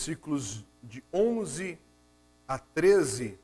versículos 0.00 0.64
de 0.82 1.04
11 1.12 1.78
a 2.48 2.58
13, 2.58 3.38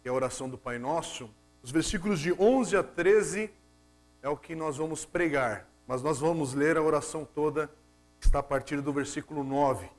que 0.00 0.08
é 0.08 0.10
a 0.10 0.14
oração 0.14 0.48
do 0.48 0.56
Pai 0.56 0.78
Nosso. 0.78 1.28
Os 1.60 1.72
versículos 1.72 2.20
de 2.20 2.32
11 2.32 2.76
a 2.76 2.84
13 2.84 3.50
é 4.22 4.28
o 4.28 4.36
que 4.36 4.54
nós 4.54 4.76
vamos 4.76 5.04
pregar, 5.04 5.66
mas 5.88 6.02
nós 6.02 6.20
vamos 6.20 6.54
ler 6.54 6.76
a 6.76 6.82
oração 6.82 7.24
toda, 7.24 7.68
que 8.20 8.26
está 8.26 8.38
a 8.38 8.44
partir 8.44 8.80
do 8.80 8.92
versículo 8.92 9.42
9. 9.42 9.90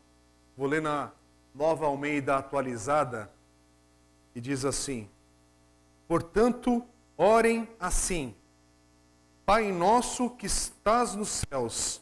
Vou 0.56 0.68
ler 0.68 0.82
na 0.82 1.12
Nova 1.54 1.86
Almeida 1.86 2.38
atualizada, 2.38 3.30
e 4.34 4.40
diz 4.40 4.64
assim: 4.64 5.10
Portanto, 6.08 6.82
orem 7.18 7.68
assim: 7.78 8.34
Pai 9.46 9.70
nosso 9.74 10.30
que 10.30 10.46
estás 10.46 11.14
nos 11.14 11.44
céus, 11.50 12.02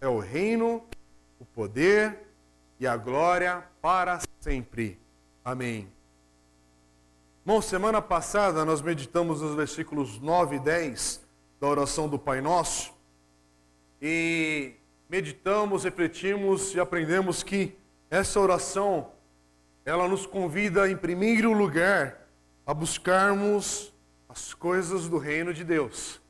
é 0.00 0.08
o 0.08 0.18
reino, 0.18 0.82
o 1.40 1.44
poder 1.44 2.18
e 2.78 2.86
a 2.86 2.96
glória 2.96 3.64
para 3.80 4.20
sempre. 4.40 4.98
Amém. 5.44 5.88
Bom, 7.44 7.62
semana 7.62 8.02
passada 8.02 8.64
nós 8.64 8.82
meditamos 8.82 9.40
nos 9.40 9.54
versículos 9.54 10.20
9 10.20 10.56
e 10.56 10.58
10 10.58 11.24
da 11.60 11.68
oração 11.68 12.08
do 12.08 12.18
Pai 12.18 12.40
Nosso 12.40 12.92
e 14.02 14.74
meditamos, 15.08 15.84
refletimos 15.84 16.74
e 16.74 16.80
aprendemos 16.80 17.42
que 17.42 17.76
essa 18.10 18.40
oração 18.40 19.10
ela 19.84 20.08
nos 20.08 20.26
convida 20.26 20.90
em 20.90 20.96
primeiro 20.96 21.52
lugar 21.52 22.26
a 22.66 22.74
buscarmos 22.74 23.94
as 24.28 24.52
coisas 24.52 25.08
do 25.08 25.16
reino 25.16 25.54
de 25.54 25.62
Deus. 25.62 26.20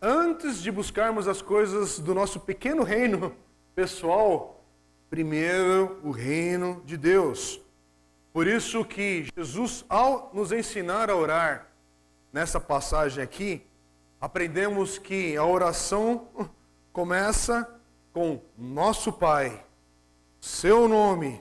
Antes 0.00 0.62
de 0.62 0.70
buscarmos 0.70 1.26
as 1.26 1.40
coisas 1.40 1.98
do 1.98 2.14
nosso 2.14 2.40
pequeno 2.40 2.82
reino 2.82 3.34
pessoal, 3.74 4.62
primeiro 5.08 5.98
o 6.04 6.10
reino 6.10 6.82
de 6.84 6.98
Deus. 6.98 7.58
Por 8.30 8.46
isso 8.46 8.84
que 8.84 9.26
Jesus, 9.34 9.86
ao 9.88 10.30
nos 10.34 10.52
ensinar 10.52 11.08
a 11.08 11.16
orar, 11.16 11.68
nessa 12.30 12.60
passagem 12.60 13.24
aqui, 13.24 13.62
aprendemos 14.20 14.98
que 14.98 15.34
a 15.34 15.44
oração 15.44 16.28
começa 16.92 17.66
com 18.12 18.42
nosso 18.58 19.10
Pai, 19.10 19.64
seu 20.38 20.86
nome, 20.86 21.40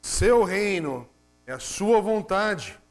seu 0.00 0.42
reino, 0.42 1.08
é 1.46 1.52
a 1.52 1.60
sua 1.60 2.00
vontade. 2.00 2.81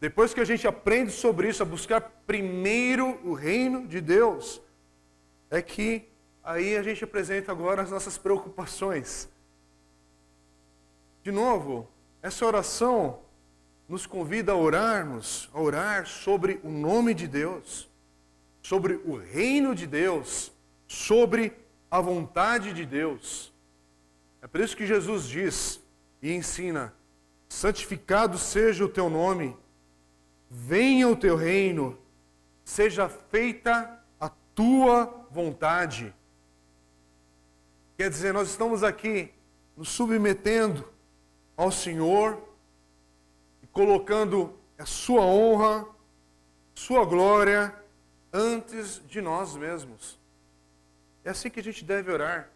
Depois 0.00 0.32
que 0.32 0.40
a 0.40 0.44
gente 0.44 0.66
aprende 0.66 1.12
sobre 1.12 1.48
isso, 1.48 1.62
a 1.62 1.66
buscar 1.66 2.00
primeiro 2.26 3.20
o 3.22 3.34
reino 3.34 3.86
de 3.86 4.00
Deus, 4.00 4.62
é 5.50 5.60
que 5.60 6.08
aí 6.42 6.76
a 6.76 6.82
gente 6.82 7.04
apresenta 7.04 7.52
agora 7.52 7.82
as 7.82 7.90
nossas 7.90 8.16
preocupações. 8.16 9.28
De 11.22 11.30
novo, 11.30 11.86
essa 12.22 12.46
oração 12.46 13.20
nos 13.86 14.06
convida 14.06 14.52
a 14.52 14.56
orarmos, 14.56 15.50
a 15.52 15.60
orar 15.60 16.06
sobre 16.06 16.60
o 16.62 16.70
nome 16.70 17.12
de 17.12 17.26
Deus, 17.26 17.86
sobre 18.62 18.94
o 19.04 19.16
reino 19.16 19.74
de 19.74 19.86
Deus, 19.86 20.50
sobre 20.86 21.52
a 21.90 22.00
vontade 22.00 22.72
de 22.72 22.86
Deus. 22.86 23.52
É 24.40 24.46
por 24.46 24.60
isso 24.60 24.76
que 24.76 24.86
Jesus 24.86 25.28
diz 25.28 25.80
e 26.22 26.32
ensina: 26.32 26.94
santificado 27.48 28.38
seja 28.38 28.84
o 28.84 28.88
teu 28.88 29.10
nome, 29.10 29.56
venha 30.50 31.08
o 31.08 31.16
teu 31.16 31.36
reino, 31.36 31.96
seja 32.64 33.08
feita 33.08 34.02
a 34.18 34.28
tua 34.54 35.26
vontade. 35.30 36.12
Quer 37.96 38.10
dizer, 38.10 38.34
nós 38.34 38.50
estamos 38.50 38.82
aqui 38.82 39.32
nos 39.76 39.88
submetendo 39.88 40.86
ao 41.56 41.70
Senhor 41.70 42.42
e 43.62 43.66
colocando 43.68 44.58
a 44.76 44.84
sua 44.84 45.22
honra, 45.22 45.86
sua 46.74 47.04
glória 47.04 47.74
antes 48.32 49.00
de 49.06 49.20
nós 49.20 49.54
mesmos. 49.54 50.18
É 51.24 51.30
assim 51.30 51.50
que 51.50 51.60
a 51.60 51.62
gente 51.62 51.84
deve 51.84 52.10
orar. 52.10 52.50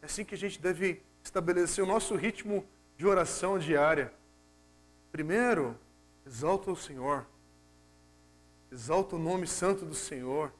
É 0.00 0.06
assim 0.06 0.24
que 0.24 0.34
a 0.34 0.38
gente 0.38 0.60
deve 0.60 1.02
estabelecer 1.22 1.82
o 1.82 1.86
nosso 1.86 2.14
ritmo 2.14 2.64
de 2.96 3.06
oração 3.06 3.58
diária. 3.58 4.12
Primeiro, 5.10 5.76
exalta 6.26 6.70
o 6.70 6.76
Senhor. 6.76 7.26
Exalta 8.70 9.16
o 9.16 9.18
nome 9.18 9.46
santo 9.46 9.84
do 9.84 9.94
Senhor. 9.94 10.52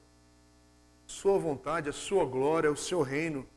Sua 1.07 1.37
vontade, 1.37 1.89
a 1.89 1.93
sua 1.93 2.25
glória, 2.25 2.71
o 2.71 2.77
seu 2.77 3.01
reino. 3.01 3.47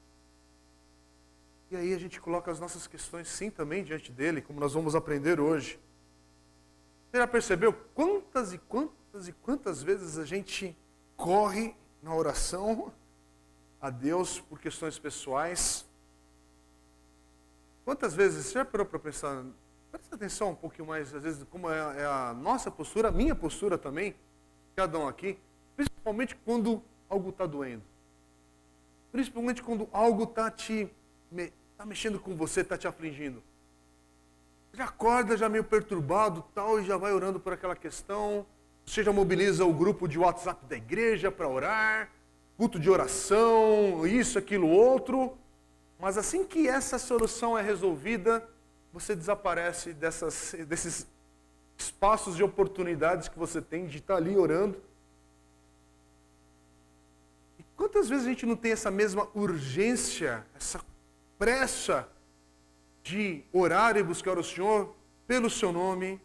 E 1.70 1.76
aí 1.76 1.92
a 1.92 1.98
gente 1.98 2.20
coloca 2.20 2.50
as 2.50 2.60
nossas 2.60 2.86
questões 2.86 3.28
sim 3.28 3.50
também 3.50 3.82
diante 3.82 4.12
dele, 4.12 4.40
como 4.40 4.60
nós 4.60 4.72
vamos 4.72 4.94
aprender 4.94 5.40
hoje. 5.40 5.78
Você 7.10 7.18
já 7.18 7.26
percebeu 7.26 7.72
quantas 7.94 8.52
e 8.52 8.58
quantas 8.58 9.28
e 9.28 9.32
quantas 9.32 9.82
vezes 9.82 10.18
a 10.18 10.24
gente 10.24 10.76
corre 11.16 11.74
na 12.02 12.14
oração 12.14 12.92
a 13.80 13.90
Deus 13.90 14.40
por 14.40 14.60
questões 14.60 14.98
pessoais? 14.98 15.86
Quantas 17.84 18.14
vezes, 18.14 18.46
você 18.46 18.54
já 18.54 18.64
parou 18.64 18.86
para 18.86 18.98
pensar, 18.98 19.44
presta 19.96 20.14
atenção 20.14 20.50
um 20.50 20.54
pouquinho 20.54 20.86
mais, 20.86 21.14
às 21.14 21.22
vezes, 21.22 21.42
como 21.50 21.70
é, 21.70 22.02
é 22.02 22.04
a 22.04 22.34
nossa 22.34 22.70
postura, 22.70 23.08
a 23.08 23.10
minha 23.10 23.34
postura 23.34 23.78
também, 23.78 24.14
cada 24.74 24.98
um 24.98 25.08
aqui, 25.08 25.38
principalmente 25.74 26.36
quando 26.44 26.82
algo 27.08 27.30
está 27.30 27.46
doendo. 27.46 27.82
Principalmente 29.10 29.62
quando 29.62 29.88
algo 29.92 30.24
está 30.24 30.50
te 30.50 30.90
está 31.72 31.84
mexendo 31.84 32.18
com 32.18 32.34
você, 32.36 32.60
está 32.60 32.76
te 32.76 32.86
afligindo. 32.86 33.42
Já 34.72 34.84
acorda 34.84 35.36
já 35.36 35.48
meio 35.48 35.64
perturbado 35.64 36.44
tal 36.54 36.80
e 36.80 36.84
já 36.84 36.96
vai 36.96 37.12
orando 37.12 37.40
por 37.40 37.52
aquela 37.52 37.74
questão. 37.74 38.46
Você 38.84 39.02
já 39.02 39.12
mobiliza 39.12 39.64
o 39.64 39.72
grupo 39.72 40.06
de 40.06 40.18
WhatsApp 40.18 40.64
da 40.66 40.76
igreja 40.76 41.30
para 41.30 41.48
orar, 41.48 42.10
culto 42.56 42.78
de 42.78 42.90
oração, 42.90 44.06
isso, 44.06 44.38
aquilo, 44.38 44.68
outro. 44.68 45.36
Mas 45.98 46.18
assim 46.18 46.44
que 46.44 46.68
essa 46.68 46.98
solução 46.98 47.56
é 47.56 47.62
resolvida, 47.62 48.46
você 48.92 49.14
desaparece 49.14 49.92
dessas, 49.92 50.54
desses 50.66 51.06
espaços 51.76 52.36
de 52.36 52.42
oportunidades 52.42 53.28
que 53.28 53.38
você 53.38 53.60
tem 53.60 53.86
de 53.86 53.98
estar 53.98 54.16
ali 54.16 54.36
orando. 54.36 54.80
E 57.58 57.64
quantas 57.76 58.08
vezes 58.08 58.26
a 58.26 58.28
gente 58.28 58.46
não 58.46 58.56
tem 58.56 58.72
essa 58.72 58.90
mesma 58.90 59.28
urgência, 59.34 60.46
essa 60.54 60.80
pressa 61.38 62.08
de 63.02 63.44
orar 63.52 63.96
e 63.96 64.02
buscar 64.02 64.38
o 64.38 64.44
Senhor 64.44 64.94
pelo 65.26 65.50
seu 65.50 65.72
nome, 65.72 66.20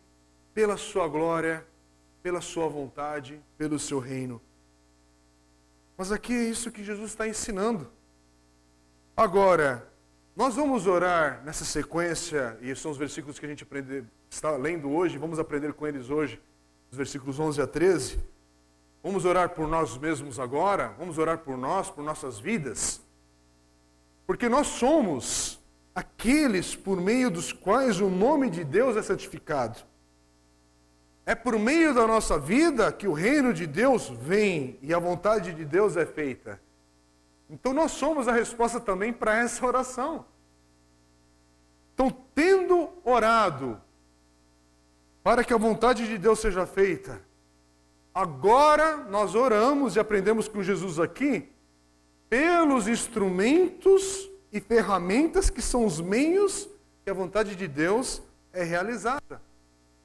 pela 0.53 0.77
sua 0.77 1.07
glória, 1.07 1.65
pela 2.23 2.41
sua 2.41 2.67
vontade, 2.67 3.41
pelo 3.57 3.77
seu 3.77 3.99
reino. 3.99 4.41
Mas 5.97 6.11
aqui 6.11 6.33
é 6.33 6.43
isso 6.43 6.71
que 6.71 6.83
Jesus 6.83 7.11
está 7.11 7.27
ensinando. 7.27 7.91
Agora, 9.15 9.90
nós 10.35 10.55
vamos 10.55 10.87
orar 10.87 11.41
nessa 11.43 11.65
sequência, 11.65 12.57
e 12.61 12.73
são 12.75 12.91
os 12.91 12.97
versículos 12.97 13.37
que 13.37 13.45
a 13.45 13.49
gente 13.49 13.63
aprende, 13.63 14.05
está 14.29 14.51
lendo 14.51 14.89
hoje, 14.89 15.17
vamos 15.17 15.39
aprender 15.39 15.73
com 15.73 15.85
eles 15.85 16.09
hoje, 16.09 16.41
os 16.89 16.97
versículos 16.97 17.39
11 17.39 17.61
a 17.61 17.67
13. 17.67 18.19
Vamos 19.03 19.25
orar 19.25 19.49
por 19.49 19.67
nós 19.67 19.97
mesmos 19.97 20.39
agora, 20.39 20.95
vamos 20.97 21.17
orar 21.17 21.39
por 21.39 21.57
nós, 21.57 21.89
por 21.89 22.03
nossas 22.03 22.39
vidas. 22.39 23.01
Porque 24.25 24.47
nós 24.47 24.67
somos 24.67 25.59
aqueles 25.93 26.75
por 26.75 27.01
meio 27.01 27.29
dos 27.29 27.51
quais 27.51 27.99
o 27.99 28.09
nome 28.09 28.49
de 28.49 28.63
Deus 28.63 28.95
é 28.95 29.01
santificado. 29.01 29.79
É 31.25 31.35
por 31.35 31.59
meio 31.59 31.93
da 31.93 32.07
nossa 32.07 32.39
vida 32.39 32.91
que 32.91 33.07
o 33.07 33.13
reino 33.13 33.53
de 33.53 33.67
Deus 33.67 34.09
vem 34.09 34.79
e 34.81 34.93
a 34.93 34.99
vontade 34.99 35.53
de 35.53 35.65
Deus 35.65 35.97
é 35.97 36.05
feita. 36.05 36.59
Então 37.51 37.73
nós 37.73 37.91
somos 37.91 38.29
a 38.29 38.31
resposta 38.31 38.79
também 38.79 39.11
para 39.11 39.37
essa 39.37 39.65
oração. 39.65 40.25
Então, 41.93 42.09
tendo 42.33 42.89
orado 43.03 43.79
para 45.21 45.43
que 45.43 45.53
a 45.53 45.57
vontade 45.57 46.07
de 46.07 46.17
Deus 46.17 46.39
seja 46.39 46.65
feita, 46.65 47.21
agora 48.15 48.95
nós 48.95 49.35
oramos 49.35 49.97
e 49.97 49.99
aprendemos 49.99 50.47
com 50.47 50.63
Jesus 50.63 50.97
aqui 50.97 51.49
pelos 52.29 52.87
instrumentos 52.87 54.31
e 54.53 54.61
ferramentas 54.61 55.49
que 55.49 55.61
são 55.61 55.85
os 55.85 55.99
meios 55.99 56.69
que 57.03 57.09
a 57.09 57.13
vontade 57.13 57.57
de 57.57 57.67
Deus 57.67 58.21
é 58.53 58.63
realizada. 58.63 59.41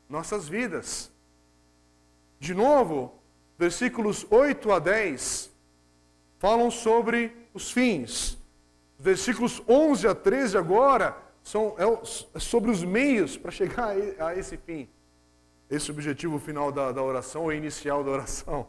Nossas 0.09 0.49
vidas. 0.49 1.13
De 2.41 2.53
novo, 2.53 3.15
versículos 3.57 4.27
8 4.29 4.73
a 4.73 4.79
10 4.81 5.56
falam 6.39 6.71
sobre 6.71 7.35
os 7.55 7.71
fins. 7.71 8.39
Versículos 8.99 9.63
11 9.69 10.09
a 10.09 10.15
13 10.15 10.57
agora 10.57 11.17
são 11.43 11.75
é, 11.79 11.85
é 12.37 12.41
sobre 12.41 12.71
os 12.71 12.83
meios 12.83 13.37
para 13.37 13.51
chegar 13.51 13.91
a 14.19 14.37
esse 14.37 14.57
fim. 14.57 14.89
Esse 15.71 15.91
objetivo 15.91 16.39
final 16.39 16.71
da, 16.71 16.93
da 16.93 17.03
oração, 17.03 17.45
ou 17.45 17.53
inicial 17.53 18.03
da 18.05 18.11
oração. 18.11 18.69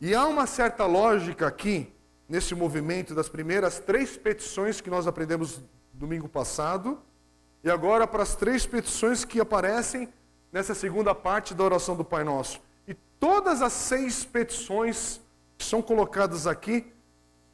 E 0.00 0.14
há 0.14 0.26
uma 0.26 0.46
certa 0.46 0.86
lógica 0.86 1.46
aqui, 1.46 1.92
nesse 2.28 2.54
movimento 2.54 3.14
das 3.14 3.28
primeiras 3.28 3.78
três 3.78 4.16
petições 4.16 4.80
que 4.80 4.90
nós 4.90 5.06
aprendemos 5.06 5.60
domingo 5.92 6.28
passado, 6.28 7.00
e 7.64 7.70
agora 7.70 8.06
para 8.06 8.22
as 8.22 8.36
três 8.36 8.64
petições 8.64 9.24
que 9.24 9.40
aparecem 9.40 10.08
nessa 10.52 10.74
segunda 10.74 11.14
parte 11.14 11.54
da 11.54 11.64
oração 11.64 11.96
do 11.96 12.04
Pai 12.04 12.24
Nosso. 12.24 12.60
E 12.86 12.94
todas 13.18 13.60
as 13.60 13.72
seis 13.72 14.24
petições 14.24 15.20
que 15.58 15.64
são 15.64 15.82
colocadas 15.82 16.46
aqui 16.46 16.90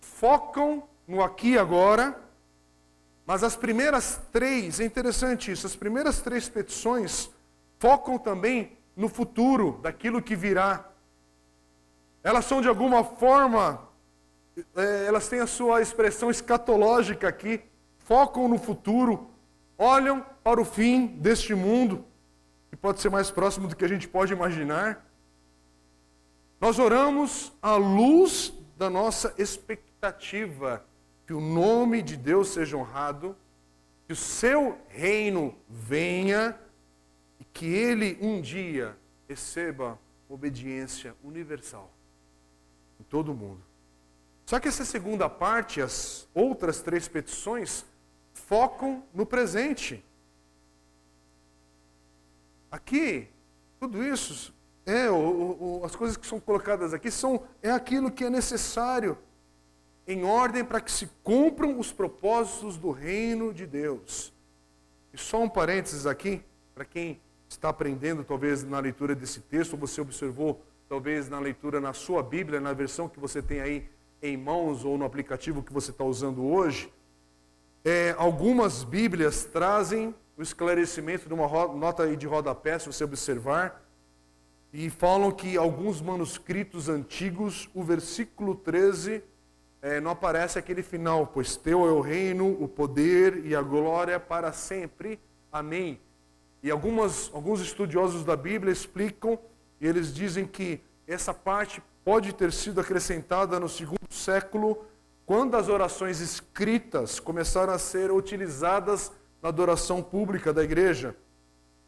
focam 0.04 0.84
no 1.08 1.22
aqui 1.22 1.52
e 1.52 1.58
agora, 1.58 2.18
mas 3.26 3.42
as 3.42 3.56
primeiras 3.56 4.20
três, 4.30 4.80
é 4.80 4.84
interessante 4.84 5.50
isso, 5.50 5.66
as 5.66 5.74
primeiras 5.74 6.20
três 6.20 6.48
petições 6.48 7.30
focam 7.78 8.18
também 8.18 8.76
no 8.96 9.08
futuro, 9.08 9.78
daquilo 9.82 10.22
que 10.22 10.36
virá. 10.36 10.88
Elas 12.22 12.44
são 12.44 12.60
de 12.60 12.68
alguma 12.68 13.02
forma, 13.02 13.88
é, 14.76 15.06
elas 15.06 15.28
têm 15.28 15.40
a 15.40 15.46
sua 15.46 15.82
expressão 15.82 16.30
escatológica 16.30 17.28
aqui, 17.28 17.62
focam 17.98 18.48
no 18.48 18.58
futuro, 18.58 19.28
olham 19.76 20.24
para 20.42 20.60
o 20.60 20.64
fim 20.64 21.06
deste 21.06 21.54
mundo, 21.54 22.04
que 22.70 22.76
pode 22.76 23.00
ser 23.00 23.10
mais 23.10 23.30
próximo 23.30 23.68
do 23.68 23.76
que 23.76 23.84
a 23.84 23.88
gente 23.88 24.06
pode 24.06 24.32
imaginar. 24.32 25.03
Nós 26.64 26.78
oramos 26.78 27.52
à 27.60 27.76
luz 27.76 28.50
da 28.78 28.88
nossa 28.88 29.34
expectativa 29.36 30.82
que 31.26 31.34
o 31.34 31.38
nome 31.38 32.00
de 32.00 32.16
Deus 32.16 32.48
seja 32.48 32.74
honrado, 32.74 33.36
que 34.06 34.14
o 34.14 34.16
seu 34.16 34.78
reino 34.88 35.54
venha 35.68 36.58
e 37.38 37.44
que 37.44 37.66
ele 37.66 38.16
um 38.18 38.40
dia 38.40 38.96
receba 39.28 40.00
obediência 40.26 41.14
universal 41.22 41.92
em 42.98 43.04
todo 43.04 43.32
o 43.32 43.34
mundo. 43.34 43.60
Só 44.46 44.58
que 44.58 44.66
essa 44.66 44.86
segunda 44.86 45.28
parte, 45.28 45.82
as 45.82 46.26
outras 46.32 46.80
três 46.80 47.06
petições, 47.06 47.84
focam 48.32 49.04
no 49.12 49.26
presente. 49.26 50.02
Aqui, 52.70 53.28
tudo 53.78 54.02
isso 54.02 54.54
é 54.86 55.10
o, 55.10 55.14
o, 55.16 55.82
as 55.84 55.96
coisas 55.96 56.16
que 56.16 56.26
são 56.26 56.38
colocadas 56.38 56.92
aqui 56.92 57.10
são 57.10 57.42
é 57.62 57.70
aquilo 57.70 58.10
que 58.10 58.24
é 58.24 58.30
necessário 58.30 59.16
em 60.06 60.24
ordem 60.24 60.64
para 60.64 60.80
que 60.80 60.92
se 60.92 61.08
cumpram 61.22 61.78
os 61.78 61.90
propósitos 61.90 62.76
do 62.76 62.90
reino 62.90 63.52
de 63.54 63.66
Deus. 63.66 64.32
E 65.12 65.18
só 65.18 65.42
um 65.42 65.48
parênteses 65.48 66.06
aqui, 66.06 66.42
para 66.74 66.84
quem 66.84 67.20
está 67.48 67.70
aprendendo 67.70 68.24
talvez 68.24 68.62
na 68.64 68.78
leitura 68.78 69.14
desse 69.14 69.40
texto, 69.40 69.74
ou 69.74 69.78
você 69.78 70.00
observou 70.00 70.60
talvez 70.88 71.28
na 71.28 71.38
leitura 71.38 71.80
na 71.80 71.92
sua 71.92 72.22
Bíblia, 72.22 72.60
na 72.60 72.72
versão 72.72 73.08
que 73.08 73.18
você 73.18 73.40
tem 73.40 73.60
aí 73.60 73.88
em 74.20 74.36
mãos 74.36 74.84
ou 74.84 74.98
no 74.98 75.04
aplicativo 75.04 75.62
que 75.62 75.72
você 75.72 75.90
está 75.90 76.04
usando 76.04 76.44
hoje, 76.44 76.92
é, 77.84 78.14
algumas 78.18 78.82
Bíblias 78.84 79.44
trazem 79.44 80.14
o 80.36 80.42
esclarecimento 80.42 81.28
de 81.28 81.34
uma 81.34 81.48
nota 81.74 82.14
de 82.16 82.26
rodapé, 82.26 82.78
se 82.78 82.86
você 82.86 83.04
observar, 83.04 83.83
e 84.76 84.90
falam 84.90 85.30
que 85.30 85.56
alguns 85.56 86.02
manuscritos 86.02 86.88
antigos, 86.88 87.70
o 87.72 87.84
versículo 87.84 88.56
13 88.56 89.22
é, 89.80 90.00
não 90.00 90.10
aparece 90.10 90.58
aquele 90.58 90.82
final, 90.82 91.28
pois 91.28 91.54
teu 91.54 91.86
é 91.86 91.92
o 91.92 92.00
reino, 92.00 92.60
o 92.60 92.66
poder 92.66 93.46
e 93.46 93.54
a 93.54 93.62
glória 93.62 94.18
para 94.18 94.52
sempre. 94.52 95.20
Amém. 95.52 96.00
E 96.60 96.72
algumas, 96.72 97.30
alguns 97.32 97.60
estudiosos 97.60 98.24
da 98.24 98.34
Bíblia 98.34 98.72
explicam, 98.72 99.38
e 99.80 99.86
eles 99.86 100.12
dizem 100.12 100.44
que 100.44 100.80
essa 101.06 101.32
parte 101.32 101.80
pode 102.04 102.32
ter 102.32 102.52
sido 102.52 102.80
acrescentada 102.80 103.60
no 103.60 103.68
segundo 103.68 104.10
século, 104.10 104.84
quando 105.24 105.56
as 105.56 105.68
orações 105.68 106.18
escritas 106.18 107.20
começaram 107.20 107.72
a 107.72 107.78
ser 107.78 108.10
utilizadas 108.10 109.12
na 109.40 109.50
adoração 109.50 110.02
pública 110.02 110.52
da 110.52 110.64
igreja. 110.64 111.14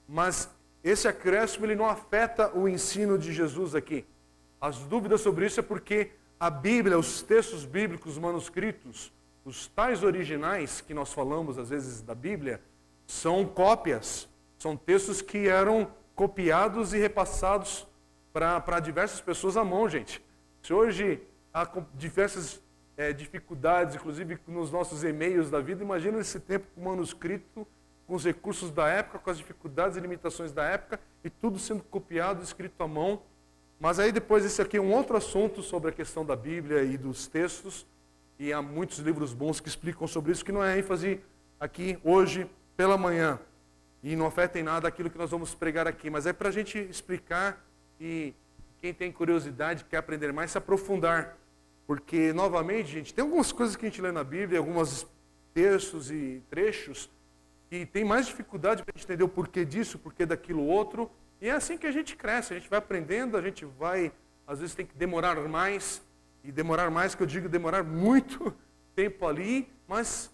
Mas 0.08 0.48
esse 0.88 1.08
acréscimo 1.08 1.66
ele 1.66 1.74
não 1.74 1.86
afeta 1.86 2.56
o 2.56 2.68
ensino 2.68 3.18
de 3.18 3.32
Jesus 3.32 3.74
aqui. 3.74 4.04
As 4.60 4.78
dúvidas 4.78 5.20
sobre 5.20 5.46
isso 5.46 5.58
é 5.58 5.62
porque 5.62 6.12
a 6.38 6.48
Bíblia, 6.48 6.98
os 6.98 7.22
textos 7.22 7.64
bíblicos 7.64 8.16
manuscritos, 8.18 9.12
os 9.44 9.66
tais 9.66 10.02
originais 10.02 10.80
que 10.80 10.94
nós 10.94 11.12
falamos 11.12 11.58
às 11.58 11.70
vezes 11.70 12.02
da 12.02 12.14
Bíblia, 12.14 12.60
são 13.06 13.44
cópias, 13.44 14.28
são 14.58 14.76
textos 14.76 15.20
que 15.20 15.48
eram 15.48 15.90
copiados 16.14 16.92
e 16.92 16.98
repassados 16.98 17.86
para 18.32 18.80
diversas 18.80 19.20
pessoas 19.20 19.56
à 19.56 19.64
mão, 19.64 19.88
gente. 19.88 20.22
Se 20.62 20.72
hoje 20.72 21.20
há 21.52 21.68
diversas 21.94 22.62
é, 22.96 23.12
dificuldades, 23.12 23.96
inclusive 23.96 24.38
nos 24.46 24.70
nossos 24.70 25.04
e-mails 25.04 25.50
da 25.50 25.60
vida, 25.60 25.82
imagina 25.82 26.18
esse 26.20 26.38
tempo 26.38 26.66
com 26.74 26.82
manuscrito, 26.82 27.66
com 28.06 28.14
os 28.14 28.24
recursos 28.24 28.70
da 28.70 28.88
época, 28.88 29.18
com 29.18 29.30
as 29.30 29.38
dificuldades 29.38 29.96
e 29.96 30.00
limitações 30.00 30.52
da 30.52 30.64
época, 30.64 31.00
e 31.24 31.30
tudo 31.30 31.58
sendo 31.58 31.82
copiado, 31.82 32.42
escrito 32.42 32.80
à 32.82 32.86
mão. 32.86 33.20
Mas 33.80 33.98
aí 33.98 34.12
depois 34.12 34.44
esse 34.44 34.62
aqui 34.62 34.76
é 34.76 34.80
um 34.80 34.92
outro 34.92 35.16
assunto 35.16 35.62
sobre 35.62 35.90
a 35.90 35.92
questão 35.92 36.24
da 36.24 36.36
Bíblia 36.36 36.82
e 36.82 36.96
dos 36.96 37.26
textos, 37.26 37.86
e 38.38 38.52
há 38.52 38.62
muitos 38.62 38.98
livros 38.98 39.32
bons 39.32 39.60
que 39.60 39.68
explicam 39.68 40.06
sobre 40.06 40.32
isso, 40.32 40.44
que 40.44 40.52
não 40.52 40.62
é 40.62 40.78
ênfase 40.78 41.20
aqui 41.58 41.98
hoje 42.04 42.48
pela 42.76 42.96
manhã, 42.96 43.40
e 44.02 44.14
não 44.14 44.26
afeta 44.26 44.58
em 44.58 44.62
nada 44.62 44.86
aquilo 44.86 45.10
que 45.10 45.18
nós 45.18 45.30
vamos 45.30 45.54
pregar 45.54 45.86
aqui, 45.86 46.08
mas 46.08 46.26
é 46.26 46.32
para 46.32 46.48
a 46.48 46.52
gente 46.52 46.78
explicar 46.78 47.64
e 48.00 48.34
quem 48.80 48.92
tem 48.94 49.10
curiosidade, 49.10 49.84
quer 49.84 49.96
aprender 49.96 50.32
mais, 50.32 50.50
se 50.52 50.58
aprofundar. 50.58 51.36
Porque, 51.86 52.32
novamente, 52.32 52.90
gente, 52.90 53.14
tem 53.14 53.24
algumas 53.24 53.52
coisas 53.52 53.74
que 53.74 53.86
a 53.86 53.88
gente 53.88 54.02
lê 54.02 54.12
na 54.12 54.22
Bíblia, 54.22 54.58
alguns 54.58 55.06
textos 55.54 56.10
e 56.10 56.42
trechos, 56.50 57.10
que 57.68 57.84
tem 57.84 58.04
mais 58.04 58.26
dificuldade 58.26 58.84
para 58.84 58.94
entender 59.00 59.24
o 59.24 59.28
porquê 59.28 59.64
disso, 59.64 59.96
o 59.96 60.00
porquê 60.00 60.24
daquilo 60.24 60.64
outro, 60.64 61.10
e 61.40 61.48
é 61.48 61.52
assim 61.52 61.76
que 61.76 61.86
a 61.86 61.92
gente 61.92 62.16
cresce, 62.16 62.54
a 62.54 62.58
gente 62.58 62.70
vai 62.70 62.78
aprendendo, 62.78 63.36
a 63.36 63.42
gente 63.42 63.64
vai, 63.64 64.12
às 64.46 64.60
vezes 64.60 64.74
tem 64.74 64.86
que 64.86 64.96
demorar 64.96 65.36
mais, 65.48 66.02
e 66.42 66.52
demorar 66.52 66.90
mais, 66.90 67.14
que 67.14 67.22
eu 67.22 67.26
digo 67.26 67.48
demorar 67.48 67.82
muito 67.82 68.54
tempo 68.94 69.26
ali, 69.26 69.68
mas 69.86 70.30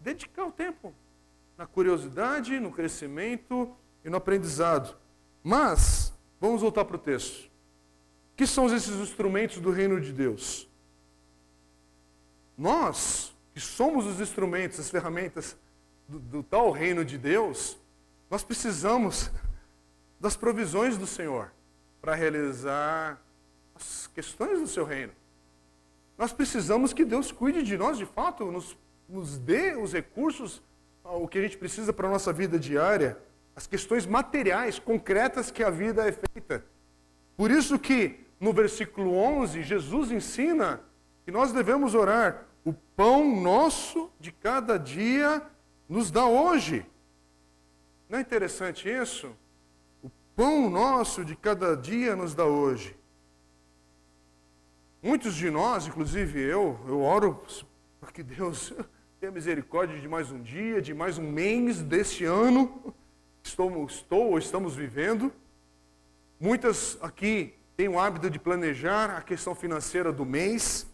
dedicar 0.00 0.46
o 0.46 0.52
tempo 0.52 0.94
na 1.56 1.66
curiosidade, 1.66 2.58
no 2.58 2.72
crescimento 2.72 3.74
e 4.04 4.08
no 4.08 4.16
aprendizado. 4.16 4.96
Mas, 5.42 6.14
vamos 6.40 6.62
voltar 6.62 6.84
para 6.84 6.96
o 6.96 6.98
texto. 6.98 7.48
que 8.36 8.46
são 8.46 8.66
esses 8.66 8.94
instrumentos 8.94 9.58
do 9.60 9.70
reino 9.70 10.00
de 10.00 10.12
Deus? 10.12 10.68
Nós, 12.56 13.36
que 13.52 13.60
somos 13.60 14.06
os 14.06 14.20
instrumentos, 14.20 14.78
as 14.78 14.88
ferramentas 14.88 15.56
do, 16.08 16.18
do 16.18 16.42
tal 16.42 16.70
reino 16.70 17.04
de 17.04 17.18
Deus, 17.18 17.78
nós 18.30 18.42
precisamos 18.42 19.30
das 20.18 20.36
provisões 20.36 20.96
do 20.96 21.06
Senhor 21.06 21.52
para 22.00 22.14
realizar 22.14 23.20
as 23.74 24.06
questões 24.08 24.60
do 24.60 24.66
seu 24.66 24.84
reino. 24.84 25.12
Nós 26.16 26.32
precisamos 26.32 26.92
que 26.92 27.04
Deus 27.04 27.30
cuide 27.30 27.62
de 27.62 27.76
nós 27.76 27.98
de 27.98 28.06
fato, 28.06 28.50
nos, 28.50 28.76
nos 29.08 29.38
dê 29.38 29.76
os 29.76 29.92
recursos, 29.92 30.62
o 31.04 31.28
que 31.28 31.38
a 31.38 31.42
gente 31.42 31.56
precisa 31.56 31.92
para 31.92 32.08
a 32.08 32.10
nossa 32.10 32.32
vida 32.32 32.58
diária, 32.58 33.16
as 33.54 33.66
questões 33.66 34.06
materiais, 34.06 34.78
concretas 34.78 35.50
que 35.50 35.62
a 35.62 35.70
vida 35.70 36.08
é 36.08 36.12
feita. 36.12 36.64
Por 37.36 37.50
isso 37.50 37.78
que 37.78 38.24
no 38.40 38.52
versículo 38.52 39.14
11, 39.14 39.62
Jesus 39.62 40.10
ensina 40.10 40.80
que 41.24 41.30
nós 41.30 41.52
devemos 41.52 41.94
orar: 41.94 42.46
o 42.64 42.72
pão 42.72 43.40
nosso 43.40 44.10
de 44.18 44.32
cada 44.32 44.76
dia 44.76 45.42
nos 45.88 46.10
dá 46.10 46.26
hoje. 46.26 46.84
Não 48.08 48.18
é 48.18 48.20
interessante 48.20 48.88
isso? 48.88 49.34
pão 50.38 50.70
nosso 50.70 51.24
de 51.24 51.34
cada 51.34 51.76
dia 51.76 52.14
nos 52.14 52.32
dá 52.32 52.44
hoje. 52.44 52.96
Muitos 55.02 55.34
de 55.34 55.50
nós, 55.50 55.88
inclusive 55.88 56.40
eu, 56.40 56.78
eu 56.86 57.00
oro 57.00 57.42
para 58.00 58.12
que 58.12 58.22
Deus 58.22 58.72
tenha 59.18 59.32
misericórdia 59.32 59.98
de 59.98 60.06
mais 60.06 60.30
um 60.30 60.40
dia, 60.40 60.80
de 60.80 60.94
mais 60.94 61.18
um 61.18 61.28
mês 61.28 61.82
deste 61.82 62.24
ano 62.24 62.94
estou, 63.42 63.84
estou 63.86 64.30
ou 64.30 64.38
estamos 64.38 64.76
vivendo. 64.76 65.32
Muitas 66.38 66.96
aqui 67.00 67.54
têm 67.76 67.88
o 67.88 67.98
hábito 67.98 68.30
de 68.30 68.38
planejar 68.38 69.10
a 69.10 69.22
questão 69.22 69.56
financeira 69.56 70.12
do 70.12 70.24
mês, 70.24 70.86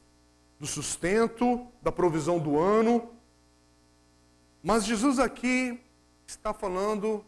do 0.58 0.66
sustento, 0.66 1.66
da 1.82 1.92
provisão 1.92 2.38
do 2.38 2.58
ano. 2.58 3.10
Mas 4.66 4.86
Jesus 4.86 5.18
aqui 5.18 5.78
está 6.26 6.54
falando 6.54 7.22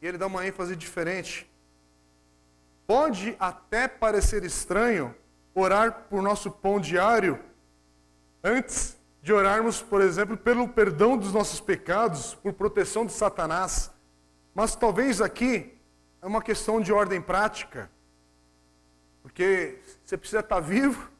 e 0.00 0.06
ele 0.06 0.16
dá 0.16 0.26
uma 0.26 0.46
ênfase 0.46 0.74
diferente. 0.74 1.46
Pode 2.86 3.36
até 3.38 3.86
parecer 3.86 4.42
estranho 4.42 5.14
orar 5.54 6.06
por 6.08 6.22
nosso 6.22 6.50
pão 6.50 6.80
diário 6.80 7.38
antes 8.42 8.96
de 9.22 9.34
orarmos, 9.34 9.82
por 9.82 10.00
exemplo, 10.00 10.34
pelo 10.34 10.66
perdão 10.66 11.18
dos 11.18 11.30
nossos 11.30 11.60
pecados, 11.60 12.34
por 12.36 12.54
proteção 12.54 13.04
de 13.04 13.12
Satanás. 13.12 13.90
Mas 14.54 14.74
talvez 14.74 15.20
aqui 15.20 15.78
é 16.22 16.26
uma 16.26 16.40
questão 16.40 16.80
de 16.80 16.90
ordem 16.90 17.20
prática. 17.20 17.90
Porque 19.22 19.78
você 20.02 20.16
precisa 20.16 20.40
estar 20.40 20.60
vivo 20.60 21.10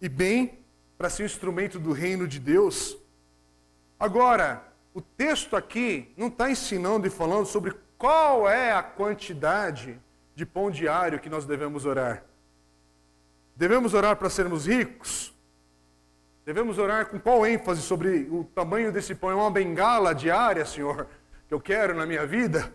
e 0.00 0.08
bem 0.08 0.58
para 0.96 1.10
ser 1.10 1.24
um 1.24 1.26
instrumento 1.26 1.78
do 1.78 1.92
reino 1.92 2.26
de 2.26 2.40
Deus. 2.40 2.96
Agora, 4.00 4.67
o 4.98 5.00
texto 5.16 5.54
aqui 5.54 6.12
não 6.16 6.26
está 6.26 6.50
ensinando 6.50 7.06
e 7.06 7.10
falando 7.10 7.46
sobre 7.46 7.72
qual 7.96 8.48
é 8.48 8.72
a 8.72 8.82
quantidade 8.82 9.96
de 10.34 10.44
pão 10.44 10.72
diário 10.72 11.20
que 11.20 11.30
nós 11.30 11.44
devemos 11.44 11.86
orar. 11.86 12.24
Devemos 13.54 13.94
orar 13.94 14.16
para 14.16 14.28
sermos 14.28 14.66
ricos? 14.66 15.32
Devemos 16.44 16.78
orar 16.78 17.06
com 17.06 17.20
qual 17.20 17.46
ênfase 17.46 17.80
sobre 17.80 18.26
o 18.28 18.42
tamanho 18.42 18.90
desse 18.90 19.14
pão? 19.14 19.30
É 19.30 19.34
uma 19.36 19.52
bengala 19.52 20.12
diária, 20.12 20.64
Senhor, 20.64 21.06
que 21.46 21.54
eu 21.54 21.60
quero 21.60 21.94
na 21.94 22.04
minha 22.04 22.26
vida? 22.26 22.74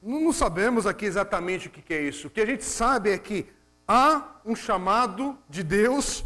Não, 0.00 0.32
sabemos 0.32 0.86
aqui 0.86 1.06
exatamente 1.06 1.66
o 1.66 1.70
que 1.72 1.92
é 1.92 2.02
isso. 2.02 2.28
O 2.28 2.30
que 2.30 2.40
a 2.40 2.46
gente 2.46 2.64
sabe 2.64 3.10
é 3.10 3.18
que 3.18 3.48
há 3.88 4.38
um 4.44 4.54
chamado 4.54 5.36
de 5.48 5.64
Deus 5.64 6.24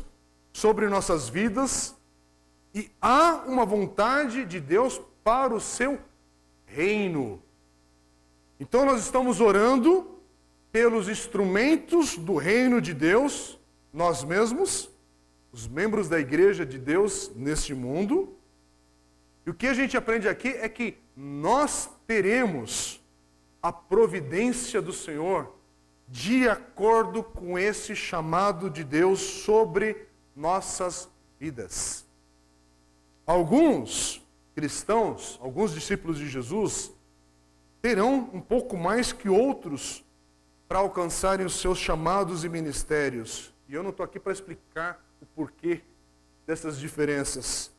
sobre 0.52 0.88
nossas 0.88 1.26
vidas 1.26 1.98
e 2.74 2.90
há 3.00 3.42
uma 3.46 3.64
vontade 3.64 4.44
de 4.44 4.60
Deus 4.60 5.00
para 5.24 5.54
o 5.54 5.60
seu 5.60 5.98
reino. 6.66 7.42
Então 8.58 8.84
nós 8.84 9.02
estamos 9.02 9.40
orando 9.40 10.18
pelos 10.70 11.08
instrumentos 11.08 12.16
do 12.16 12.36
reino 12.36 12.80
de 12.80 12.94
Deus, 12.94 13.58
nós 13.92 14.22
mesmos, 14.22 14.88
os 15.52 15.66
membros 15.66 16.08
da 16.08 16.20
igreja 16.20 16.64
de 16.64 16.78
Deus 16.78 17.30
neste 17.34 17.74
mundo. 17.74 18.36
E 19.44 19.50
o 19.50 19.54
que 19.54 19.66
a 19.66 19.74
gente 19.74 19.96
aprende 19.96 20.28
aqui 20.28 20.48
é 20.48 20.68
que 20.68 20.96
nós 21.16 21.90
teremos 22.06 23.02
a 23.62 23.72
providência 23.72 24.80
do 24.80 24.92
Senhor 24.92 25.54
de 26.06 26.48
acordo 26.48 27.22
com 27.22 27.58
esse 27.58 27.94
chamado 27.94 28.68
de 28.70 28.84
Deus 28.84 29.20
sobre 29.20 30.08
nossas 30.34 31.08
vidas. 31.38 32.09
Alguns 33.30 34.20
cristãos, 34.56 35.38
alguns 35.40 35.72
discípulos 35.72 36.18
de 36.18 36.28
Jesus, 36.28 36.92
terão 37.80 38.28
um 38.32 38.40
pouco 38.40 38.76
mais 38.76 39.12
que 39.12 39.28
outros 39.28 40.04
para 40.66 40.80
alcançarem 40.80 41.46
os 41.46 41.54
seus 41.60 41.78
chamados 41.78 42.42
e 42.42 42.48
ministérios. 42.48 43.54
E 43.68 43.74
eu 43.74 43.84
não 43.84 43.90
estou 43.90 44.02
aqui 44.02 44.18
para 44.18 44.32
explicar 44.32 45.00
o 45.22 45.26
porquê 45.26 45.80
dessas 46.44 46.76
diferenças. 46.76 47.70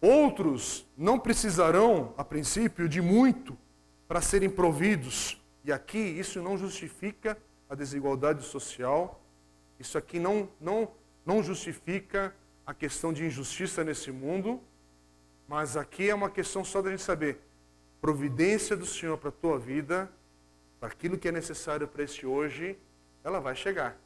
Outros 0.00 0.86
não 0.96 1.18
precisarão, 1.18 2.14
a 2.16 2.22
princípio, 2.22 2.88
de 2.88 3.00
muito 3.00 3.58
para 4.06 4.20
serem 4.20 4.48
providos 4.48 5.42
e 5.64 5.72
aqui 5.72 5.98
isso 5.98 6.40
não 6.40 6.56
justifica 6.56 7.36
a 7.68 7.74
desigualdade 7.74 8.44
social, 8.44 9.20
isso 9.80 9.98
aqui 9.98 10.20
não, 10.20 10.48
não, 10.60 10.88
não 11.26 11.42
justifica 11.42 12.32
a 12.70 12.74
questão 12.74 13.12
de 13.12 13.26
injustiça 13.26 13.82
nesse 13.82 14.12
mundo, 14.12 14.60
mas 15.48 15.76
aqui 15.76 16.08
é 16.08 16.14
uma 16.14 16.30
questão 16.30 16.64
só 16.64 16.80
da 16.80 16.88
gente 16.88 17.02
saber 17.02 17.40
providência 18.00 18.76
do 18.76 18.86
Senhor 18.86 19.18
para 19.18 19.28
a 19.28 19.32
tua 19.32 19.58
vida, 19.58 20.08
para 20.78 20.88
aquilo 20.88 21.18
que 21.18 21.26
é 21.26 21.32
necessário 21.32 21.88
para 21.88 22.04
este 22.04 22.24
hoje, 22.24 22.78
ela 23.24 23.40
vai 23.40 23.56
chegar. 23.56 23.98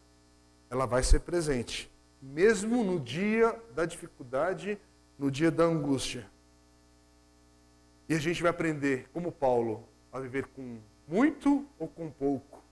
Ela 0.71 0.87
vai 0.87 1.03
ser 1.03 1.21
presente, 1.21 1.91
mesmo 2.23 2.83
no 2.83 2.99
dia 2.99 3.55
da 3.75 3.85
dificuldade, 3.85 4.79
no 5.19 5.31
dia 5.31 5.51
da 5.51 5.65
angústia. 5.65 6.27
E 8.09 8.15
a 8.15 8.19
gente 8.19 8.41
vai 8.41 8.51
aprender, 8.51 9.11
como 9.13 9.31
Paulo, 9.31 9.87
a 10.11 10.19
viver 10.19 10.47
com 10.47 10.79
muito 11.07 11.67
ou 11.79 11.87
com 11.87 12.11
pouco, 12.11 12.65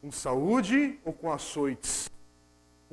com 0.00 0.12
saúde 0.12 1.00
ou 1.04 1.12
com 1.12 1.32
açoites, 1.32 2.08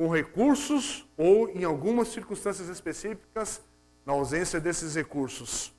com 0.01 0.07
recursos 0.07 1.07
ou, 1.15 1.47
em 1.49 1.63
algumas 1.63 2.07
circunstâncias 2.07 2.67
específicas, 2.69 3.61
na 4.03 4.13
ausência 4.13 4.59
desses 4.59 4.95
recursos. 4.95 5.71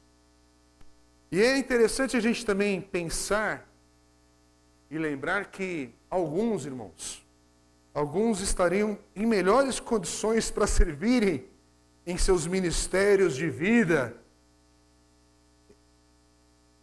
E 1.32 1.42
é 1.42 1.58
interessante 1.58 2.16
a 2.16 2.20
gente 2.20 2.46
também 2.46 2.80
pensar 2.80 3.68
e 4.88 4.96
lembrar 4.96 5.46
que 5.46 5.92
alguns 6.08 6.64
irmãos, 6.64 7.26
alguns 7.92 8.40
estariam 8.40 8.96
em 9.16 9.26
melhores 9.26 9.80
condições 9.80 10.52
para 10.52 10.68
servirem 10.68 11.44
em 12.06 12.16
seus 12.16 12.46
ministérios 12.46 13.34
de 13.34 13.50
vida 13.50 14.16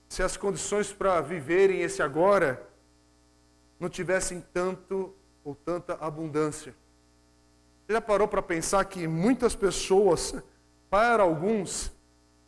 se 0.09 0.21
as 0.21 0.35
condições 0.35 0.91
para 0.91 1.21
viverem 1.21 1.83
esse 1.83 2.01
agora 2.01 2.67
não 3.79 3.87
tivessem 3.87 4.43
tanto 4.53 5.15
ou 5.41 5.55
tanta 5.55 5.93
abundância. 6.01 6.75
Você 7.89 7.93
já 7.93 8.01
parou 8.01 8.27
para 8.27 8.43
pensar 8.43 8.85
que 8.85 9.07
muitas 9.07 9.55
pessoas, 9.55 10.35
para 10.91 11.23
alguns, 11.23 11.91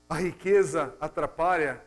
a 0.07 0.13
riqueza 0.13 0.95
atrapalha, 1.01 1.81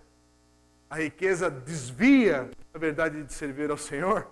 a 0.90 0.96
riqueza 0.96 1.48
desvia 1.48 2.50
a 2.74 2.78
verdade 2.78 3.22
de 3.22 3.32
servir 3.32 3.70
ao 3.70 3.76
Senhor? 3.76 4.26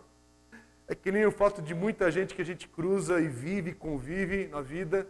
É 0.89 0.95
que 0.97 1.13
nem 1.13 1.25
o 1.25 1.31
fato 1.31 1.63
de 1.63 1.73
muita 1.73 2.11
gente 2.11 2.35
que 2.35 2.43
a 2.43 2.45
gente 2.45 2.67
cruza 2.67 3.21
e 3.21 3.29
vive, 3.29 3.73
convive 3.73 4.49
na 4.49 4.61
vida, 4.61 5.07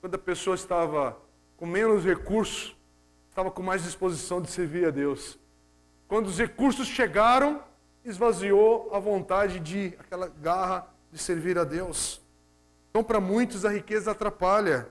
quando 0.00 0.14
a 0.14 0.18
pessoa 0.18 0.54
estava 0.54 1.18
com 1.56 1.66
menos 1.66 2.04
recursos, 2.04 2.76
estava 3.30 3.50
com 3.50 3.64
mais 3.64 3.82
disposição 3.82 4.40
de 4.40 4.48
servir 4.48 4.86
a 4.86 4.90
Deus. 4.90 5.36
Quando 6.06 6.28
os 6.28 6.38
recursos 6.38 6.86
chegaram, 6.86 7.60
esvaziou 8.04 8.94
a 8.94 9.00
vontade 9.00 9.58
de 9.58 9.92
aquela 9.98 10.28
garra 10.28 10.86
de 11.10 11.18
servir 11.18 11.58
a 11.58 11.64
Deus. 11.64 12.19
Então, 12.90 13.02
para 13.02 13.20
muitos, 13.20 13.64
a 13.64 13.70
riqueza 13.70 14.10
atrapalha. 14.10 14.88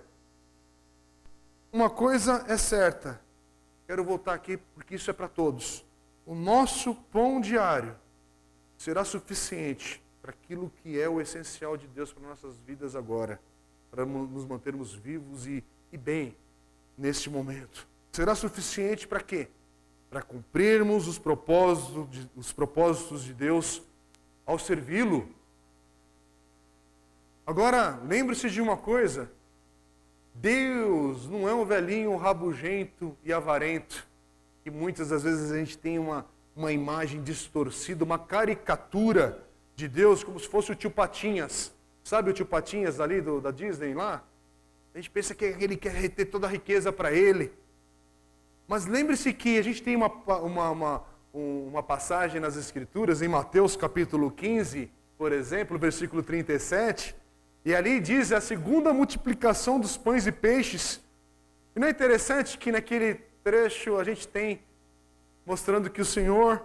Uma 1.72 1.89
coisa 1.89 2.46
é 2.48 2.58
certa, 2.58 3.22
quero 3.86 4.03
voltar 4.03 4.34
aqui 4.34 4.58
porque 4.58 4.96
isso 4.96 5.12
é 5.12 5.13
para 5.13 5.27
todos. 5.27 5.86
O 6.25 6.34
nosso 6.34 6.96
pão 6.96 7.39
diário 7.39 7.96
será 8.77 9.03
suficiente 9.03 10.01
para 10.22 10.32
aquilo 10.32 10.72
que 10.82 11.00
é 11.00 11.08
o 11.08 11.22
essencial 11.22 11.77
de 11.77 11.88
Deus 11.88 12.12
para 12.12 12.27
nossas 12.27 12.58
vidas 12.62 12.96
agora, 12.96 13.39
para 13.91 14.06
nos 14.06 14.46
mantermos 14.46 14.96
vivos 14.96 15.46
e, 15.46 15.63
e 15.91 15.98
bem 15.98 16.36
neste 16.98 17.29
momento. 17.29 17.88
Será 18.12 18.34
suficiente 18.34 19.08
para 19.08 19.22
quê? 19.22 19.48
para 20.10 20.22
cumprirmos 20.22 21.08
os 21.08 21.20
propósitos, 21.20 22.10
de, 22.10 22.29
os 22.36 22.51
propósitos 22.51 23.24
de 23.24 23.34
Deus 23.34 23.82
ao 24.46 24.58
servi-lo. 24.58 25.29
Agora, 27.50 28.00
lembre-se 28.06 28.48
de 28.48 28.62
uma 28.62 28.77
coisa: 28.77 29.27
Deus 30.36 31.27
não 31.27 31.50
é 31.50 31.53
um 31.53 31.65
velhinho 31.65 32.15
rabugento 32.15 33.18
e 33.24 33.34
avarento, 33.34 34.06
que 34.63 34.70
muitas 34.70 35.10
das 35.10 35.24
vezes 35.24 35.51
a 35.51 35.58
gente 35.58 35.75
tem 35.75 35.98
uma, 35.98 36.27
uma 36.56 36.72
imagem 36.72 37.24
distorcida, 37.24 38.03
uma 38.03 38.20
caricatura 38.20 39.44
de 39.75 39.88
Deus, 39.88 40.24
como 40.24 40.39
se 40.39 40.48
fosse 40.48 40.72
o 40.72 40.75
tio 40.75 40.91
Patinhas. 40.91 41.74
Sabe 42.03 42.29
o 42.29 42.34
tio 42.34 42.46
Patinhas 42.46 43.00
ali 43.00 43.20
do, 43.20 43.41
da 43.41 43.50
Disney 43.50 43.96
lá? 43.96 44.24
A 44.94 45.00
gente 45.00 45.10
pensa 45.10 45.34
que 45.34 45.46
ele 45.46 45.75
quer 45.75 45.94
reter 45.94 46.29
toda 46.29 46.46
a 46.46 46.51
riqueza 46.51 46.94
para 46.94 47.12
ele. 47.12 47.51
Mas 48.68 48.86
lembre-se 48.86 49.34
que 49.34 49.58
a 49.58 49.63
gente 49.63 49.82
tem 49.82 49.96
uma, 49.96 50.06
uma, 50.08 50.70
uma, 50.70 51.03
uma 51.34 51.82
passagem 51.82 52.39
nas 52.39 52.56
Escrituras, 52.56 53.24
em 53.24 53.27
Mateus 53.27 53.75
capítulo 53.75 54.29
15, 54.29 54.91
por 55.18 55.32
exemplo, 55.32 55.79
versículo 55.79 56.22
37, 56.22 57.18
e 57.65 57.75
ali 57.75 57.99
diz 57.99 58.31
a 58.31 58.39
segunda 58.39 58.93
multiplicação 58.93 59.79
dos 59.79 59.97
pães 59.97 60.25
e 60.25 60.31
peixes. 60.31 61.01
E 61.75 61.79
não 61.79 61.87
é 61.87 61.91
interessante 61.91 62.57
que 62.57 62.71
naquele 62.71 63.15
trecho 63.43 63.97
a 63.97 64.03
gente 64.03 64.27
tem 64.27 64.61
mostrando 65.45 65.89
que 65.89 66.01
o 66.01 66.05
Senhor 66.05 66.63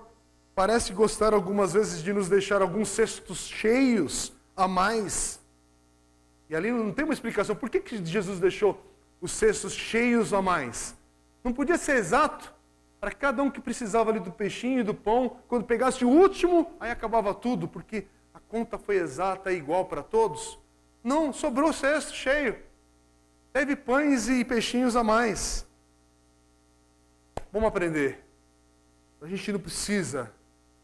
parece 0.54 0.92
gostar 0.92 1.34
algumas 1.34 1.72
vezes 1.72 2.02
de 2.02 2.12
nos 2.12 2.28
deixar 2.28 2.62
alguns 2.62 2.88
cestos 2.88 3.46
cheios 3.46 4.32
a 4.56 4.68
mais. 4.68 5.40
E 6.48 6.54
ali 6.54 6.70
não 6.70 6.92
tem 6.92 7.04
uma 7.04 7.14
explicação. 7.14 7.56
Por 7.56 7.68
que, 7.68 7.80
que 7.80 8.04
Jesus 8.04 8.38
deixou 8.38 8.80
os 9.20 9.32
cestos 9.32 9.72
cheios 9.72 10.32
a 10.32 10.40
mais? 10.40 10.94
Não 11.42 11.52
podia 11.52 11.76
ser 11.76 11.96
exato 11.96 12.54
para 13.00 13.10
cada 13.10 13.42
um 13.42 13.50
que 13.50 13.60
precisava 13.60 14.10
ali 14.10 14.20
do 14.20 14.30
peixinho 14.30 14.80
e 14.80 14.84
do 14.84 14.94
pão. 14.94 15.38
Quando 15.48 15.64
pegasse 15.64 16.04
o 16.04 16.08
último, 16.08 16.72
aí 16.78 16.90
acabava 16.90 17.34
tudo, 17.34 17.66
porque 17.66 18.06
a 18.32 18.40
conta 18.40 18.78
foi 18.78 18.96
exata 18.96 19.52
e 19.52 19.56
igual 19.56 19.86
para 19.86 20.02
todos. 20.02 20.58
Não, 21.04 21.34
sobrou 21.34 21.68
o 21.68 21.73
cesto 21.75 22.14
cheio. 22.14 22.58
Teve 23.52 23.76
pães 23.76 24.26
e 24.26 24.42
peixinhos 24.42 24.96
a 24.96 25.04
mais. 25.04 25.66
vamos 27.52 27.68
aprender. 27.68 28.25
A 29.20 29.26
gente 29.28 29.52
não 29.52 29.61
precisa 29.61 30.32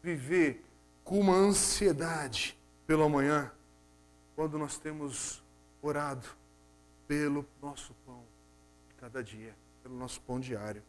viver 0.01 0.63
com 1.03 1.19
uma 1.19 1.35
ansiedade 1.35 2.57
pelo 2.87 3.03
amanhã, 3.03 3.51
quando 4.35 4.57
nós 4.57 4.77
temos 4.77 5.43
orado 5.81 6.27
pelo 7.07 7.45
nosso 7.61 7.93
pão 8.05 8.23
de 8.87 8.95
cada 8.95 9.23
dia, 9.23 9.55
pelo 9.83 9.95
nosso 9.95 10.21
pão 10.21 10.39
diário. 10.39 10.83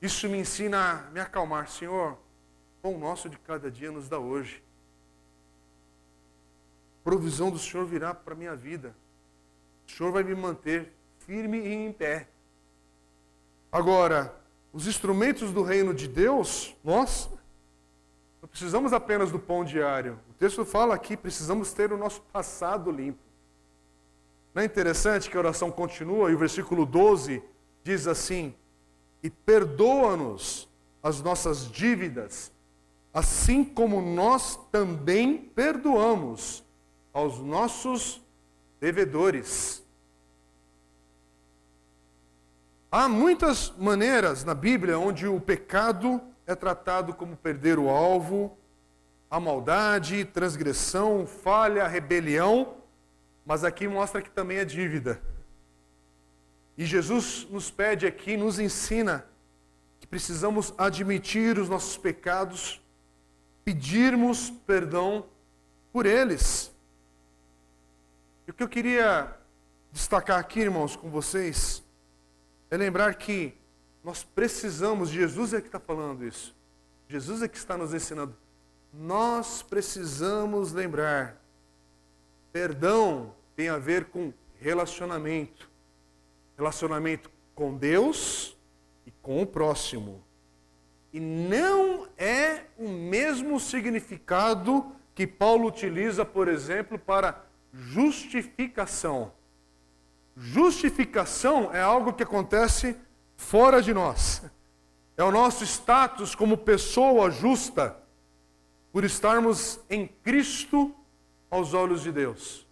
Isso 0.00 0.28
me 0.28 0.38
ensina 0.38 1.06
a 1.06 1.10
me 1.10 1.20
acalmar, 1.20 1.68
Senhor. 1.68 2.12
O 2.12 2.82
pão 2.82 2.98
nosso 2.98 3.28
de 3.28 3.38
cada 3.38 3.70
dia 3.70 3.90
nos 3.90 4.08
dá 4.08 4.18
hoje. 4.18 4.62
Provisão 7.08 7.50
do 7.50 7.58
Senhor 7.58 7.86
virá 7.86 8.12
para 8.12 8.34
a 8.34 8.36
minha 8.36 8.54
vida. 8.54 8.94
O 9.86 9.90
Senhor 9.90 10.12
vai 10.12 10.22
me 10.22 10.34
manter 10.34 10.92
firme 11.20 11.58
e 11.58 11.72
em 11.72 11.90
pé. 11.90 12.28
Agora, 13.72 14.34
os 14.74 14.86
instrumentos 14.86 15.50
do 15.50 15.62
reino 15.62 15.94
de 15.94 16.06
Deus, 16.06 16.76
nós 16.84 17.30
não 18.42 18.48
precisamos 18.50 18.92
apenas 18.92 19.32
do 19.32 19.38
pão 19.38 19.64
diário. 19.64 20.20
O 20.28 20.34
texto 20.34 20.66
fala 20.66 20.94
aqui, 20.94 21.16
precisamos 21.16 21.72
ter 21.72 21.90
o 21.94 21.96
nosso 21.96 22.20
passado 22.30 22.90
limpo. 22.90 23.18
Não 24.54 24.60
é 24.60 24.66
interessante 24.66 25.30
que 25.30 25.36
a 25.38 25.40
oração 25.40 25.70
continua 25.70 26.30
e 26.30 26.34
o 26.34 26.38
versículo 26.38 26.84
12 26.84 27.42
diz 27.82 28.06
assim: 28.06 28.54
E 29.22 29.30
perdoa-nos 29.30 30.68
as 31.02 31.22
nossas 31.22 31.72
dívidas, 31.72 32.52
assim 33.14 33.64
como 33.64 34.02
nós 34.02 34.60
também 34.70 35.38
perdoamos 35.38 36.67
aos 37.12 37.38
nossos 37.38 38.22
devedores. 38.80 39.84
Há 42.90 43.08
muitas 43.08 43.70
maneiras 43.76 44.44
na 44.44 44.54
Bíblia 44.54 44.98
onde 44.98 45.26
o 45.26 45.40
pecado 45.40 46.20
é 46.46 46.54
tratado 46.54 47.12
como 47.12 47.36
perder 47.36 47.78
o 47.78 47.90
alvo, 47.90 48.56
a 49.30 49.38
maldade, 49.38 50.24
transgressão, 50.24 51.26
falha, 51.26 51.86
rebelião, 51.86 52.76
mas 53.44 53.62
aqui 53.64 53.86
mostra 53.86 54.22
que 54.22 54.30
também 54.30 54.58
é 54.58 54.64
dívida. 54.64 55.20
E 56.78 56.86
Jesus 56.86 57.46
nos 57.50 57.70
pede 57.70 58.06
aqui, 58.06 58.36
nos 58.36 58.58
ensina 58.58 59.26
que 60.00 60.06
precisamos 60.06 60.72
admitir 60.78 61.58
os 61.58 61.68
nossos 61.68 61.98
pecados, 61.98 62.80
pedirmos 63.64 64.48
perdão 64.66 65.26
por 65.92 66.06
eles. 66.06 66.72
E 68.48 68.50
o 68.50 68.54
que 68.54 68.62
eu 68.62 68.68
queria 68.68 69.30
destacar 69.92 70.38
aqui, 70.38 70.60
irmãos, 70.60 70.96
com 70.96 71.10
vocês, 71.10 71.84
é 72.70 72.78
lembrar 72.78 73.14
que 73.16 73.52
nós 74.02 74.24
precisamos, 74.24 75.10
Jesus 75.10 75.52
é 75.52 75.60
que 75.60 75.66
está 75.66 75.78
falando 75.78 76.26
isso, 76.26 76.56
Jesus 77.10 77.42
é 77.42 77.48
que 77.48 77.58
está 77.58 77.76
nos 77.76 77.92
ensinando. 77.92 78.34
Nós 78.90 79.60
precisamos 79.60 80.72
lembrar, 80.72 81.36
perdão 82.50 83.34
tem 83.54 83.68
a 83.68 83.76
ver 83.76 84.06
com 84.06 84.32
relacionamento. 84.58 85.70
Relacionamento 86.56 87.30
com 87.54 87.76
Deus 87.76 88.56
e 89.04 89.10
com 89.10 89.42
o 89.42 89.46
próximo. 89.46 90.24
E 91.12 91.20
não 91.20 92.08
é 92.16 92.64
o 92.78 92.88
mesmo 92.88 93.60
significado 93.60 94.90
que 95.14 95.26
Paulo 95.26 95.68
utiliza, 95.68 96.24
por 96.24 96.48
exemplo, 96.48 96.98
para 96.98 97.46
justificação. 97.72 99.32
Justificação 100.36 101.74
é 101.74 101.80
algo 101.80 102.12
que 102.12 102.22
acontece 102.22 102.96
fora 103.36 103.82
de 103.82 103.92
nós. 103.92 104.42
É 105.16 105.24
o 105.24 105.32
nosso 105.32 105.64
status 105.64 106.34
como 106.34 106.56
pessoa 106.56 107.30
justa 107.30 107.96
por 108.92 109.04
estarmos 109.04 109.80
em 109.90 110.06
Cristo 110.06 110.94
aos 111.50 111.74
olhos 111.74 112.02
de 112.02 112.12
Deus. 112.12 112.66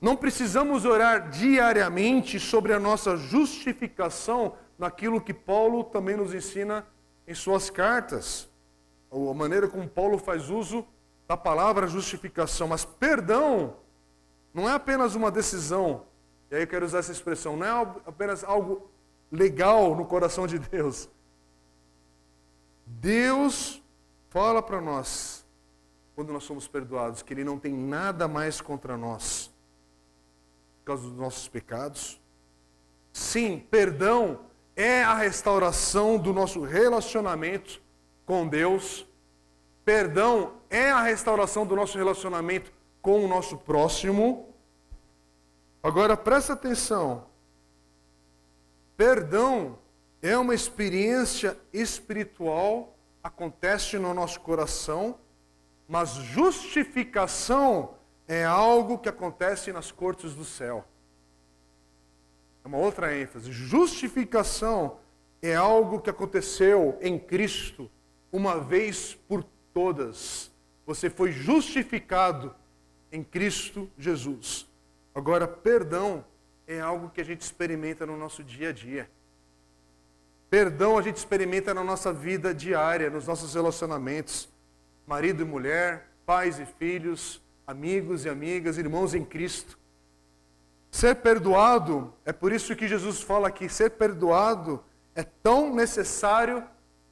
Não 0.00 0.16
precisamos 0.16 0.84
orar 0.84 1.30
diariamente 1.30 2.40
sobre 2.40 2.72
a 2.72 2.80
nossa 2.80 3.16
justificação 3.16 4.54
naquilo 4.78 5.20
que 5.20 5.34
Paulo 5.34 5.84
também 5.84 6.16
nos 6.16 6.32
ensina 6.32 6.86
em 7.28 7.34
suas 7.34 7.68
cartas. 7.68 8.48
A 9.12 9.34
maneira 9.34 9.68
como 9.68 9.86
Paulo 9.86 10.16
faz 10.16 10.48
uso 10.48 10.86
da 11.30 11.36
palavra 11.36 11.86
justificação, 11.86 12.66
mas 12.66 12.84
perdão 12.84 13.76
não 14.52 14.68
é 14.68 14.72
apenas 14.72 15.14
uma 15.14 15.30
decisão, 15.30 16.04
e 16.50 16.56
aí 16.56 16.62
eu 16.64 16.66
quero 16.66 16.84
usar 16.84 16.98
essa 16.98 17.12
expressão, 17.12 17.56
não 17.56 17.64
é 17.64 17.94
apenas 18.04 18.42
algo 18.42 18.90
legal 19.30 19.94
no 19.94 20.04
coração 20.04 20.44
de 20.44 20.58
Deus. 20.58 21.08
Deus 22.84 23.80
fala 24.30 24.60
para 24.60 24.80
nós, 24.80 25.46
quando 26.16 26.32
nós 26.32 26.42
somos 26.42 26.66
perdoados, 26.66 27.22
que 27.22 27.32
Ele 27.32 27.44
não 27.44 27.60
tem 27.60 27.72
nada 27.72 28.26
mais 28.26 28.60
contra 28.60 28.96
nós, 28.96 29.54
por 30.80 30.86
causa 30.86 31.04
dos 31.04 31.16
nossos 31.16 31.46
pecados. 31.46 32.20
Sim, 33.12 33.64
perdão 33.70 34.40
é 34.74 35.04
a 35.04 35.14
restauração 35.14 36.18
do 36.18 36.32
nosso 36.32 36.60
relacionamento 36.62 37.80
com 38.26 38.48
Deus. 38.48 39.06
Perdão 39.84 40.58
é 40.70 40.90
a 40.90 41.02
restauração 41.02 41.66
do 41.66 41.74
nosso 41.74 41.98
relacionamento 41.98 42.72
com 43.02 43.24
o 43.24 43.28
nosso 43.28 43.58
próximo. 43.58 44.48
Agora 45.82 46.16
presta 46.16 46.52
atenção. 46.52 47.26
Perdão 48.96 49.78
é 50.22 50.36
uma 50.36 50.54
experiência 50.54 51.58
espiritual, 51.72 52.96
acontece 53.22 53.98
no 53.98 54.14
nosso 54.14 54.40
coração, 54.40 55.18
mas 55.88 56.10
justificação 56.10 57.94
é 58.28 58.44
algo 58.44 58.98
que 58.98 59.08
acontece 59.08 59.72
nas 59.72 59.90
cortes 59.90 60.34
do 60.34 60.44
céu. 60.44 60.84
É 62.62 62.68
uma 62.68 62.78
outra 62.78 63.16
ênfase. 63.18 63.50
Justificação 63.50 64.98
é 65.42 65.56
algo 65.56 66.00
que 66.00 66.10
aconteceu 66.10 66.96
em 67.00 67.18
Cristo 67.18 67.90
uma 68.30 68.60
vez 68.60 69.14
por 69.14 69.42
todas. 69.72 70.49
Você 70.90 71.08
foi 71.08 71.30
justificado 71.30 72.52
em 73.12 73.22
Cristo 73.22 73.88
Jesus. 73.96 74.66
Agora, 75.14 75.46
perdão 75.46 76.24
é 76.66 76.80
algo 76.80 77.10
que 77.10 77.20
a 77.20 77.24
gente 77.24 77.42
experimenta 77.42 78.04
no 78.04 78.16
nosso 78.16 78.42
dia 78.42 78.70
a 78.70 78.72
dia. 78.72 79.08
Perdão 80.50 80.98
a 80.98 81.02
gente 81.02 81.14
experimenta 81.14 81.72
na 81.72 81.84
nossa 81.84 82.12
vida 82.12 82.52
diária, 82.52 83.08
nos 83.08 83.28
nossos 83.28 83.54
relacionamentos. 83.54 84.48
Marido 85.06 85.42
e 85.42 85.44
mulher, 85.44 86.08
pais 86.26 86.58
e 86.58 86.66
filhos, 86.66 87.40
amigos 87.64 88.24
e 88.24 88.28
amigas, 88.28 88.76
irmãos 88.76 89.14
em 89.14 89.24
Cristo. 89.24 89.78
Ser 90.90 91.14
perdoado, 91.14 92.12
é 92.24 92.32
por 92.32 92.50
isso 92.50 92.74
que 92.74 92.88
Jesus 92.88 93.22
fala 93.22 93.46
aqui, 93.46 93.68
ser 93.68 93.90
perdoado 93.90 94.82
é 95.14 95.22
tão 95.22 95.72
necessário 95.72 96.64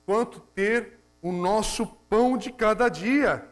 quanto 0.05 0.41
ter 0.41 0.99
o 1.23 1.31
nosso 1.31 1.87
pão 1.87 2.37
de 2.37 2.51
cada 2.51 2.89
dia. 2.89 3.49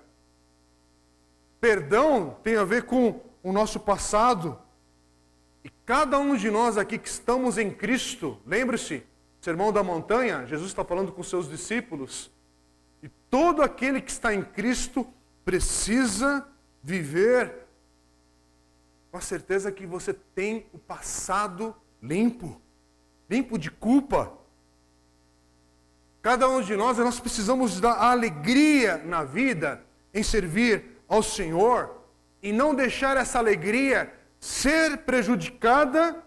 Perdão 1.60 2.36
tem 2.42 2.56
a 2.56 2.64
ver 2.64 2.84
com 2.84 3.20
o 3.42 3.52
nosso 3.52 3.80
passado. 3.80 4.58
E 5.64 5.70
cada 5.84 6.18
um 6.18 6.36
de 6.36 6.50
nós 6.50 6.76
aqui 6.76 6.98
que 6.98 7.08
estamos 7.08 7.58
em 7.58 7.70
Cristo, 7.70 8.38
lembre-se, 8.46 9.04
Sermão 9.40 9.72
da 9.72 9.82
Montanha, 9.82 10.44
Jesus 10.46 10.70
está 10.70 10.84
falando 10.84 11.12
com 11.12 11.22
seus 11.22 11.48
discípulos. 11.48 12.30
E 13.02 13.08
todo 13.30 13.62
aquele 13.62 14.00
que 14.00 14.10
está 14.10 14.34
em 14.34 14.42
Cristo 14.42 15.06
precisa 15.44 16.46
viver 16.82 17.66
com 19.12 19.18
a 19.18 19.20
certeza 19.20 19.70
que 19.70 19.86
você 19.86 20.12
tem 20.12 20.66
o 20.72 20.78
passado 20.78 21.74
limpo, 22.02 22.60
limpo 23.30 23.56
de 23.56 23.70
culpa. 23.70 24.32
Cada 26.20 26.48
um 26.48 26.60
de 26.60 26.74
nós, 26.74 26.98
nós 26.98 27.20
precisamos 27.20 27.80
dar 27.80 27.94
alegria 27.94 28.98
na 28.98 29.22
vida 29.22 29.82
em 30.12 30.24
servir 30.24 30.95
ao 31.08 31.22
Senhor 31.22 32.02
e 32.42 32.52
não 32.52 32.74
deixar 32.74 33.16
essa 33.16 33.38
alegria 33.38 34.12
ser 34.38 34.98
prejudicada 34.98 36.22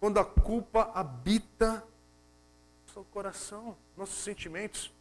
quando 0.00 0.18
a 0.18 0.24
culpa 0.24 0.90
habita 0.94 1.84
seu 2.92 3.04
coração, 3.04 3.76
nossos 3.96 4.22
sentimentos. 4.22 4.92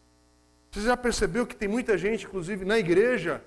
Você 0.72 0.82
já 0.82 0.98
percebeu 0.98 1.48
que 1.48 1.56
tem 1.56 1.68
muita 1.68 1.98
gente, 1.98 2.26
inclusive 2.26 2.66
na 2.66 2.78
igreja, 2.78 3.44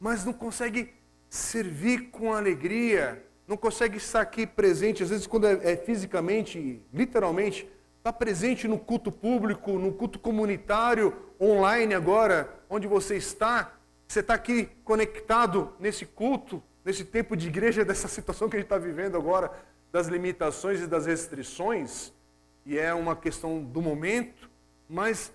mas 0.00 0.24
não 0.24 0.32
consegue 0.32 0.94
servir 1.28 2.10
com 2.10 2.32
alegria, 2.32 3.24
não 3.46 3.56
consegue 3.56 3.98
estar 3.98 4.20
aqui 4.20 4.46
presente, 4.46 5.02
às 5.02 5.10
vezes 5.10 5.26
quando 5.26 5.46
é, 5.46 5.72
é 5.72 5.76
fisicamente, 5.76 6.82
literalmente, 6.92 7.68
está 7.98 8.12
presente 8.12 8.66
no 8.66 8.78
culto 8.78 9.12
público, 9.12 9.78
no 9.78 9.92
culto 9.92 10.18
comunitário, 10.18 11.14
online 11.40 11.94
agora, 11.94 12.52
onde 12.68 12.86
você 12.86 13.16
está, 13.16 13.77
você 14.08 14.20
está 14.20 14.32
aqui 14.32 14.70
conectado 14.84 15.74
nesse 15.78 16.06
culto, 16.06 16.62
nesse 16.82 17.04
tempo 17.04 17.36
de 17.36 17.46
igreja, 17.46 17.84
dessa 17.86 18.08
situação 18.08 18.48
que 18.48 18.56
a 18.56 18.58
gente 18.58 18.66
está 18.66 18.78
vivendo 18.78 19.16
agora, 19.16 19.52
das 19.92 20.08
limitações 20.08 20.80
e 20.80 20.86
das 20.86 21.04
restrições. 21.06 22.12
e 22.64 22.78
é 22.78 22.92
uma 22.94 23.14
questão 23.14 23.62
do 23.62 23.82
momento, 23.82 24.50
mas 24.88 25.32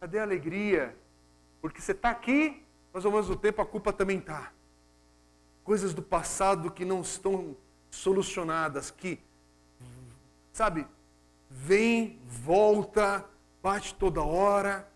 cadê 0.00 0.20
a 0.20 0.22
alegria? 0.22 0.96
Porque 1.60 1.80
você 1.80 1.92
está 1.92 2.10
aqui, 2.10 2.64
mas 2.92 3.04
ao 3.04 3.10
mesmo 3.10 3.36
tempo 3.36 3.60
a 3.60 3.66
culpa 3.66 3.92
também 3.92 4.18
está. 4.18 4.52
Coisas 5.64 5.92
do 5.92 6.02
passado 6.02 6.70
que 6.70 6.84
não 6.84 7.00
estão 7.00 7.56
solucionadas, 7.90 8.90
que, 8.90 9.20
sabe, 10.52 10.86
vem, 11.50 12.20
volta, 12.24 13.24
bate 13.60 13.94
toda 13.94 14.22
hora. 14.22 14.88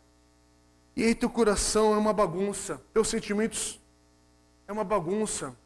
E 1.00 1.02
aí 1.02 1.14
teu 1.14 1.30
coração 1.30 1.94
é 1.94 1.96
uma 1.96 2.12
bagunça, 2.12 2.78
teus 2.92 3.08
sentimentos 3.08 3.80
é 4.68 4.72
uma 4.72 4.84
bagunça. 4.84 5.56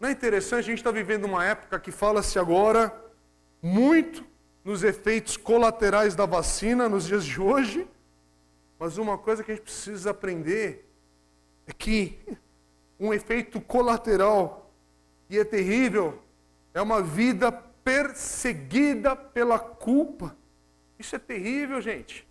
Não 0.00 0.08
é 0.08 0.12
interessante? 0.12 0.60
A 0.60 0.62
gente 0.62 0.78
está 0.78 0.90
vivendo 0.90 1.26
uma 1.26 1.44
época 1.44 1.78
que 1.78 1.92
fala-se 1.92 2.38
agora 2.38 2.98
muito 3.60 4.24
nos 4.64 4.82
efeitos 4.82 5.36
colaterais 5.36 6.14
da 6.14 6.24
vacina 6.24 6.88
nos 6.88 7.06
dias 7.06 7.26
de 7.26 7.38
hoje, 7.38 7.86
mas 8.78 8.96
uma 8.96 9.18
coisa 9.18 9.44
que 9.44 9.52
a 9.52 9.54
gente 9.54 9.64
precisa 9.64 10.12
aprender 10.12 10.88
é 11.66 11.72
que 11.74 12.18
um 12.98 13.12
efeito 13.12 13.60
colateral, 13.60 14.72
e 15.28 15.38
é 15.38 15.44
terrível, 15.44 16.22
é 16.72 16.80
uma 16.80 17.02
vida 17.02 17.52
perseguida 17.52 19.14
pela 19.14 19.58
culpa. 19.58 20.34
Isso 20.98 21.14
é 21.14 21.18
terrível, 21.18 21.82
gente. 21.82 22.26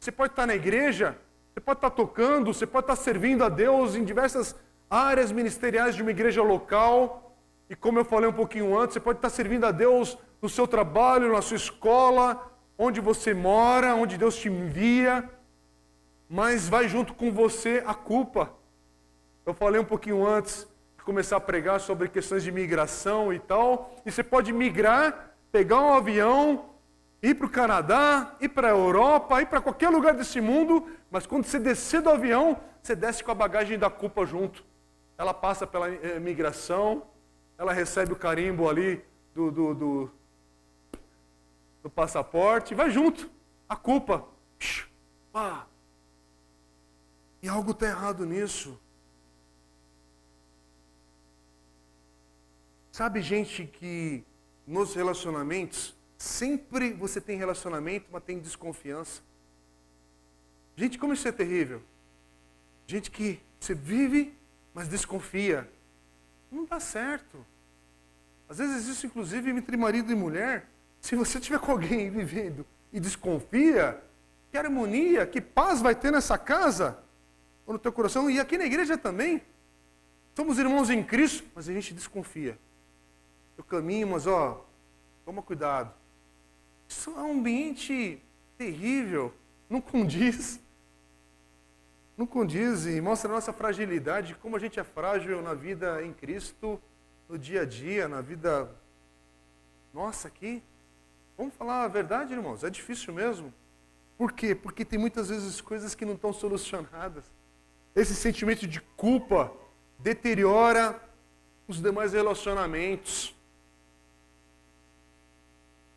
Você 0.00 0.10
pode 0.10 0.32
estar 0.32 0.46
na 0.46 0.54
igreja, 0.54 1.18
você 1.54 1.60
pode 1.60 1.78
estar 1.78 1.90
tocando, 1.90 2.52
você 2.52 2.66
pode 2.66 2.82
estar 2.84 2.96
servindo 2.96 3.44
a 3.44 3.48
Deus 3.48 3.94
em 3.94 4.02
diversas 4.02 4.56
áreas 4.90 5.30
ministeriais 5.30 5.94
de 5.94 6.02
uma 6.02 6.10
igreja 6.10 6.42
local. 6.42 7.36
E 7.70 7.76
como 7.76 7.96
eu 7.96 8.04
falei 8.04 8.28
um 8.28 8.32
pouquinho 8.32 8.76
antes, 8.76 8.94
você 8.94 9.00
pode 9.00 9.18
estar 9.18 9.30
servindo 9.30 9.64
a 9.64 9.70
Deus 9.70 10.18
no 10.42 10.48
seu 10.48 10.66
trabalho, 10.66 11.32
na 11.32 11.40
sua 11.40 11.56
escola, 11.56 12.52
onde 12.76 13.00
você 13.00 13.32
mora, 13.32 13.94
onde 13.94 14.18
Deus 14.18 14.34
te 14.34 14.48
envia. 14.48 15.30
Mas 16.28 16.68
vai 16.68 16.88
junto 16.88 17.14
com 17.14 17.30
você 17.30 17.84
a 17.86 17.94
culpa. 17.94 18.50
Eu 19.46 19.54
falei 19.54 19.80
um 19.80 19.84
pouquinho 19.84 20.26
antes 20.26 20.66
de 20.98 21.04
começar 21.04 21.36
a 21.36 21.40
pregar 21.40 21.78
sobre 21.78 22.08
questões 22.08 22.42
de 22.42 22.50
migração 22.50 23.32
e 23.32 23.38
tal. 23.38 23.94
E 24.04 24.10
você 24.10 24.24
pode 24.24 24.52
migrar, 24.52 25.36
pegar 25.52 25.80
um 25.80 25.94
avião, 25.94 26.74
ir 27.22 27.34
para 27.34 27.46
o 27.46 27.50
Canadá, 27.50 28.34
ir 28.40 28.50
para 28.50 28.68
a 28.68 28.70
Europa, 28.72 29.40
ir 29.40 29.46
para 29.46 29.60
qualquer 29.60 29.88
lugar 29.88 30.14
desse 30.14 30.40
mundo, 30.40 30.86
mas 31.14 31.26
quando 31.26 31.44
você 31.44 31.60
descer 31.60 32.02
do 32.02 32.10
avião, 32.10 32.60
você 32.82 32.96
desce 32.96 33.22
com 33.22 33.30
a 33.30 33.34
bagagem 33.34 33.78
da 33.78 33.88
culpa 33.88 34.26
junto. 34.26 34.64
Ela 35.16 35.32
passa 35.32 35.64
pela 35.64 35.88
eh, 35.88 36.18
migração, 36.18 37.06
ela 37.56 37.72
recebe 37.72 38.12
o 38.12 38.16
carimbo 38.16 38.68
ali 38.68 39.00
do, 39.32 39.48
do, 39.52 39.74
do, 39.74 40.10
do 41.84 41.90
passaporte, 41.90 42.74
vai 42.74 42.90
junto. 42.90 43.30
A 43.68 43.76
culpa. 43.76 44.26
E 47.40 47.48
algo 47.48 47.70
está 47.70 47.86
errado 47.86 48.26
nisso. 48.26 48.76
Sabe, 52.90 53.22
gente, 53.22 53.66
que 53.66 54.24
nos 54.66 54.94
relacionamentos 54.94 55.94
Sempre 56.24 56.94
você 56.94 57.20
tem 57.20 57.36
relacionamento, 57.36 58.06
mas 58.10 58.22
tem 58.24 58.38
desconfiança. 58.38 59.22
Gente, 60.76 60.98
como 60.98 61.12
isso 61.12 61.26
é 61.28 61.32
terrível. 61.32 61.82
Gente 62.86 63.10
que 63.10 63.40
você 63.58 63.74
vive, 63.74 64.34
mas 64.74 64.88
desconfia. 64.88 65.68
Não 66.50 66.64
dá 66.64 66.80
certo. 66.80 67.44
Às 68.48 68.58
vezes 68.58 68.86
isso, 68.86 69.06
inclusive, 69.06 69.50
entre 69.50 69.76
marido 69.76 70.12
e 70.12 70.14
mulher. 70.14 70.68
Se 71.00 71.16
você 71.16 71.40
tiver 71.40 71.58
com 71.58 71.72
alguém 71.72 72.10
vivendo 72.10 72.66
e 72.92 73.00
desconfia, 73.00 74.02
que 74.50 74.58
harmonia, 74.58 75.26
que 75.26 75.40
paz 75.40 75.80
vai 75.80 75.94
ter 75.94 76.12
nessa 76.12 76.38
casa, 76.38 76.98
ou 77.66 77.72
no 77.72 77.78
teu 77.78 77.92
coração, 77.92 78.30
e 78.30 78.38
aqui 78.38 78.56
na 78.58 78.64
igreja 78.64 78.96
também. 78.96 79.42
Somos 80.34 80.58
irmãos 80.58 80.90
em 80.90 81.02
Cristo, 81.02 81.44
mas 81.54 81.68
a 81.68 81.72
gente 81.72 81.94
desconfia. 81.94 82.58
Eu 83.56 83.64
caminho, 83.64 84.08
mas 84.08 84.26
ó, 84.26 84.64
toma 85.24 85.42
cuidado. 85.42 85.92
Isso 86.88 87.10
é 87.10 87.22
um 87.22 87.38
ambiente 87.38 88.20
terrível, 88.58 89.32
não 89.68 89.80
condiz. 89.80 90.60
Não 92.16 92.26
condiz 92.26 92.86
e 92.86 93.00
mostra 93.00 93.28
a 93.30 93.34
nossa 93.34 93.52
fragilidade, 93.52 94.36
como 94.36 94.56
a 94.56 94.58
gente 94.58 94.78
é 94.78 94.84
frágil 94.84 95.42
na 95.42 95.52
vida 95.52 96.02
em 96.04 96.12
Cristo, 96.12 96.80
no 97.28 97.36
dia 97.36 97.62
a 97.62 97.64
dia, 97.64 98.06
na 98.06 98.20
vida 98.20 98.70
nossa 99.92 100.28
aqui. 100.28 100.62
Vamos 101.36 101.54
falar 101.54 101.84
a 101.84 101.88
verdade, 101.88 102.32
irmãos, 102.32 102.62
é 102.62 102.70
difícil 102.70 103.12
mesmo. 103.12 103.52
Por 104.16 104.32
quê? 104.32 104.54
Porque 104.54 104.84
tem 104.84 104.98
muitas 104.98 105.28
vezes 105.28 105.60
coisas 105.60 105.94
que 105.94 106.04
não 106.04 106.14
estão 106.14 106.32
solucionadas. 106.32 107.24
Esse 107.96 108.14
sentimento 108.14 108.66
de 108.66 108.80
culpa 108.80 109.52
deteriora 109.98 111.00
os 111.66 111.80
demais 111.80 112.12
relacionamentos. 112.12 113.34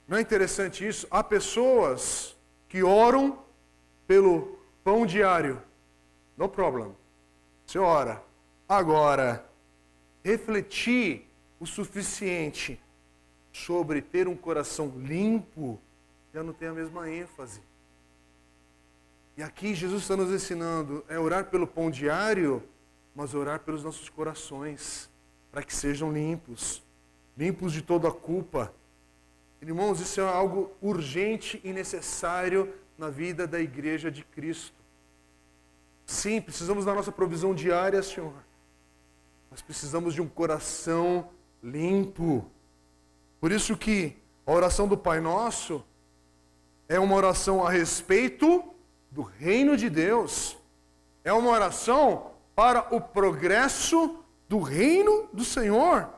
Não 0.08 0.18
é 0.18 0.22
interessante 0.22 0.88
isso? 0.88 1.06
Há 1.12 1.24
pessoas 1.24 2.36
que 2.70 2.82
oram 2.82 3.38
pelo 4.08 4.58
pão 4.84 5.06
diário. 5.06 5.62
No 6.38 6.48
problem. 6.48 6.96
Você 7.66 7.80
ora. 7.80 8.24
Agora, 8.70 9.46
refletir 10.24 11.28
o 11.60 11.66
suficiente 11.66 12.80
sobre 13.52 14.02
ter 14.02 14.28
um 14.28 14.36
coração 14.36 14.94
limpo 14.98 15.80
já 16.34 16.44
não 16.44 16.54
tem 16.54 16.68
a 16.68 16.74
mesma 16.74 17.10
ênfase. 17.10 17.62
E 19.36 19.42
aqui 19.42 19.74
Jesus 19.74 20.04
está 20.04 20.16
nos 20.16 20.32
ensinando 20.32 21.04
é 21.08 21.18
orar 21.18 21.46
pelo 21.46 21.66
pão 21.66 21.90
diário, 21.90 22.64
mas 23.16 23.34
orar 23.34 23.60
pelos 23.62 23.84
nossos 23.84 24.10
corações, 24.10 25.10
para 25.52 25.64
que 25.64 25.74
sejam 25.74 26.12
limpos, 26.12 26.84
limpos 27.36 27.74
de 27.74 27.82
toda 27.82 28.10
a 28.10 28.12
culpa, 28.12 28.74
Irmãos, 29.62 30.00
isso 30.00 30.22
é 30.22 30.24
algo 30.24 30.72
urgente 30.82 31.60
e 31.64 31.74
necessário 31.74 32.74
na 32.98 33.10
vida 33.10 33.48
da 33.48 33.60
igreja 33.60 34.12
de 34.12 34.24
Cristo. 34.24 34.76
Sim, 36.08 36.40
precisamos 36.40 36.86
da 36.86 36.94
nossa 36.94 37.12
provisão 37.12 37.54
diária, 37.54 38.02
Senhor. 38.02 38.34
Mas 39.52 39.62
precisamos 39.62 40.14
de 40.14 40.22
um 40.22 40.28
coração 40.28 41.30
limpo. 41.62 42.50
Por 43.42 43.52
isso 43.52 43.76
que 43.76 44.16
a 44.46 44.52
oração 44.54 44.88
do 44.88 44.98
Pai 44.98 45.20
Nosso 45.20 45.84
é 46.88 46.98
uma 46.98 47.14
oração 47.14 47.66
a 47.66 47.70
respeito 47.70 48.64
do 49.12 49.22
reino 49.22 49.76
de 49.76 49.90
Deus. 49.90 50.58
É 51.26 51.34
uma 51.34 51.52
oração 51.52 52.32
para 52.56 52.96
o 52.96 53.02
progresso 53.02 54.24
do 54.48 54.62
reino 54.62 55.28
do 55.34 55.44
Senhor. 55.44 56.10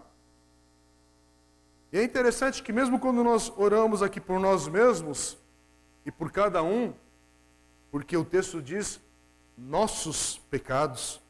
E 1.91 1.97
é 1.97 2.04
interessante 2.04 2.62
que, 2.62 2.71
mesmo 2.71 2.99
quando 2.99 3.23
nós 3.23 3.52
oramos 3.58 4.04
aqui 4.04 4.21
por 4.21 4.39
nós 4.39 4.67
mesmos 4.67 5.36
e 6.06 6.12
por 6.12 6.32
cada 6.32 6.62
um, 6.62 6.93
porque 7.89 8.15
o 8.15 8.23
texto 8.23 8.62
diz 8.62 9.02
nossos 9.60 10.38
pecados, 10.50 11.22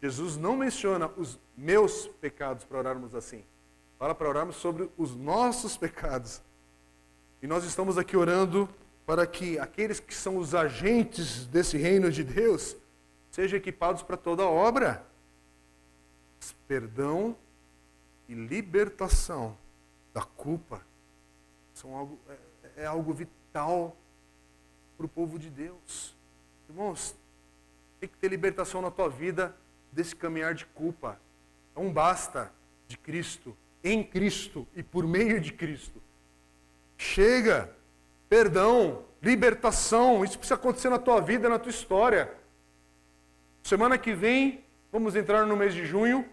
Jesus 0.00 0.36
não 0.36 0.56
menciona 0.56 1.10
os 1.16 1.38
meus 1.56 2.06
pecados 2.20 2.64
para 2.64 2.78
orarmos 2.78 3.14
assim. 3.14 3.44
Fala 3.98 4.14
para 4.14 4.28
orarmos 4.28 4.56
sobre 4.56 4.90
os 4.96 5.14
nossos 5.14 5.76
pecados. 5.76 6.42
E 7.42 7.46
nós 7.46 7.64
estamos 7.64 7.96
aqui 7.98 8.16
orando 8.16 8.68
para 9.06 9.26
que 9.26 9.58
aqueles 9.58 10.00
que 10.00 10.14
são 10.14 10.36
os 10.36 10.54
agentes 10.54 11.46
desse 11.46 11.76
reino 11.76 12.10
de 12.10 12.22
Deus 12.22 12.76
sejam 13.30 13.58
equipados 13.58 14.02
para 14.02 14.16
toda 14.16 14.44
obra. 14.44 15.06
Perdão 16.66 17.36
e 18.28 18.34
libertação 18.34 19.56
da 20.12 20.22
culpa, 20.22 20.80
são 21.74 21.94
algo, 21.94 22.18
é, 22.28 22.82
é 22.82 22.86
algo 22.86 23.12
vital 23.12 23.94
para 24.96 25.06
o 25.06 25.08
povo 25.08 25.38
de 25.38 25.50
Deus. 25.50 26.16
Irmãos, 26.68 27.14
tem 28.00 28.08
que 28.08 28.16
ter 28.16 28.28
libertação 28.28 28.82
na 28.82 28.90
tua 28.90 29.08
vida 29.08 29.54
desse 29.92 30.14
caminhar 30.14 30.54
de 30.54 30.66
culpa. 30.66 31.18
É 31.74 31.80
um 31.80 31.92
basta 31.92 32.52
de 32.86 32.96
Cristo, 32.96 33.56
em 33.82 34.02
Cristo 34.02 34.66
e 34.74 34.82
por 34.82 35.06
meio 35.06 35.40
de 35.40 35.52
Cristo. 35.52 36.00
Chega, 36.96 37.70
perdão, 38.28 39.04
libertação, 39.22 40.24
isso 40.24 40.38
precisa 40.38 40.54
acontecer 40.54 40.88
na 40.88 40.98
tua 40.98 41.20
vida, 41.20 41.48
na 41.48 41.58
tua 41.58 41.70
história. 41.70 42.32
Semana 43.62 43.98
que 43.98 44.14
vem, 44.14 44.64
vamos 44.92 45.16
entrar 45.16 45.46
no 45.46 45.56
mês 45.56 45.74
de 45.74 45.84
junho. 45.84 46.24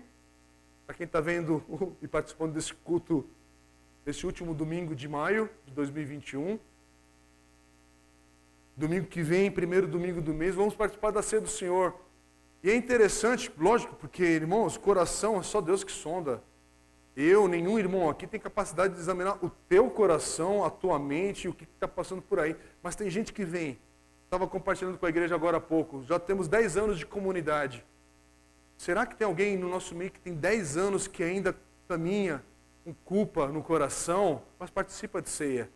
Para 0.85 0.95
quem 0.95 1.05
está 1.05 1.21
vendo 1.21 1.63
e 2.01 2.07
participando 2.07 2.53
desse 2.53 2.73
culto 2.73 3.25
nesse 4.05 4.25
último 4.25 4.53
domingo 4.53 4.95
de 4.95 5.07
maio 5.07 5.49
de 5.65 5.73
2021. 5.73 6.59
Domingo 8.75 9.05
que 9.05 9.21
vem, 9.21 9.51
primeiro 9.51 9.87
domingo 9.87 10.21
do 10.21 10.33
mês, 10.33 10.55
vamos 10.55 10.75
participar 10.75 11.11
da 11.11 11.21
ceia 11.21 11.41
do 11.41 11.47
Senhor. 11.47 11.93
E 12.63 12.71
é 12.71 12.75
interessante, 12.75 13.51
lógico, 13.57 13.95
porque, 13.95 14.23
irmãos, 14.23 14.77
coração 14.77 15.37
é 15.37 15.43
só 15.43 15.61
Deus 15.61 15.83
que 15.83 15.91
sonda. 15.91 16.41
eu, 17.15 17.47
nenhum 17.47 17.77
irmão 17.77 18.09
aqui 18.09 18.25
tem 18.25 18.39
capacidade 18.39 18.95
de 18.95 18.99
examinar 18.99 19.37
o 19.45 19.49
teu 19.69 19.89
coração, 19.91 20.63
a 20.63 20.69
tua 20.71 20.97
mente, 20.97 21.47
o 21.47 21.53
que 21.53 21.65
está 21.65 21.87
passando 21.87 22.21
por 22.21 22.39
aí. 22.39 22.55
Mas 22.81 22.95
tem 22.95 23.09
gente 23.09 23.31
que 23.31 23.45
vem. 23.45 23.77
Estava 24.25 24.47
compartilhando 24.47 24.97
com 24.97 25.05
a 25.05 25.09
igreja 25.09 25.35
agora 25.35 25.57
há 25.57 25.61
pouco. 25.61 26.01
Já 26.03 26.17
temos 26.17 26.47
10 26.47 26.77
anos 26.77 26.97
de 26.97 27.05
comunidade. 27.05 27.85
Será 28.77 29.05
que 29.05 29.15
tem 29.15 29.27
alguém 29.27 29.55
no 29.57 29.69
nosso 29.69 29.93
meio 29.93 30.09
que 30.09 30.19
tem 30.19 30.33
10 30.33 30.77
anos 30.77 31.07
que 31.07 31.21
ainda 31.21 31.55
caminha 31.87 32.43
com 32.83 32.93
culpa 33.05 33.47
no 33.47 33.61
coração, 33.61 34.41
mas 34.57 34.71
participa 34.71 35.21
de 35.21 35.29
ceia? 35.29 35.69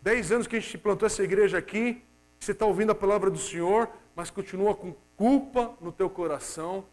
10 0.00 0.32
anos 0.32 0.46
que 0.46 0.56
a 0.56 0.60
gente 0.60 0.78
plantou 0.78 1.06
essa 1.06 1.22
igreja 1.22 1.58
aqui, 1.58 2.02
você 2.42 2.50
está 2.50 2.66
ouvindo 2.66 2.90
a 2.90 2.94
palavra 2.94 3.30
do 3.30 3.38
Senhor, 3.38 3.88
mas 4.16 4.28
continua 4.28 4.74
com 4.74 4.94
culpa 5.16 5.76
no 5.80 5.92
teu 5.92 6.10
coração, 6.10 6.84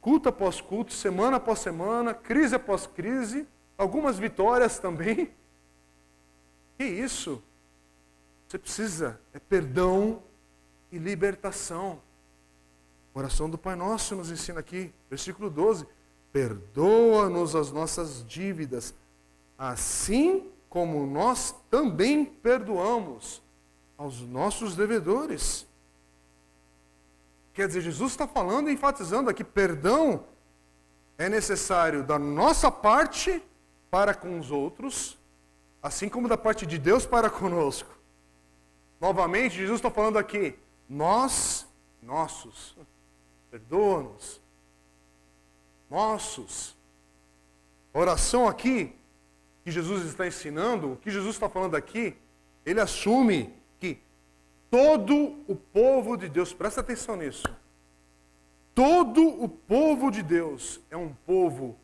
culto 0.00 0.28
após 0.28 0.60
culto, 0.60 0.92
semana 0.92 1.38
após 1.38 1.58
semana, 1.58 2.14
crise 2.14 2.54
após 2.54 2.86
crise, 2.86 3.44
algumas 3.76 4.18
vitórias 4.18 4.78
também. 4.78 5.32
Que 6.78 6.84
isso? 6.84 7.42
Você 8.46 8.56
precisa 8.56 9.20
é 9.34 9.40
perdão 9.40 10.22
e 10.92 10.98
libertação. 10.98 12.00
A 13.12 13.18
oração 13.18 13.50
do 13.50 13.58
Pai 13.58 13.74
Nosso 13.74 14.14
nos 14.14 14.30
ensina 14.30 14.60
aqui, 14.60 14.94
versículo 15.10 15.50
12: 15.50 15.88
Perdoa-nos 16.32 17.56
as 17.56 17.72
nossas 17.72 18.24
dívidas, 18.24 18.94
assim 19.58 20.52
como 20.68 21.04
nós 21.04 21.52
também 21.68 22.24
perdoamos 22.24 23.44
aos 23.96 24.20
nossos 24.20 24.76
devedores. 24.76 25.66
Quer 27.54 27.66
dizer, 27.68 27.80
Jesus 27.80 28.12
está 28.12 28.26
falando 28.26 28.68
e 28.68 28.74
enfatizando 28.74 29.30
aqui: 29.30 29.42
perdão 29.42 30.24
é 31.18 31.28
necessário 31.28 32.04
da 32.04 32.18
nossa 32.18 32.70
parte 32.70 33.42
para 33.90 34.14
com 34.14 34.38
os 34.38 34.50
outros, 34.50 35.18
assim 35.82 36.08
como 36.08 36.28
da 36.28 36.36
parte 36.36 36.66
de 36.66 36.78
Deus 36.78 37.06
para 37.06 37.30
conosco. 37.30 37.96
Novamente, 39.00 39.56
Jesus 39.56 39.78
está 39.78 39.90
falando 39.90 40.18
aqui: 40.18 40.58
nós, 40.88 41.66
nossos, 42.02 42.76
perdoa-nos, 43.50 44.40
nossos. 45.90 46.76
A 47.94 47.98
oração 47.98 48.46
aqui 48.46 48.94
que 49.64 49.70
Jesus 49.70 50.04
está 50.04 50.26
ensinando, 50.26 50.92
o 50.92 50.96
que 50.96 51.10
Jesus 51.10 51.34
está 51.34 51.48
falando 51.48 51.74
aqui, 51.74 52.14
ele 52.64 52.80
assume 52.80 53.55
todo 54.70 55.44
o 55.48 55.56
povo 55.56 56.16
de 56.16 56.28
Deus, 56.28 56.52
presta 56.52 56.80
atenção 56.80 57.16
nisso. 57.16 57.44
Todo 58.74 59.42
o 59.42 59.48
povo 59.48 60.10
de 60.10 60.22
Deus 60.22 60.80
é 60.90 60.96
um 60.96 61.14
povo 61.26 61.78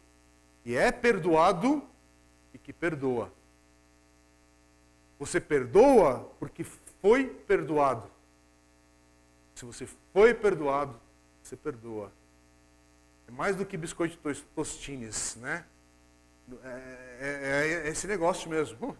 que 0.62 0.76
é 0.76 0.92
perdoado 0.92 1.82
e 2.52 2.58
que 2.58 2.72
perdoa. 2.72 3.32
Você 5.18 5.40
perdoa 5.40 6.30
porque 6.38 6.64
foi 7.00 7.26
perdoado. 7.26 8.10
Se 9.54 9.64
você 9.64 9.88
foi 10.12 10.34
perdoado, 10.34 11.00
você 11.42 11.56
perdoa. 11.56 12.12
É 13.26 13.30
mais 13.30 13.56
do 13.56 13.64
que 13.64 13.76
biscoito 13.76 14.18
tostines, 14.54 15.36
né? 15.36 15.64
É, 16.62 17.18
é, 17.20 17.86
é 17.86 17.88
esse 17.88 18.06
negócio 18.06 18.50
mesmo. 18.50 18.96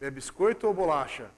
É 0.00 0.10
biscoito 0.10 0.66
ou 0.66 0.74
bolacha? 0.74 1.30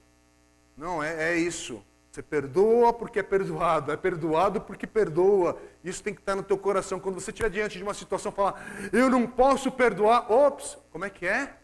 Não, 0.77 1.01
é, 1.01 1.33
é 1.33 1.37
isso. 1.37 1.83
Você 2.11 2.21
perdoa 2.21 2.91
porque 2.91 3.19
é 3.19 3.23
perdoado, 3.23 3.91
é 3.91 3.95
perdoado 3.95 4.59
porque 4.59 4.85
perdoa. 4.85 5.57
Isso 5.81 6.03
tem 6.03 6.13
que 6.13 6.19
estar 6.19 6.35
no 6.35 6.43
teu 6.43 6.57
coração. 6.57 6.99
Quando 6.99 7.19
você 7.19 7.31
estiver 7.31 7.49
diante 7.49 7.77
de 7.77 7.83
uma 7.83 7.93
situação, 7.93 8.31
falar, 8.31 8.61
eu 8.91 9.09
não 9.09 9.25
posso 9.25 9.71
perdoar. 9.71 10.29
Ops, 10.29 10.77
como 10.91 11.05
é 11.05 11.09
que 11.09 11.25
é? 11.25 11.55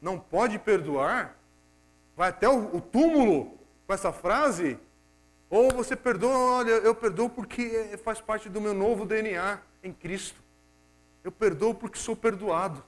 Não 0.00 0.18
pode 0.18 0.58
perdoar? 0.58 1.36
Vai 2.16 2.30
até 2.30 2.48
o, 2.48 2.76
o 2.76 2.80
túmulo 2.80 3.56
com 3.86 3.94
essa 3.94 4.12
frase? 4.12 4.78
Ou 5.48 5.70
você 5.70 5.94
perdoa, 5.94 6.36
olha, 6.36 6.70
eu 6.70 6.94
perdoo 6.94 7.30
porque 7.30 7.96
faz 8.02 8.20
parte 8.20 8.48
do 8.48 8.60
meu 8.60 8.74
novo 8.74 9.06
DNA 9.06 9.60
em 9.82 9.92
Cristo. 9.92 10.42
Eu 11.22 11.32
perdoo 11.32 11.74
porque 11.74 11.98
sou 11.98 12.16
perdoado. 12.16 12.84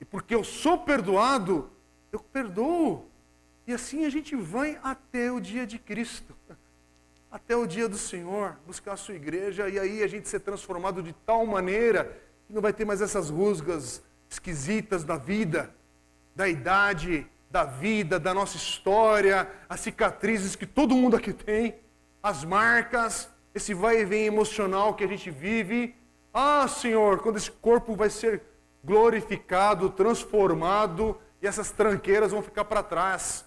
E 0.00 0.04
porque 0.04 0.34
eu 0.34 0.44
sou 0.44 0.78
perdoado, 0.78 1.70
eu 2.12 2.20
perdoo. 2.20 3.07
E 3.68 3.72
assim 3.74 4.06
a 4.06 4.08
gente 4.08 4.34
vai 4.34 4.80
até 4.82 5.30
o 5.30 5.38
dia 5.38 5.66
de 5.66 5.78
Cristo, 5.78 6.34
até 7.30 7.54
o 7.54 7.66
dia 7.66 7.86
do 7.86 7.98
Senhor, 7.98 8.56
buscar 8.66 8.94
a 8.94 8.96
sua 8.96 9.14
igreja 9.14 9.68
e 9.68 9.78
aí 9.78 10.02
a 10.02 10.06
gente 10.06 10.26
ser 10.26 10.40
transformado 10.40 11.02
de 11.02 11.12
tal 11.12 11.44
maneira 11.44 12.18
que 12.46 12.52
não 12.54 12.62
vai 12.62 12.72
ter 12.72 12.86
mais 12.86 13.02
essas 13.02 13.28
rusgas 13.28 14.02
esquisitas 14.26 15.04
da 15.04 15.18
vida, 15.18 15.68
da 16.34 16.48
idade, 16.48 17.26
da 17.50 17.64
vida, 17.64 18.18
da 18.18 18.32
nossa 18.32 18.56
história, 18.56 19.46
as 19.68 19.80
cicatrizes 19.80 20.56
que 20.56 20.64
todo 20.64 20.94
mundo 20.94 21.16
aqui 21.16 21.34
tem, 21.34 21.74
as 22.22 22.44
marcas, 22.44 23.28
esse 23.54 23.74
vai 23.74 24.00
e 24.00 24.04
vem 24.06 24.24
emocional 24.24 24.94
que 24.94 25.04
a 25.04 25.08
gente 25.08 25.30
vive. 25.30 25.94
Ah, 26.32 26.66
Senhor, 26.66 27.20
quando 27.20 27.36
esse 27.36 27.50
corpo 27.50 27.94
vai 27.94 28.08
ser 28.08 28.40
glorificado, 28.82 29.90
transformado 29.90 31.20
e 31.42 31.46
essas 31.46 31.70
tranqueiras 31.70 32.32
vão 32.32 32.40
ficar 32.40 32.64
para 32.64 32.82
trás. 32.82 33.46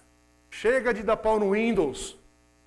Chega 0.52 0.92
de 0.92 1.02
dar 1.02 1.16
pau 1.16 1.40
no 1.40 1.52
Windows. 1.52 2.18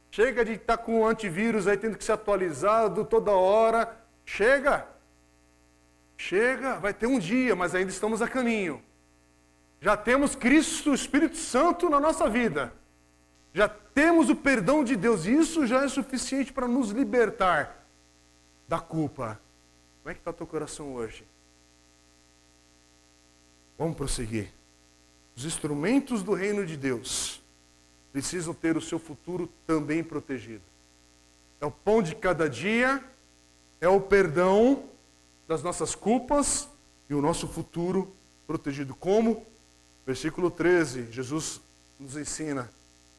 Chega 0.09 0.43
de 0.43 0.53
estar 0.53 0.75
tá 0.75 0.83
com 0.83 1.01
o 1.01 1.07
antivírus 1.07 1.67
aí 1.67 1.77
tendo 1.77 1.95
que 1.95 2.03
ser 2.03 2.13
atualizado 2.13 3.05
toda 3.05 3.31
hora. 3.31 3.95
Chega. 4.25 4.87
Chega. 6.17 6.79
Vai 6.79 6.95
ter 6.95 7.05
um 7.05 7.19
dia, 7.19 7.55
mas 7.55 7.75
ainda 7.75 7.91
estamos 7.91 8.23
a 8.23 8.27
caminho. 8.27 8.81
Já 9.79 9.95
temos 9.95 10.35
Cristo, 10.35 10.91
o 10.91 10.95
Espírito 10.95 11.37
Santo 11.37 11.87
na 11.87 11.99
nossa 11.99 12.27
vida. 12.27 12.73
Já 13.53 13.69
temos 13.69 14.31
o 14.31 14.35
perdão 14.35 14.83
de 14.83 14.95
Deus. 14.95 15.27
E 15.27 15.33
isso 15.33 15.67
já 15.67 15.83
é 15.83 15.87
suficiente 15.87 16.51
para 16.51 16.67
nos 16.67 16.89
libertar 16.89 17.85
da 18.67 18.79
culpa. 18.79 19.39
Como 20.01 20.09
é 20.09 20.15
que 20.15 20.21
está 20.21 20.31
o 20.31 20.33
teu 20.33 20.47
coração 20.47 20.95
hoje? 20.95 21.23
Vamos 23.77 23.95
prosseguir. 23.95 24.51
Os 25.35 25.45
instrumentos 25.45 26.23
do 26.23 26.33
reino 26.33 26.65
de 26.65 26.75
Deus 26.75 27.44
precisam 28.15 28.53
ter 28.53 28.77
o 28.77 28.81
seu 28.81 28.97
futuro 28.97 29.49
também 29.67 30.01
protegido. 30.01 30.61
É 31.59 31.65
o 31.65 31.71
pão 31.71 32.01
de 32.01 32.15
cada 32.15 32.49
dia, 32.49 33.03
é 33.81 33.89
o 33.89 33.99
perdão 33.99 34.85
das 35.45 35.61
nossas 35.61 35.93
culpas 35.93 36.65
e 37.09 37.13
o 37.13 37.21
nosso 37.21 37.45
futuro 37.45 38.15
protegido. 38.47 38.95
Como? 38.95 39.45
Versículo 40.05 40.49
13, 40.49 41.11
Jesus 41.11 41.59
nos 41.99 42.15
ensina 42.15 42.71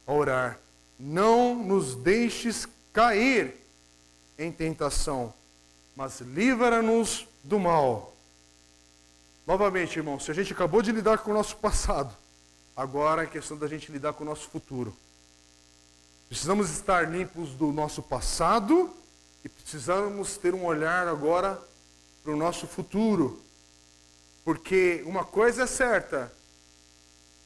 a 0.06 0.12
orar: 0.14 0.58
Não 0.98 1.54
nos 1.54 1.94
deixes 1.94 2.66
cair 2.90 3.54
em 4.38 4.50
tentação, 4.50 5.34
mas 5.94 6.22
livra-nos 6.22 7.28
do 7.44 7.60
mal. 7.60 8.16
Novamente, 9.46 9.98
irmão, 9.98 10.18
se 10.18 10.30
a 10.30 10.34
gente 10.34 10.54
acabou 10.54 10.80
de 10.80 10.90
lidar 10.90 11.18
com 11.18 11.32
o 11.32 11.34
nosso 11.34 11.54
passado, 11.58 12.16
Agora 12.76 13.22
é 13.22 13.26
questão 13.26 13.56
da 13.56 13.66
gente 13.66 13.90
lidar 13.90 14.12
com 14.12 14.22
o 14.22 14.26
nosso 14.26 14.48
futuro. 14.50 14.94
Precisamos 16.28 16.70
estar 16.70 17.10
limpos 17.10 17.50
do 17.50 17.72
nosso 17.72 18.02
passado 18.02 18.90
e 19.42 19.48
precisamos 19.48 20.36
ter 20.36 20.54
um 20.54 20.64
olhar 20.64 21.08
agora 21.08 21.58
para 22.22 22.32
o 22.32 22.36
nosso 22.36 22.66
futuro. 22.66 23.40
Porque 24.44 25.02
uma 25.06 25.24
coisa 25.24 25.62
é 25.62 25.66
certa, 25.66 26.32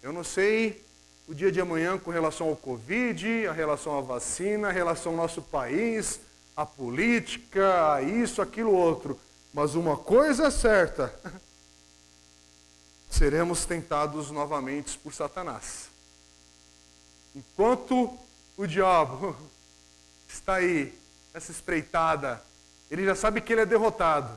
eu 0.02 0.12
não 0.12 0.24
sei 0.24 0.84
o 1.28 1.34
dia 1.34 1.52
de 1.52 1.60
amanhã 1.60 1.96
com 1.96 2.10
relação 2.10 2.48
ao 2.48 2.56
Covid, 2.56 3.46
a 3.46 3.52
relação 3.52 3.96
à 3.96 4.00
vacina, 4.00 4.68
a 4.68 4.72
relação 4.72 5.12
ao 5.12 5.18
nosso 5.18 5.40
país, 5.40 6.18
a 6.56 6.66
política, 6.66 7.94
a 7.94 8.02
isso, 8.02 8.42
aquilo, 8.42 8.72
outro. 8.72 9.18
Mas 9.54 9.74
uma 9.74 9.96
coisa 9.96 10.48
é 10.48 10.50
certa, 10.50 11.14
seremos 13.10 13.64
tentados 13.64 14.30
novamente 14.30 14.96
por 14.98 15.12
Satanás. 15.12 15.90
Enquanto 17.34 18.16
o 18.56 18.66
diabo 18.66 19.36
está 20.28 20.54
aí, 20.54 20.94
essa 21.34 21.50
espreitada, 21.50 22.42
ele 22.90 23.04
já 23.04 23.14
sabe 23.14 23.40
que 23.40 23.52
ele 23.52 23.62
é 23.62 23.66
derrotado. 23.66 24.30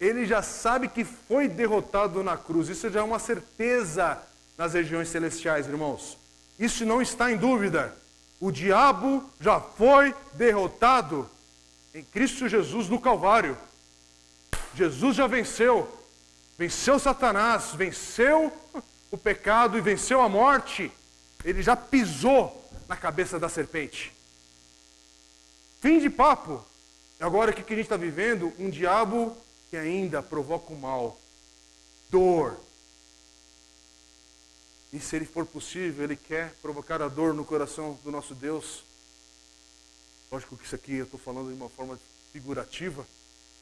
Ele 0.00 0.24
já 0.24 0.42
sabe 0.42 0.88
que 0.88 1.04
foi 1.04 1.48
derrotado 1.48 2.22
na 2.22 2.36
cruz. 2.36 2.68
Isso 2.68 2.88
já 2.88 3.00
é 3.00 3.02
uma 3.02 3.18
certeza 3.18 4.20
nas 4.56 4.74
regiões 4.74 5.08
celestiais, 5.08 5.66
irmãos. 5.66 6.16
Isso 6.58 6.84
não 6.86 7.02
está 7.02 7.30
em 7.30 7.36
dúvida. 7.36 7.94
O 8.40 8.52
diabo 8.52 9.28
já 9.40 9.60
foi 9.60 10.14
derrotado 10.34 11.28
em 11.92 12.02
Cristo 12.04 12.48
Jesus 12.48 12.88
no 12.88 13.00
Calvário. 13.00 13.56
Jesus 14.74 15.16
já 15.16 15.26
venceu 15.26 15.97
venceu 16.58 16.98
Satanás, 16.98 17.72
venceu 17.74 18.52
o 19.10 19.16
pecado 19.16 19.78
e 19.78 19.80
venceu 19.80 20.20
a 20.20 20.28
morte, 20.28 20.92
ele 21.44 21.62
já 21.62 21.76
pisou 21.76 22.68
na 22.88 22.96
cabeça 22.96 23.38
da 23.38 23.48
serpente. 23.48 24.12
Fim 25.80 26.00
de 26.00 26.10
papo. 26.10 26.64
Agora 27.20 27.52
o 27.52 27.54
que 27.54 27.60
a 27.60 27.76
gente 27.76 27.84
está 27.84 27.96
vivendo? 27.96 28.52
Um 28.58 28.68
diabo 28.68 29.36
que 29.70 29.76
ainda 29.76 30.22
provoca 30.22 30.72
o 30.72 30.78
mal. 30.78 31.18
dor. 32.10 32.58
E 34.92 34.98
se 34.98 35.16
ele 35.16 35.26
for 35.26 35.44
possível, 35.44 36.04
ele 36.04 36.16
quer 36.16 36.54
provocar 36.62 37.02
a 37.02 37.08
dor 37.08 37.34
no 37.34 37.44
coração 37.44 37.98
do 38.02 38.10
nosso 38.10 38.34
Deus. 38.34 38.82
Lógico 40.32 40.56
que 40.56 40.64
isso 40.64 40.74
aqui 40.74 40.94
eu 40.94 41.04
estou 41.04 41.20
falando 41.20 41.48
de 41.48 41.54
uma 41.54 41.68
forma 41.68 41.98
figurativa, 42.32 43.06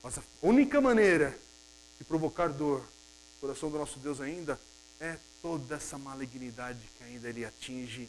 mas 0.03 0.19
a 0.19 0.23
única 0.41 0.81
maneira 0.81 1.37
de 1.99 2.05
provocar 2.05 2.49
dor 2.49 2.81
no 2.81 3.41
coração 3.41 3.71
do 3.71 3.79
nosso 3.79 3.99
Deus 3.99 4.21
ainda 4.21 4.59
é 5.01 5.17
toda 5.43 5.77
essa 5.77 5.99
malignidade 5.99 6.81
que 6.97 7.05
ainda 7.05 7.29
ele 7.29 7.45
atinge 7.45 8.09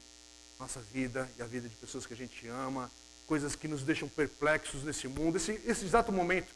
nossa 0.60 0.80
vida 0.94 1.30
e 1.38 1.42
a 1.42 1.46
vida 1.46 1.68
de 1.68 1.76
pessoas 1.76 2.06
que 2.06 2.14
a 2.14 2.18
gente 2.18 2.48
ama, 2.48 2.90
coisas 3.28 3.56
que 3.56 3.68
nos 3.68 3.84
deixam 3.84 4.08
perplexos 4.08 4.84
nesse 4.84 5.08
mundo. 5.08 5.38
Esse, 5.38 5.62
esse 5.66 5.86
exato 5.86 6.12
momento. 6.12 6.48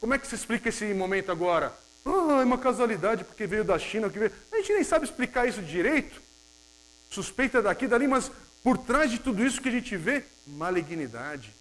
Como 0.00 0.14
é 0.14 0.18
que 0.18 0.26
se 0.26 0.34
explica 0.34 0.68
esse 0.68 0.84
momento 0.94 1.32
agora? 1.32 1.76
Ah, 2.04 2.40
é 2.40 2.44
uma 2.44 2.58
casualidade 2.58 3.24
porque 3.24 3.46
veio 3.46 3.64
da 3.64 3.78
China. 3.78 4.08
Que 4.08 4.18
veio... 4.18 4.32
A 4.52 4.56
gente 4.56 4.72
nem 4.74 4.84
sabe 4.84 5.06
explicar 5.06 5.48
isso 5.48 5.62
direito. 5.62 6.20
Suspeita 7.10 7.60
daqui, 7.60 7.88
dali, 7.88 8.06
mas 8.06 8.30
por 8.62 8.78
trás 8.78 9.10
de 9.10 9.18
tudo 9.18 9.44
isso 9.44 9.60
que 9.60 9.68
a 9.68 9.72
gente 9.72 9.96
vê, 9.96 10.22
malignidade. 10.46 11.52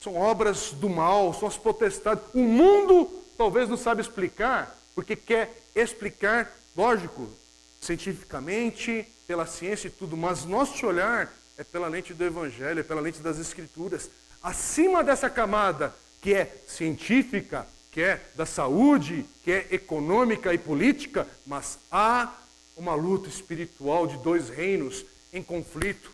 São 0.00 0.16
obras 0.16 0.70
do 0.70 0.88
mal, 0.88 1.34
são 1.34 1.48
as 1.48 1.58
potestades. 1.58 2.24
O 2.32 2.40
mundo 2.40 3.10
talvez 3.36 3.68
não 3.68 3.76
sabe 3.76 4.00
explicar, 4.00 4.76
porque 4.94 5.14
quer 5.14 5.54
explicar, 5.74 6.50
lógico, 6.76 7.28
cientificamente, 7.80 9.06
pela 9.26 9.46
ciência 9.46 9.88
e 9.88 9.90
tudo, 9.90 10.16
mas 10.16 10.44
nosso 10.44 10.86
olhar 10.86 11.32
é 11.58 11.64
pela 11.64 11.88
lente 11.88 12.14
do 12.14 12.24
Evangelho, 12.24 12.80
é 12.80 12.82
pela 12.82 13.00
lente 13.00 13.20
das 13.20 13.38
Escrituras. 13.38 14.10
Acima 14.42 15.02
dessa 15.02 15.28
camada 15.28 15.94
que 16.20 16.34
é 16.34 16.52
científica, 16.66 17.66
que 17.92 18.00
é 18.02 18.20
da 18.34 18.44
saúde, 18.44 19.24
que 19.42 19.50
é 19.50 19.66
econômica 19.70 20.52
e 20.52 20.58
política, 20.58 21.26
mas 21.46 21.78
há 21.90 22.32
uma 22.76 22.94
luta 22.94 23.28
espiritual 23.28 24.06
de 24.06 24.16
dois 24.18 24.48
reinos 24.48 25.04
em 25.32 25.42
conflito, 25.42 26.10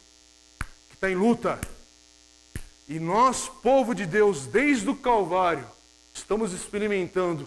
que 0.88 0.94
está 0.94 1.10
em 1.10 1.14
luta. 1.14 1.58
E 2.88 3.00
nós, 3.00 3.48
povo 3.48 3.94
de 3.94 4.06
Deus, 4.06 4.46
desde 4.46 4.88
o 4.88 4.94
Calvário, 4.94 5.66
estamos 6.14 6.52
experimentando 6.52 7.46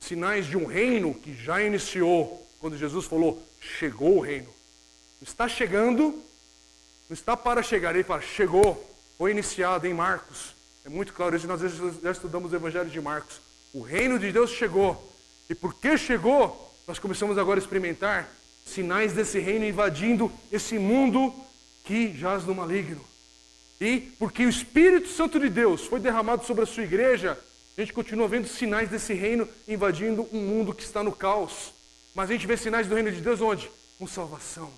sinais 0.00 0.46
de 0.46 0.56
um 0.56 0.66
reino 0.66 1.14
que 1.14 1.34
já 1.34 1.62
iniciou, 1.62 2.46
quando 2.60 2.78
Jesus 2.78 3.06
falou: 3.06 3.42
chegou 3.60 4.18
o 4.18 4.20
reino. 4.20 4.48
Está 5.22 5.48
chegando, 5.48 6.22
não 7.08 7.14
está 7.14 7.36
para 7.36 7.62
chegar, 7.62 7.94
ele 7.94 8.04
fala, 8.04 8.20
chegou, 8.20 8.84
foi 9.16 9.30
iniciado 9.30 9.86
em 9.86 9.94
Marcos. 9.94 10.54
É 10.84 10.88
muito 10.88 11.12
claro 11.12 11.34
isso, 11.34 11.46
nós 11.46 11.60
já 12.02 12.10
estudamos 12.10 12.52
o 12.52 12.56
Evangelho 12.56 12.88
de 12.90 13.00
Marcos. 13.00 13.40
O 13.72 13.80
reino 13.80 14.18
de 14.18 14.30
Deus 14.30 14.50
chegou. 14.50 15.12
E 15.48 15.54
porque 15.54 15.96
chegou, 15.98 16.74
nós 16.86 16.98
começamos 16.98 17.38
agora 17.38 17.58
a 17.58 17.62
experimentar 17.62 18.28
sinais 18.64 19.12
desse 19.12 19.38
reino 19.38 19.64
invadindo 19.64 20.30
esse 20.52 20.78
mundo 20.78 21.32
que 21.84 22.16
jaz 22.16 22.44
no 22.44 22.54
maligno. 22.54 23.00
E 23.80 24.00
porque 24.18 24.44
o 24.44 24.48
Espírito 24.48 25.08
Santo 25.08 25.38
de 25.38 25.48
Deus 25.48 25.82
foi 25.82 26.00
derramado 26.00 26.44
sobre 26.44 26.64
a 26.64 26.66
sua 26.66 26.82
igreja, 26.82 27.38
a 27.76 27.80
gente 27.80 27.92
continua 27.92 28.26
vendo 28.26 28.48
sinais 28.48 28.88
desse 28.88 29.12
reino 29.12 29.46
invadindo 29.68 30.26
um 30.32 30.40
mundo 30.40 30.74
que 30.74 30.82
está 30.82 31.02
no 31.02 31.12
caos. 31.12 31.74
Mas 32.14 32.30
a 32.30 32.32
gente 32.32 32.46
vê 32.46 32.56
sinais 32.56 32.86
do 32.86 32.94
reino 32.94 33.12
de 33.12 33.20
Deus 33.20 33.42
onde? 33.42 33.70
Com 33.98 34.06
salvação, 34.06 34.72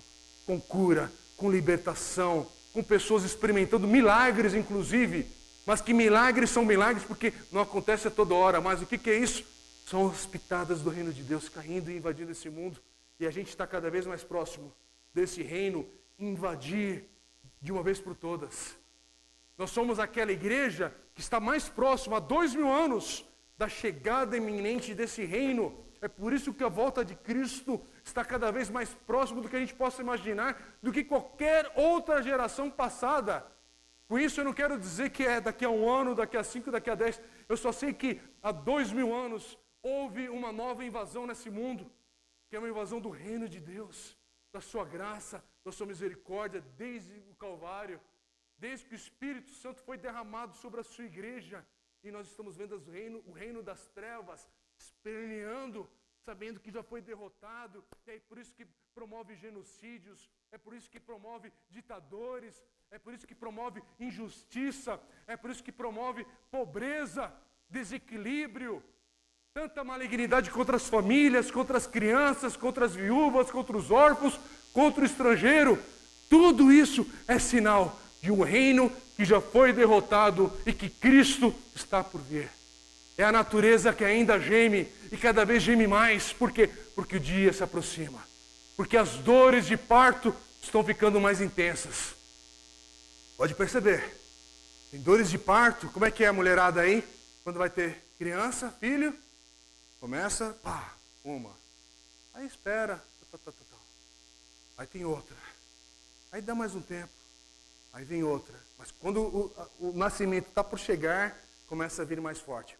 com 0.45 0.59
cura, 0.59 1.11
com 1.37 1.49
libertação, 1.49 2.45
com 2.73 2.83
pessoas 2.83 3.23
experimentando 3.23 3.87
milagres, 3.87 4.53
inclusive. 4.53 5.25
Mas 5.65 5.79
que 5.79 5.93
milagres 5.93 6.49
são 6.49 6.65
milagres 6.65 7.05
porque 7.05 7.31
não 7.51 7.61
acontece 7.61 8.07
a 8.09 8.11
toda 8.11 8.35
hora. 8.35 8.59
Mas 8.59 8.81
o 8.81 8.85
que, 8.85 8.97
que 8.97 9.09
é 9.09 9.17
isso? 9.17 9.45
São 9.85 10.09
as 10.09 10.25
pitadas 10.25 10.81
do 10.81 10.89
reino 10.89 11.13
de 11.13 11.23
Deus 11.23 11.47
caindo 11.47 11.89
e 11.89 11.95
invadindo 11.95 12.31
esse 12.31 12.49
mundo. 12.49 12.81
E 13.17 13.25
a 13.25 13.31
gente 13.31 13.47
está 13.47 13.65
cada 13.65 13.89
vez 13.89 14.05
mais 14.05 14.23
próximo 14.23 14.73
desse 15.13 15.41
reino 15.41 15.87
invadir 16.19 17.05
de 17.61 17.71
uma 17.71 17.81
vez 17.81 17.99
por 17.99 18.13
todas. 18.13 18.75
Nós 19.57 19.71
somos 19.71 19.99
aquela 19.99 20.31
igreja 20.31 20.93
está 21.19 21.39
mais 21.39 21.67
próxima 21.67 22.17
há 22.17 22.19
dois 22.19 22.55
mil 22.55 22.71
anos 22.71 23.25
da 23.57 23.67
chegada 23.67 24.37
iminente 24.37 24.93
desse 24.93 25.25
reino. 25.25 25.83
É 26.01 26.07
por 26.07 26.31
isso 26.31 26.53
que 26.53 26.63
a 26.63 26.69
volta 26.69 27.03
de 27.03 27.13
Cristo 27.13 27.81
está 28.03 28.23
cada 28.23 28.51
vez 28.51 28.69
mais 28.69 28.93
próximo 29.05 29.41
do 29.41 29.49
que 29.49 29.55
a 29.55 29.59
gente 29.59 29.73
possa 29.73 30.01
imaginar, 30.01 30.77
do 30.81 30.91
que 30.91 31.03
qualquer 31.03 31.71
outra 31.75 32.21
geração 32.21 32.71
passada. 32.71 33.45
Com 34.07 34.17
isso 34.17 34.39
eu 34.39 34.45
não 34.45 34.53
quero 34.53 34.79
dizer 34.79 35.09
que 35.09 35.23
é 35.23 35.41
daqui 35.41 35.65
a 35.65 35.69
um 35.69 35.87
ano, 35.89 36.15
daqui 36.15 36.37
a 36.37 36.43
cinco, 36.43 36.71
daqui 36.71 36.89
a 36.89 36.95
dez. 36.95 37.21
Eu 37.47 37.57
só 37.57 37.71
sei 37.71 37.93
que 37.93 38.19
há 38.41 38.51
dois 38.51 38.91
mil 38.91 39.13
anos 39.13 39.57
houve 39.83 40.29
uma 40.29 40.51
nova 40.51 40.83
invasão 40.85 41.27
nesse 41.27 41.49
mundo, 41.49 41.91
que 42.49 42.55
é 42.55 42.59
uma 42.59 42.69
invasão 42.69 42.99
do 42.99 43.09
reino 43.09 43.47
de 43.47 43.59
Deus, 43.59 44.17
da 44.53 44.61
sua 44.61 44.85
graça, 44.85 45.43
da 45.63 45.71
sua 45.71 45.85
misericórdia, 45.85 46.63
desde 46.77 47.13
o 47.29 47.35
Calvário, 47.35 47.99
desde 48.59 48.85
que 48.85 48.93
o 48.93 49.01
Espírito 49.03 49.51
Santo 49.51 49.81
foi 49.81 49.97
derramado 49.97 50.53
sobre 50.55 50.79
a 50.81 50.83
sua 50.83 51.05
igreja. 51.05 51.65
E 52.03 52.11
nós 52.11 52.27
estamos 52.27 52.55
vendo 52.57 52.75
o 52.75 52.91
reino, 52.91 53.23
o 53.25 53.31
reino 53.31 53.61
das 53.63 53.87
trevas 53.89 54.47
esperneando 54.77 55.89
sabendo 56.29 56.59
que 56.59 56.71
já 56.71 56.83
foi 56.83 57.01
derrotado, 57.01 57.83
e 58.05 58.11
é 58.11 58.19
por 58.19 58.37
isso 58.37 58.53
que 58.53 58.67
promove 58.93 59.35
genocídios, 59.35 60.29
é 60.51 60.57
por 60.57 60.73
isso 60.73 60.89
que 60.89 60.99
promove 60.99 61.51
ditadores, 61.69 62.63
é 62.91 62.99
por 62.99 63.13
isso 63.13 63.25
que 63.25 63.35
promove 63.35 63.81
injustiça, 63.99 64.99
é 65.25 65.37
por 65.37 65.49
isso 65.49 65.63
que 65.63 65.71
promove 65.71 66.25
pobreza, 66.51 67.33
desequilíbrio, 67.69 68.83
tanta 69.53 69.83
malignidade 69.83 70.51
contra 70.51 70.75
as 70.75 70.87
famílias, 70.87 71.49
contra 71.49 71.77
as 71.77 71.87
crianças, 71.87 72.55
contra 72.55 72.85
as 72.85 72.95
viúvas, 72.95 73.49
contra 73.49 73.75
os 73.75 73.89
órfãos, 73.89 74.39
contra 74.73 75.01
o 75.01 75.05
estrangeiro. 75.05 75.79
Tudo 76.29 76.71
isso 76.71 77.05
é 77.27 77.39
sinal 77.39 77.97
de 78.21 78.31
um 78.31 78.43
reino 78.43 78.91
que 79.15 79.25
já 79.25 79.41
foi 79.41 79.73
derrotado 79.73 80.51
e 80.65 80.73
que 80.73 80.89
Cristo 80.89 81.53
está 81.75 82.03
por 82.03 82.21
vir. 82.21 82.49
É 83.17 83.23
a 83.23 83.31
natureza 83.31 83.93
que 83.93 84.03
ainda 84.03 84.39
geme 84.39 84.87
e 85.11 85.17
cada 85.17 85.43
vez 85.43 85.61
geme 85.61 85.87
mais. 85.87 86.31
Por 86.31 86.51
quê? 86.51 86.69
Porque 86.95 87.17
o 87.17 87.19
dia 87.19 87.51
se 87.51 87.63
aproxima. 87.63 88.23
Porque 88.77 88.95
as 88.95 89.15
dores 89.15 89.65
de 89.65 89.75
parto 89.75 90.33
estão 90.61 90.83
ficando 90.83 91.19
mais 91.19 91.41
intensas. 91.41 92.15
Pode 93.35 93.53
perceber. 93.55 94.17
Tem 94.91 95.01
dores 95.01 95.29
de 95.29 95.37
parto. 95.37 95.89
Como 95.89 96.05
é 96.05 96.11
que 96.11 96.23
é 96.23 96.27
a 96.27 96.33
mulherada 96.33 96.81
aí? 96.81 97.03
Quando 97.43 97.57
vai 97.57 97.69
ter 97.69 98.01
criança, 98.17 98.73
filho, 98.79 99.13
começa, 99.99 100.57
pá, 100.63 100.93
uma. 101.23 101.51
Aí 102.33 102.45
espera. 102.45 103.03
Tá, 103.31 103.37
tá, 103.37 103.51
tá, 103.51 103.77
aí 104.77 104.87
tem 104.87 105.03
outra. 105.05 105.35
Aí 106.31 106.41
dá 106.41 106.55
mais 106.55 106.73
um 106.73 106.81
tempo. 106.81 107.18
Aí 107.93 108.03
vem 108.03 108.23
outra. 108.23 108.55
Mas 108.77 108.91
quando 108.91 109.21
o, 109.21 109.53
o 109.79 109.93
nascimento 109.93 110.47
está 110.49 110.63
por 110.63 110.79
chegar, 110.79 111.37
começa 111.67 112.01
a 112.01 112.05
vir 112.05 112.21
mais 112.21 112.39
forte 112.39 112.77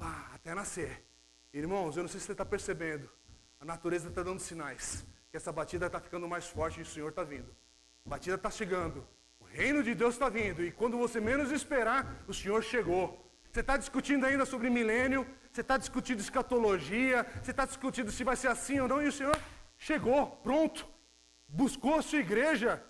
pá, 0.00 0.30
até 0.34 0.54
nascer. 0.54 1.04
Irmãos, 1.52 1.96
eu 1.96 2.02
não 2.02 2.08
sei 2.08 2.18
se 2.18 2.26
você 2.26 2.32
está 2.32 2.44
percebendo, 2.44 3.08
a 3.60 3.64
natureza 3.64 4.08
está 4.08 4.22
dando 4.22 4.40
sinais 4.40 5.04
que 5.30 5.36
essa 5.36 5.52
batida 5.52 5.86
está 5.86 6.00
ficando 6.00 6.26
mais 6.26 6.46
forte 6.46 6.80
e 6.80 6.82
o 6.82 6.86
Senhor 6.86 7.10
está 7.10 7.22
vindo. 7.22 7.54
A 8.04 8.10
batida 8.10 8.34
está 8.34 8.50
chegando, 8.50 9.06
o 9.38 9.44
reino 9.44 9.82
de 9.82 9.94
Deus 9.94 10.14
está 10.14 10.28
vindo 10.28 10.64
e 10.64 10.72
quando 10.72 10.98
você 10.98 11.20
menos 11.20 11.52
esperar, 11.52 12.24
o 12.26 12.34
Senhor 12.34 12.62
chegou. 12.64 13.30
Você 13.52 13.60
está 13.60 13.76
discutindo 13.76 14.24
ainda 14.24 14.46
sobre 14.46 14.70
milênio, 14.70 15.26
você 15.52 15.60
está 15.60 15.76
discutindo 15.76 16.20
escatologia, 16.20 17.26
você 17.42 17.50
está 17.50 17.64
discutindo 17.64 18.10
se 18.10 18.24
vai 18.24 18.36
ser 18.36 18.48
assim 18.48 18.80
ou 18.80 18.88
não, 18.88 19.02
e 19.02 19.08
o 19.08 19.12
Senhor 19.12 19.38
chegou, 19.76 20.28
pronto, 20.42 20.86
buscou 21.52 21.96
a 21.96 22.02
sua 22.02 22.20
igreja. 22.20 22.82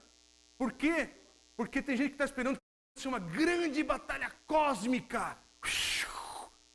Por 0.56 0.72
quê? 0.72 1.10
Porque 1.56 1.82
tem 1.82 1.96
gente 1.96 2.08
que 2.08 2.14
está 2.14 2.24
esperando 2.24 2.58
que 2.94 3.08
uma 3.08 3.18
grande 3.18 3.82
batalha 3.82 4.30
cósmica 4.46 5.36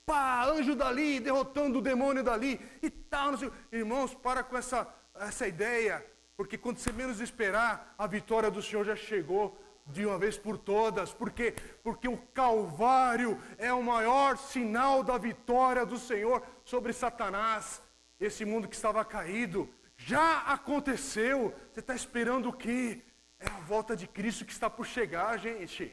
pá, 0.05 0.45
anjo 0.45 0.75
dali, 0.75 1.19
derrotando 1.19 1.79
o 1.79 1.81
demônio 1.81 2.23
dali 2.23 2.59
e 2.81 2.89
tal. 2.89 3.33
Irmãos, 3.71 4.13
para 4.13 4.43
com 4.43 4.55
essa, 4.55 4.87
essa 5.15 5.47
ideia, 5.47 6.05
porque 6.37 6.57
quando 6.57 6.77
você 6.77 6.91
menos 6.91 7.19
esperar, 7.19 7.95
a 7.97 8.05
vitória 8.05 8.51
do 8.51 8.61
Senhor 8.61 8.85
já 8.85 8.95
chegou 8.95 9.59
de 9.87 10.05
uma 10.05 10.17
vez 10.17 10.37
por 10.37 10.57
todas. 10.57 11.13
Por 11.13 11.31
quê? 11.31 11.55
Porque 11.83 12.07
o 12.07 12.17
Calvário 12.33 13.39
é 13.57 13.73
o 13.73 13.83
maior 13.83 14.37
sinal 14.37 15.03
da 15.03 15.17
vitória 15.17 15.85
do 15.85 15.97
Senhor 15.97 16.43
sobre 16.63 16.93
Satanás. 16.93 17.81
Esse 18.19 18.45
mundo 18.45 18.67
que 18.67 18.75
estava 18.75 19.03
caído 19.03 19.69
já 20.05 20.41
aconteceu. 20.41 21.53
Você 21.71 21.79
está 21.79 21.95
esperando 21.95 22.49
o 22.49 22.53
quê? 22.53 23.01
É 23.39 23.47
a 23.47 23.59
volta 23.61 23.95
de 23.95 24.07
Cristo 24.07 24.45
que 24.45 24.51
está 24.51 24.69
por 24.69 24.85
chegar, 24.85 25.37
gente. 25.39 25.91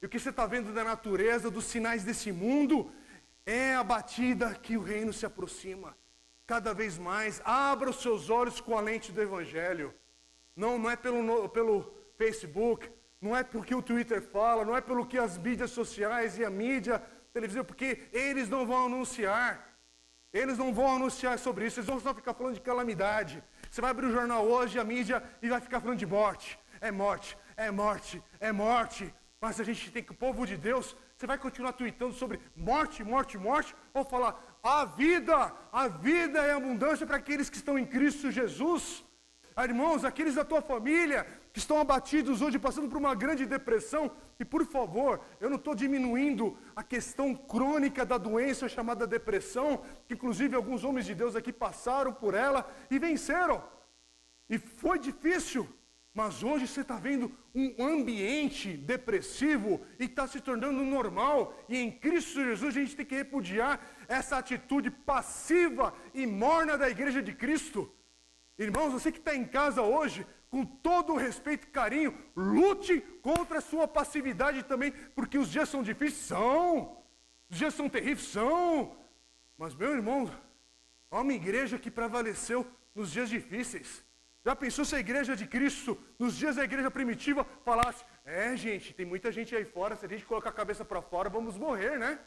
E 0.00 0.06
o 0.06 0.08
que 0.08 0.18
você 0.18 0.28
está 0.28 0.44
vendo 0.46 0.72
da 0.74 0.84
natureza, 0.84 1.50
dos 1.50 1.64
sinais 1.64 2.04
desse 2.04 2.30
mundo, 2.30 2.92
é 3.46 3.74
a 3.74 3.82
batida 3.82 4.54
que 4.54 4.76
o 4.76 4.82
reino 4.82 5.14
se 5.14 5.24
aproxima. 5.24 5.96
Cada 6.46 6.74
vez 6.74 6.98
mais, 6.98 7.40
abra 7.42 7.88
os 7.88 8.02
seus 8.02 8.28
olhos 8.28 8.60
com 8.60 8.76
a 8.76 8.82
lente 8.82 9.10
do 9.12 9.22
Evangelho. 9.22 9.94
Não, 10.54 10.78
não 10.78 10.90
é 10.90 10.96
pelo, 10.96 11.48
pelo 11.48 11.94
Facebook, 12.18 12.90
não 13.18 13.34
é 13.34 13.42
porque 13.42 13.74
o 13.74 13.82
Twitter 13.82 14.20
fala, 14.20 14.62
não 14.62 14.76
é 14.76 14.82
pelo 14.82 15.06
que 15.06 15.16
as 15.16 15.38
mídias 15.38 15.70
sociais 15.70 16.38
e 16.38 16.44
a 16.44 16.50
mídia 16.50 17.02
televisão, 17.32 17.64
porque 17.64 18.08
eles 18.12 18.48
não 18.48 18.66
vão 18.66 18.86
anunciar. 18.86 19.67
Eles 20.32 20.58
não 20.58 20.72
vão 20.72 20.96
anunciar 20.96 21.38
sobre 21.38 21.66
isso, 21.66 21.80
eles 21.80 21.88
vão 21.88 22.00
só 22.00 22.14
ficar 22.14 22.34
falando 22.34 22.54
de 22.54 22.60
calamidade. 22.60 23.42
Você 23.70 23.80
vai 23.80 23.90
abrir 23.90 24.06
o 24.06 24.12
jornal 24.12 24.46
hoje, 24.46 24.78
a 24.78 24.84
mídia, 24.84 25.22
e 25.42 25.48
vai 25.48 25.60
ficar 25.60 25.80
falando 25.80 25.98
de 25.98 26.06
morte. 26.06 26.58
É 26.80 26.90
morte, 26.90 27.36
é 27.56 27.70
morte, 27.70 28.22
é 28.38 28.52
morte. 28.52 29.14
Mas 29.40 29.60
a 29.60 29.64
gente 29.64 29.90
tem 29.90 30.02
que, 30.02 30.12
o 30.12 30.14
povo 30.14 30.46
de 30.46 30.56
Deus, 30.56 30.96
você 31.16 31.26
vai 31.26 31.38
continuar 31.38 31.72
tweetando 31.72 32.12
sobre 32.12 32.40
morte, 32.54 33.02
morte, 33.02 33.38
morte, 33.38 33.74
ou 33.94 34.04
falar, 34.04 34.58
a 34.62 34.84
vida, 34.84 35.52
a 35.72 35.88
vida 35.88 36.40
é 36.40 36.52
abundância 36.52 37.06
para 37.06 37.16
aqueles 37.16 37.48
que 37.48 37.56
estão 37.56 37.78
em 37.78 37.86
Cristo 37.86 38.30
Jesus. 38.30 39.04
Irmãos, 39.56 40.04
aqueles 40.04 40.34
da 40.34 40.44
tua 40.44 40.62
família 40.62 41.26
que 41.52 41.58
estão 41.58 41.80
abatidos 41.80 42.42
hoje, 42.42 42.58
passando 42.58 42.88
por 42.88 42.98
uma 42.98 43.14
grande 43.14 43.46
depressão, 43.46 44.10
e 44.38 44.44
por 44.44 44.64
favor, 44.66 45.20
eu 45.40 45.50
não 45.50 45.56
estou 45.56 45.74
diminuindo 45.74 46.56
a 46.76 46.82
questão 46.82 47.34
crônica 47.34 48.04
da 48.04 48.18
doença 48.18 48.68
chamada 48.68 49.06
depressão, 49.06 49.82
que 50.06 50.14
inclusive 50.14 50.54
alguns 50.54 50.84
homens 50.84 51.06
de 51.06 51.14
Deus 51.14 51.34
aqui 51.34 51.52
passaram 51.52 52.12
por 52.12 52.34
ela 52.34 52.70
e 52.90 52.98
venceram. 52.98 53.62
E 54.48 54.58
foi 54.58 54.98
difícil, 54.98 55.68
mas 56.14 56.42
hoje 56.42 56.66
você 56.66 56.80
está 56.80 56.96
vendo 56.96 57.30
um 57.54 57.74
ambiente 57.84 58.76
depressivo 58.76 59.80
e 59.98 60.04
está 60.04 60.26
se 60.26 60.40
tornando 60.40 60.82
normal. 60.82 61.54
E 61.68 61.76
em 61.76 61.90
Cristo 61.90 62.44
Jesus 62.44 62.76
a 62.76 62.80
gente 62.80 62.96
tem 62.96 63.06
que 63.06 63.14
repudiar 63.14 63.80
essa 64.06 64.38
atitude 64.38 64.90
passiva 64.90 65.92
e 66.14 66.26
morna 66.26 66.78
da 66.78 66.88
igreja 66.88 67.20
de 67.22 67.32
Cristo. 67.32 67.92
Irmãos, 68.58 68.92
você 68.92 69.12
que 69.12 69.18
está 69.18 69.34
em 69.34 69.44
casa 69.44 69.82
hoje, 69.82 70.26
com 70.50 70.64
todo 70.64 71.12
o 71.12 71.16
respeito 71.16 71.66
e 71.66 71.70
carinho, 71.70 72.16
lute 72.34 73.00
contra 73.22 73.58
a 73.58 73.60
sua 73.62 73.86
passividade 73.86 74.62
também, 74.62 74.92
porque 75.14 75.38
os 75.38 75.50
dias 75.50 75.68
são 75.68 75.82
difíceis, 75.82 76.26
são. 76.26 77.02
Os 77.50 77.58
dias 77.58 77.74
são 77.74 77.88
terríveis, 77.88 78.28
são. 78.28 78.96
Mas, 79.56 79.74
meu 79.74 79.92
irmão, 79.92 80.30
há 81.10 81.20
uma 81.20 81.32
igreja 81.32 81.78
que 81.78 81.90
prevaleceu 81.90 82.66
nos 82.94 83.10
dias 83.10 83.28
difíceis. 83.28 84.04
Já 84.44 84.54
pensou 84.56 84.84
se 84.84 84.94
a 84.96 85.00
igreja 85.00 85.36
de 85.36 85.46
Cristo, 85.46 85.98
nos 86.18 86.36
dias 86.36 86.56
da 86.56 86.64
igreja 86.64 86.90
primitiva, 86.90 87.46
falasse: 87.64 88.04
É, 88.24 88.56
gente, 88.56 88.94
tem 88.94 89.04
muita 89.04 89.30
gente 89.30 89.54
aí 89.54 89.64
fora, 89.64 89.96
se 89.96 90.06
a 90.06 90.08
gente 90.08 90.24
colocar 90.24 90.50
a 90.50 90.52
cabeça 90.52 90.84
para 90.84 91.02
fora, 91.02 91.28
vamos 91.28 91.58
morrer, 91.58 91.98
né? 91.98 92.18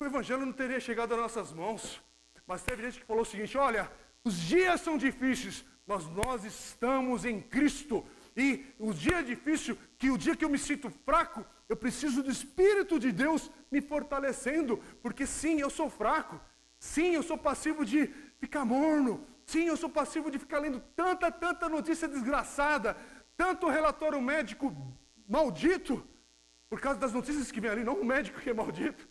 O 0.00 0.04
evangelho 0.04 0.46
não 0.46 0.52
teria 0.52 0.80
chegado 0.80 1.14
às 1.14 1.20
nossas 1.20 1.52
mãos. 1.52 2.02
Mas 2.46 2.62
teve 2.62 2.82
gente 2.82 3.00
que 3.00 3.06
falou 3.06 3.22
o 3.22 3.26
seguinte: 3.26 3.58
Olha, 3.58 3.90
os 4.24 4.36
dias 4.36 4.80
são 4.80 4.96
difíceis, 4.96 5.64
mas 5.86 6.06
nós 6.08 6.44
estamos 6.44 7.24
em 7.24 7.40
Cristo. 7.40 8.04
E 8.36 8.64
o 8.78 8.92
dia 8.92 9.18
é 9.18 9.22
difícil, 9.22 9.76
que 9.98 10.10
o 10.10 10.18
dia 10.18 10.34
que 10.34 10.44
eu 10.44 10.50
me 10.50 10.58
sinto 10.58 10.90
fraco, 11.04 11.44
eu 11.68 11.76
preciso 11.76 12.22
do 12.22 12.30
Espírito 12.30 12.98
de 12.98 13.12
Deus 13.12 13.50
me 13.70 13.80
fortalecendo, 13.80 14.78
porque 15.02 15.26
sim, 15.26 15.60
eu 15.60 15.70
sou 15.70 15.90
fraco. 15.90 16.40
Sim, 16.78 17.14
eu 17.14 17.22
sou 17.22 17.38
passivo 17.38 17.84
de 17.84 18.08
ficar 18.38 18.64
morno. 18.64 19.26
Sim, 19.46 19.64
eu 19.64 19.76
sou 19.76 19.88
passivo 19.88 20.30
de 20.30 20.38
ficar 20.38 20.58
lendo 20.58 20.80
tanta, 20.96 21.30
tanta 21.30 21.68
notícia 21.68 22.08
desgraçada, 22.08 22.96
tanto 23.36 23.68
relatório 23.68 24.20
médico 24.20 24.74
maldito, 25.28 26.06
por 26.68 26.80
causa 26.80 26.98
das 26.98 27.12
notícias 27.12 27.50
que 27.50 27.60
vem 27.60 27.70
ali, 27.70 27.84
não 27.84 28.00
o 28.00 28.04
médico 28.04 28.40
que 28.40 28.50
é 28.50 28.54
maldito. 28.54 29.08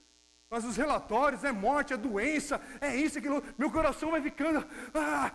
Mas 0.52 0.66
os 0.66 0.76
relatórios, 0.76 1.46
é 1.46 1.52
morte, 1.54 1.94
é 1.94 1.98
doença, 1.98 2.60
é 2.82 2.94
isso, 2.94 3.18
aquilo. 3.18 3.42
Meu 3.58 3.72
coração 3.72 4.12
vai 4.12 4.22
ficando. 4.22 4.68
Ah, 4.94 5.32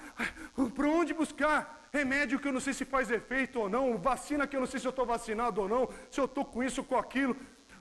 para 0.75 0.89
onde 0.89 1.15
buscar? 1.15 1.89
Remédio 1.91 2.39
que 2.39 2.47
eu 2.47 2.53
não 2.53 2.61
sei 2.61 2.75
se 2.75 2.85
faz 2.85 3.11
efeito 3.11 3.59
ou 3.59 3.67
não, 3.67 3.97
vacina 3.97 4.47
que 4.47 4.55
eu 4.55 4.61
não 4.61 4.67
sei 4.67 4.79
se 4.79 4.87
eu 4.87 4.91
estou 4.91 5.07
vacinado 5.07 5.63
ou 5.63 5.67
não, 5.67 5.89
se 6.11 6.21
eu 6.21 6.27
estou 6.27 6.45
com 6.45 6.63
isso 6.63 6.83
ou 6.83 6.87
com 6.87 6.99
aquilo. 6.99 7.35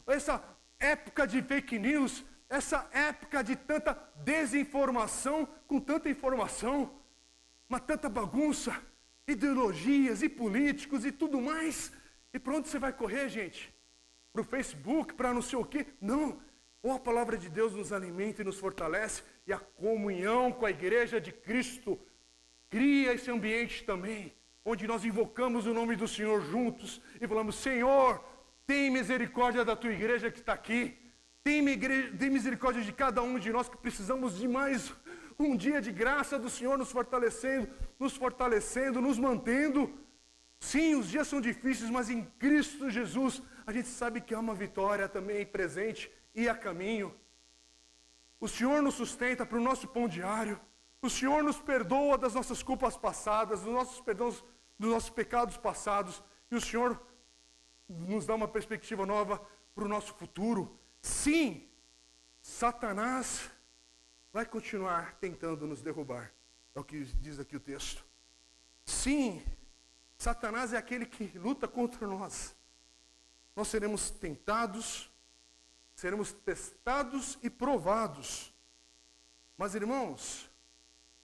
Essa 0.08 0.42
época 0.80 1.28
de 1.28 1.42
fake 1.42 1.78
news, 1.78 2.24
essa 2.48 2.88
época 2.94 3.44
de 3.44 3.58
tanta 3.58 4.02
desinformação 4.24 5.46
com 5.68 5.82
tanta 5.82 6.08
informação, 6.08 6.90
uma 7.68 7.82
tanta 7.82 8.08
bagunça, 8.08 8.82
ideologias 9.28 10.24
e 10.24 10.30
políticos 10.30 11.04
e 11.04 11.12
tudo 11.12 11.42
mais. 11.42 11.92
E 12.34 12.40
para 12.40 12.56
onde 12.56 12.70
você 12.70 12.80
vai 12.80 12.94
correr, 12.94 13.28
gente? 13.28 13.76
Para 14.32 14.42
o 14.42 14.46
Facebook, 14.46 15.14
para 15.16 15.34
não 15.34 15.42
sei 15.42 15.60
o 15.60 15.66
quê? 15.66 15.86
Não. 16.00 16.40
Ou 16.86 16.92
a 16.92 17.00
palavra 17.00 17.36
de 17.36 17.50
Deus 17.50 17.74
nos 17.74 17.92
alimenta 17.92 18.44
e 18.44 18.46
nos 18.46 18.60
fortalece, 18.60 19.24
e 19.48 19.52
a 19.52 19.58
comunhão 19.58 20.52
com 20.52 20.68
a 20.68 20.70
igreja 20.70 21.20
de 21.20 21.32
Cristo 21.32 22.00
cria 22.70 23.12
esse 23.12 23.32
ambiente 23.32 23.84
também, 23.84 24.32
onde 24.64 24.86
nós 24.86 25.04
invocamos 25.04 25.66
o 25.66 25.74
nome 25.74 25.96
do 25.96 26.08
Senhor 26.08 26.40
juntos 26.42 27.02
e 27.20 27.28
falamos: 27.28 27.56
Senhor, 27.56 28.24
tem 28.68 28.92
misericórdia 28.92 29.66
da 29.66 29.76
tua 29.76 29.92
igreja 29.92 30.30
que 30.30 30.38
está 30.38 30.54
aqui, 30.54 30.96
tem, 31.44 31.60
misericórdia 32.38 32.84
de 32.84 32.94
cada 32.94 33.20
um 33.24 33.40
de 33.40 33.52
nós 33.52 33.68
que 33.68 33.78
precisamos 33.78 34.38
de 34.38 34.48
mais 34.48 34.94
um 35.40 35.58
dia 35.58 35.82
de 35.82 35.92
graça 35.92 36.38
do 36.38 36.52
Senhor 36.52 36.78
nos 36.78 36.92
fortalecendo, 36.92 37.68
nos 37.98 38.16
fortalecendo, 38.16 39.02
nos 39.02 39.18
mantendo. 39.18 39.92
Sim, 40.60 40.94
os 40.94 41.10
dias 41.10 41.28
são 41.28 41.42
difíceis, 41.42 41.90
mas 41.90 42.12
em 42.12 42.22
Cristo 42.38 42.92
Jesus 42.92 43.42
a 43.66 43.72
gente 43.72 43.88
sabe 43.88 44.22
que 44.22 44.36
há 44.36 44.40
uma 44.40 44.54
vitória 44.54 45.10
também 45.10 45.44
presente 45.48 46.12
e 46.36 46.50
a 46.50 46.56
caminho. 46.56 47.16
O 48.40 48.48
Senhor 48.48 48.82
nos 48.82 48.96
sustenta 48.96 49.46
para 49.46 49.58
o 49.58 49.62
nosso 49.62 49.88
pão 49.88 50.08
diário. 50.08 50.60
O 51.02 51.10
Senhor 51.10 51.42
nos 51.44 51.60
perdoa 51.60 52.18
das 52.18 52.34
nossas 52.34 52.62
culpas 52.62 52.98
passadas, 52.98 53.62
dos 53.62 53.74
nossos 53.74 54.02
perdões, 54.02 54.44
dos 54.78 54.90
nossos 54.92 55.10
pecados 55.10 55.58
passados. 55.58 56.22
E 56.52 56.56
o 56.56 56.62
Senhor 56.62 57.02
nos 57.88 58.26
dá 58.26 58.36
uma 58.36 58.48
perspectiva 58.48 59.06
nova 59.06 59.44
para 59.74 59.86
o 59.86 59.88
nosso 59.88 60.14
futuro. 60.14 60.78
Sim, 61.02 61.70
Satanás 62.42 63.50
vai 64.34 64.46
continuar 64.46 65.16
tentando 65.16 65.66
nos 65.66 65.82
derrubar. 65.82 66.34
É 66.74 66.80
o 66.80 66.84
que 66.84 67.06
diz 67.06 67.40
aqui 67.40 67.56
o 67.56 67.60
texto. 67.60 68.06
Sim, 68.84 69.42
Satanás 70.18 70.74
é 70.74 70.78
aquele 70.78 71.06
que 71.06 71.38
luta 71.38 71.68
contra 71.68 72.06
nós. 72.06 72.56
Nós 73.56 73.68
seremos 73.68 74.10
tentados, 74.10 75.10
seremos 75.96 76.34
testados 76.34 77.39
e 77.41 77.50
provados. 77.50 78.54
Mas, 79.58 79.74
irmãos, 79.74 80.52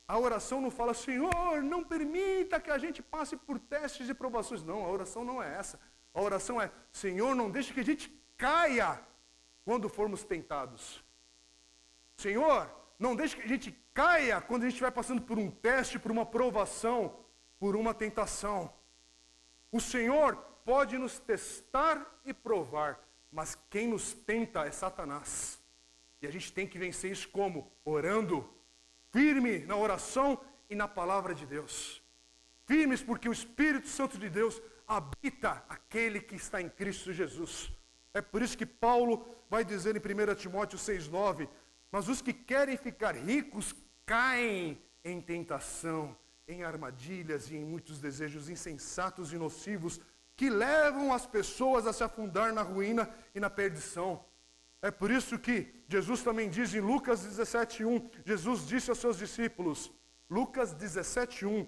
a 0.07 0.17
oração 0.17 0.59
não 0.61 0.71
fala, 0.71 0.93
Senhor, 0.93 1.61
não 1.61 1.83
permita 1.83 2.59
que 2.59 2.71
a 2.71 2.77
gente 2.77 3.01
passe 3.01 3.35
por 3.35 3.59
testes 3.59 4.09
e 4.09 4.13
provações. 4.13 4.63
Não, 4.63 4.83
a 4.83 4.89
oração 4.89 5.23
não 5.23 5.43
é 5.43 5.53
essa. 5.55 5.79
A 6.13 6.21
oração 6.21 6.59
é, 6.59 6.71
Senhor, 6.91 7.35
não 7.35 7.49
deixe 7.49 7.73
que 7.73 7.79
a 7.79 7.85
gente 7.85 8.09
caia 8.37 8.99
quando 9.63 9.87
formos 9.87 10.23
tentados. 10.23 11.03
Senhor, 12.17 12.69
não 12.97 13.15
deixe 13.15 13.35
que 13.35 13.43
a 13.43 13.47
gente 13.47 13.71
caia 13.93 14.41
quando 14.41 14.63
a 14.63 14.65
gente 14.65 14.73
estiver 14.73 14.91
passando 14.91 15.21
por 15.21 15.37
um 15.37 15.49
teste, 15.49 15.99
por 15.99 16.11
uma 16.11 16.25
provação, 16.25 17.15
por 17.59 17.75
uma 17.75 17.93
tentação. 17.93 18.73
O 19.71 19.79
Senhor 19.79 20.35
pode 20.65 20.97
nos 20.97 21.19
testar 21.19 22.19
e 22.25 22.33
provar, 22.33 22.99
mas 23.31 23.57
quem 23.69 23.87
nos 23.87 24.13
tenta 24.13 24.65
é 24.65 24.71
Satanás. 24.71 25.59
E 26.21 26.27
a 26.27 26.31
gente 26.31 26.51
tem 26.51 26.67
que 26.67 26.77
vencer 26.77 27.11
isso 27.11 27.29
como? 27.29 27.71
Orando, 27.83 28.47
firme 29.11 29.59
na 29.59 29.75
oração 29.75 30.39
e 30.69 30.75
na 30.75 30.87
palavra 30.87 31.33
de 31.33 31.45
Deus. 31.45 32.01
Firmes 32.65 33.01
porque 33.01 33.27
o 33.27 33.33
Espírito 33.33 33.87
Santo 33.87 34.17
de 34.17 34.29
Deus 34.29 34.61
habita 34.87 35.63
aquele 35.67 36.19
que 36.19 36.35
está 36.35 36.61
em 36.61 36.69
Cristo 36.69 37.11
Jesus. 37.11 37.71
É 38.13 38.21
por 38.21 38.41
isso 38.41 38.57
que 38.57 38.65
Paulo 38.65 39.25
vai 39.49 39.63
dizer 39.63 39.95
em 39.95 39.99
1 39.99 40.35
Timóteo 40.35 40.77
6,9: 40.77 41.47
Mas 41.91 42.07
os 42.07 42.21
que 42.21 42.33
querem 42.33 42.77
ficar 42.77 43.15
ricos 43.15 43.73
caem 44.05 44.81
em 45.03 45.21
tentação, 45.21 46.15
em 46.47 46.63
armadilhas 46.63 47.49
e 47.49 47.55
em 47.55 47.65
muitos 47.65 47.99
desejos 47.99 48.49
insensatos 48.49 49.31
e 49.33 49.37
nocivos 49.37 49.99
que 50.41 50.49
levam 50.49 51.13
as 51.13 51.27
pessoas 51.27 51.85
a 51.85 51.93
se 51.93 52.03
afundar 52.03 52.51
na 52.51 52.63
ruína 52.63 53.07
e 53.35 53.39
na 53.39 53.47
perdição. 53.47 54.25
É 54.81 54.89
por 54.89 55.11
isso 55.11 55.37
que 55.37 55.71
Jesus 55.87 56.23
também 56.23 56.49
diz 56.49 56.73
em 56.73 56.79
Lucas 56.79 57.23
17:1, 57.23 58.09
Jesus 58.25 58.65
disse 58.65 58.89
aos 58.89 58.97
seus 58.97 59.19
discípulos, 59.19 59.91
Lucas 60.27 60.73
17:1, 60.73 61.67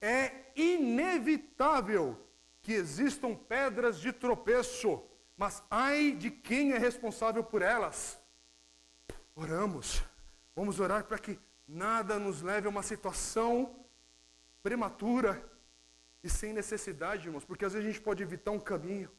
é 0.00 0.50
inevitável 0.56 2.20
que 2.60 2.72
existam 2.72 3.32
pedras 3.32 4.00
de 4.00 4.12
tropeço, 4.12 5.00
mas 5.36 5.62
ai 5.70 6.10
de 6.10 6.32
quem 6.32 6.72
é 6.72 6.78
responsável 6.78 7.44
por 7.44 7.62
elas. 7.62 8.18
Oramos. 9.36 10.02
Vamos 10.56 10.80
orar 10.80 11.04
para 11.04 11.16
que 11.16 11.38
nada 11.64 12.18
nos 12.18 12.42
leve 12.42 12.66
a 12.66 12.70
uma 12.70 12.82
situação 12.82 13.86
prematura 14.64 15.48
e 16.22 16.28
sem 16.28 16.52
necessidade, 16.52 17.26
irmãos, 17.26 17.44
porque 17.44 17.64
às 17.64 17.72
vezes 17.72 17.88
a 17.88 17.90
gente 17.90 18.02
pode 18.02 18.22
evitar 18.22 18.50
um 18.50 18.60
caminho 18.60 19.10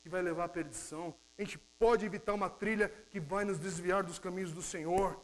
que 0.00 0.08
vai 0.08 0.22
levar 0.22 0.44
à 0.44 0.48
perdição, 0.48 1.14
a 1.36 1.42
gente 1.42 1.58
pode 1.78 2.04
evitar 2.04 2.34
uma 2.34 2.50
trilha 2.50 2.88
que 3.10 3.20
vai 3.20 3.44
nos 3.44 3.58
desviar 3.58 4.02
dos 4.02 4.18
caminhos 4.18 4.52
do 4.52 4.62
Senhor. 4.62 5.20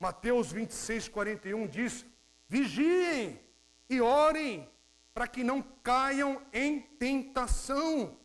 Mateus 0.00 0.50
26, 0.50 1.08
41 1.08 1.66
diz: 1.66 2.04
vigiem 2.48 3.40
e 3.88 4.00
orem 4.00 4.68
para 5.14 5.26
que 5.26 5.44
não 5.44 5.62
caiam 5.82 6.42
em 6.52 6.80
tentação. 6.80 8.18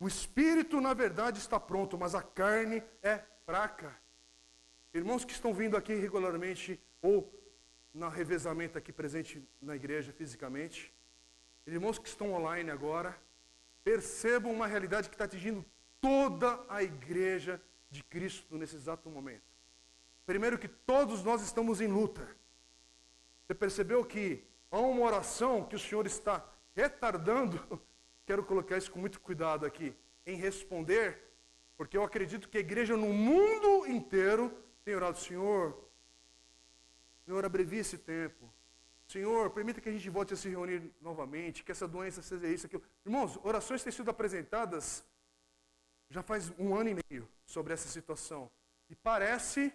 O 0.00 0.06
espírito, 0.06 0.80
na 0.80 0.94
verdade, 0.94 1.38
está 1.38 1.58
pronto, 1.58 1.98
mas 1.98 2.14
a 2.14 2.22
carne 2.22 2.82
é 3.02 3.22
fraca. 3.44 3.96
Irmãos 4.94 5.24
que 5.24 5.32
estão 5.32 5.52
vindo 5.52 5.76
aqui 5.76 5.94
regularmente 5.94 6.80
ou 7.02 7.32
na 7.92 8.08
revezamento 8.08 8.78
aqui 8.78 8.92
presente 8.92 9.42
na 9.60 9.74
igreja 9.74 10.12
fisicamente, 10.12 10.92
irmãos 11.72 11.98
que 11.98 12.08
estão 12.08 12.32
online 12.32 12.70
agora, 12.70 13.18
percebam 13.84 14.52
uma 14.52 14.66
realidade 14.66 15.08
que 15.08 15.14
está 15.14 15.24
atingindo 15.24 15.64
toda 16.00 16.60
a 16.68 16.82
igreja 16.82 17.60
de 17.90 18.02
Cristo 18.02 18.56
nesse 18.56 18.76
exato 18.76 19.08
momento. 19.08 19.42
Primeiro 20.26 20.58
que 20.58 20.68
todos 20.68 21.22
nós 21.22 21.42
estamos 21.42 21.80
em 21.80 21.86
luta. 21.86 22.28
Você 23.46 23.54
percebeu 23.54 24.04
que 24.04 24.44
há 24.70 24.78
uma 24.78 25.06
oração 25.06 25.64
que 25.64 25.76
o 25.76 25.78
Senhor 25.78 26.06
está 26.06 26.46
retardando, 26.74 27.80
quero 28.26 28.44
colocar 28.44 28.76
isso 28.76 28.90
com 28.90 28.98
muito 28.98 29.20
cuidado 29.20 29.64
aqui, 29.64 29.94
em 30.26 30.36
responder, 30.36 31.22
porque 31.76 31.96
eu 31.96 32.02
acredito 32.02 32.48
que 32.48 32.58
a 32.58 32.60
igreja 32.60 32.96
no 32.96 33.12
mundo 33.12 33.86
inteiro 33.86 34.52
tem 34.84 34.94
orado, 34.94 35.18
Senhor, 35.18 35.88
Senhor, 37.24 37.44
abrevie 37.44 37.80
esse 37.80 37.98
tempo. 37.98 38.50
Senhor, 39.08 39.50
permita 39.50 39.80
que 39.80 39.88
a 39.88 39.92
gente 39.92 40.10
volte 40.10 40.34
a 40.34 40.36
se 40.36 40.48
reunir 40.48 40.92
novamente, 41.00 41.64
que 41.64 41.72
essa 41.72 41.88
doença 41.88 42.20
seja 42.20 42.46
isso, 42.46 42.66
aquilo. 42.66 42.82
Irmãos, 43.04 43.38
orações 43.42 43.82
têm 43.82 43.92
sido 43.92 44.10
apresentadas 44.10 45.04
já 46.10 46.22
faz 46.22 46.50
um 46.58 46.74
ano 46.74 46.90
e 46.90 46.96
meio 47.10 47.28
sobre 47.44 47.72
essa 47.72 47.88
situação. 47.88 48.50
E 48.88 48.94
parece 48.94 49.72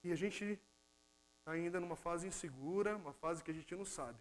que 0.00 0.10
a 0.10 0.16
gente 0.16 0.58
está 1.38 1.52
ainda 1.52 1.78
numa 1.78 1.96
fase 1.96 2.26
insegura, 2.26 2.96
uma 2.96 3.12
fase 3.12 3.42
que 3.42 3.50
a 3.50 3.54
gente 3.54 3.74
não 3.74 3.84
sabe. 3.84 4.18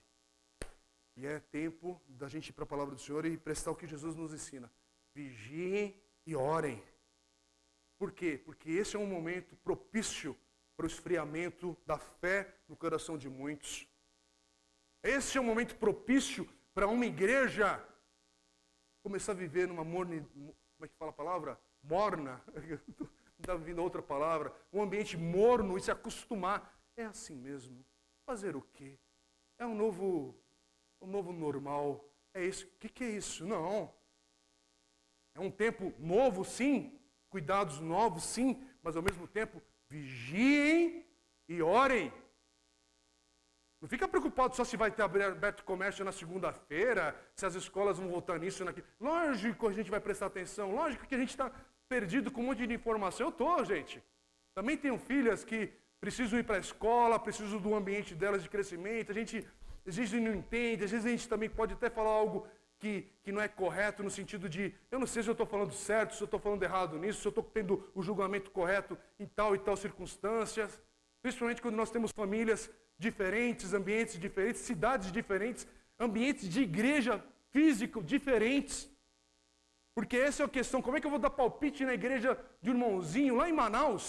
E 1.15 1.25
é 1.25 1.39
tempo 1.39 2.01
da 2.07 2.27
gente 2.27 2.49
ir 2.49 2.53
para 2.53 2.63
a 2.63 2.67
palavra 2.67 2.95
do 2.95 3.01
Senhor 3.01 3.25
e 3.25 3.37
prestar 3.37 3.71
o 3.71 3.75
que 3.75 3.87
Jesus 3.87 4.15
nos 4.15 4.33
ensina. 4.33 4.71
Vigiem 5.13 5.95
e 6.25 6.35
orem. 6.35 6.83
Por 7.97 8.11
quê? 8.11 8.41
Porque 8.43 8.71
esse 8.71 8.95
é 8.95 8.99
um 8.99 9.05
momento 9.05 9.55
propício 9.57 10.35
para 10.75 10.85
o 10.85 10.87
esfriamento 10.87 11.77
da 11.85 11.97
fé 11.97 12.53
no 12.67 12.75
coração 12.75 13.17
de 13.17 13.29
muitos. 13.29 13.87
Esse 15.03 15.37
é 15.37 15.41
um 15.41 15.43
momento 15.43 15.75
propício 15.75 16.47
para 16.73 16.87
uma 16.87 17.05
igreja 17.05 17.83
começar 19.03 19.33
a 19.33 19.35
viver 19.35 19.67
numa 19.67 19.83
morne, 19.83 20.21
como 20.33 20.55
é 20.85 20.87
que 20.87 20.95
fala 20.95 21.11
a 21.11 21.13
palavra? 21.13 21.59
Morna. 21.83 22.41
Está 23.37 23.53
vindo 23.59 23.83
outra 23.83 24.01
palavra. 24.01 24.55
Um 24.71 24.81
ambiente 24.81 25.17
morno 25.17 25.77
e 25.77 25.81
se 25.81 25.91
acostumar. 25.91 26.73
É 26.95 27.03
assim 27.03 27.35
mesmo. 27.35 27.85
Fazer 28.25 28.55
o 28.55 28.61
quê? 28.61 28.97
É 29.59 29.65
um 29.65 29.75
novo, 29.75 30.33
um 31.01 31.07
novo 31.07 31.33
normal. 31.33 32.09
É 32.33 32.45
isso. 32.45 32.65
O 32.65 32.79
que, 32.79 32.87
que 32.87 33.03
é 33.03 33.09
isso? 33.09 33.45
Não. 33.45 33.93
É 35.35 35.41
um 35.41 35.51
tempo 35.51 35.93
novo, 35.99 36.45
sim. 36.45 36.97
Cuidados 37.29 37.81
novos, 37.81 38.23
sim. 38.23 38.65
Mas 38.81 38.95
ao 38.95 39.03
mesmo 39.03 39.27
tempo, 39.27 39.61
vigiem 39.89 41.05
e 41.49 41.61
orem. 41.61 42.13
Não 43.83 43.89
fica 43.89 44.07
preocupado 44.07 44.55
só 44.55 44.63
se 44.63 44.77
vai 44.77 44.89
ter 44.89 45.01
aberto 45.01 45.65
comércio 45.65 46.05
na 46.05 46.13
segunda-feira, 46.13 47.13
se 47.35 47.45
as 47.45 47.53
escolas 47.53 47.97
vão 47.99 48.07
voltar 48.07 48.39
nisso, 48.39 48.63
naquilo. 48.63 48.87
Lógico 48.97 49.67
que 49.67 49.73
a 49.73 49.75
gente 49.75 49.91
vai 49.91 49.99
prestar 49.99 50.27
atenção, 50.27 50.73
lógico 50.73 51.05
que 51.05 51.13
a 51.13 51.17
gente 51.17 51.31
está 51.31 51.51
perdido 51.89 52.31
com 52.31 52.39
um 52.39 52.45
monte 52.45 52.65
de 52.65 52.73
informação. 52.73 53.27
Eu 53.27 53.31
estou, 53.31 53.65
gente. 53.65 54.01
Também 54.55 54.77
tenho 54.77 54.97
filhas 54.97 55.43
que 55.43 55.69
precisam 55.99 56.39
ir 56.39 56.43
para 56.43 56.55
a 56.55 56.59
escola, 56.59 57.19
precisam 57.19 57.59
do 57.59 57.75
ambiente 57.75 58.15
delas 58.15 58.41
de 58.41 58.47
crescimento. 58.47 59.11
A 59.11 59.13
gente, 59.13 59.45
às 59.85 59.97
vezes 59.97 60.13
não 60.13 60.33
entende, 60.33 60.85
às 60.85 60.91
vezes 60.91 61.05
a 61.05 61.09
gente 61.09 61.27
também 61.27 61.49
pode 61.49 61.73
até 61.73 61.89
falar 61.89 62.11
algo 62.11 62.47
que, 62.79 63.05
que 63.21 63.33
não 63.33 63.41
é 63.41 63.49
correto, 63.49 64.01
no 64.01 64.09
sentido 64.09 64.47
de, 64.47 64.73
eu 64.89 64.97
não 64.97 65.05
sei 65.05 65.23
se 65.23 65.29
eu 65.29 65.33
estou 65.33 65.45
falando 65.45 65.73
certo, 65.73 66.15
se 66.15 66.23
eu 66.23 66.25
estou 66.25 66.39
falando 66.39 66.63
errado 66.63 66.97
nisso, 66.97 67.19
se 67.19 67.27
eu 67.27 67.31
estou 67.31 67.43
tendo 67.43 67.83
o 67.93 68.01
julgamento 68.01 68.49
correto 68.49 68.97
em 69.19 69.25
tal 69.25 69.53
e 69.53 69.59
tal 69.59 69.75
circunstâncias. 69.75 70.81
Principalmente 71.21 71.61
quando 71.61 71.75
nós 71.75 71.91
temos 71.91 72.11
famílias 72.11 72.71
diferentes, 73.07 73.73
ambientes 73.79 74.15
diferentes, 74.25 74.61
cidades 74.61 75.11
diferentes, 75.11 75.67
ambientes 75.99 76.45
de 76.53 76.61
igreja 76.69 77.13
físico 77.51 78.01
diferentes. 78.13 78.77
Porque 79.95 80.17
essa 80.17 80.41
é 80.41 80.45
a 80.45 80.49
questão, 80.57 80.81
como 80.81 80.97
é 80.97 80.99
que 81.01 81.05
eu 81.05 81.15
vou 81.15 81.19
dar 81.19 81.29
palpite 81.29 81.85
na 81.89 81.93
igreja 81.93 82.29
de 82.61 82.69
um 82.69 82.73
irmãozinho 82.73 83.35
lá 83.35 83.47
em 83.47 83.53
Manaus, 83.53 84.05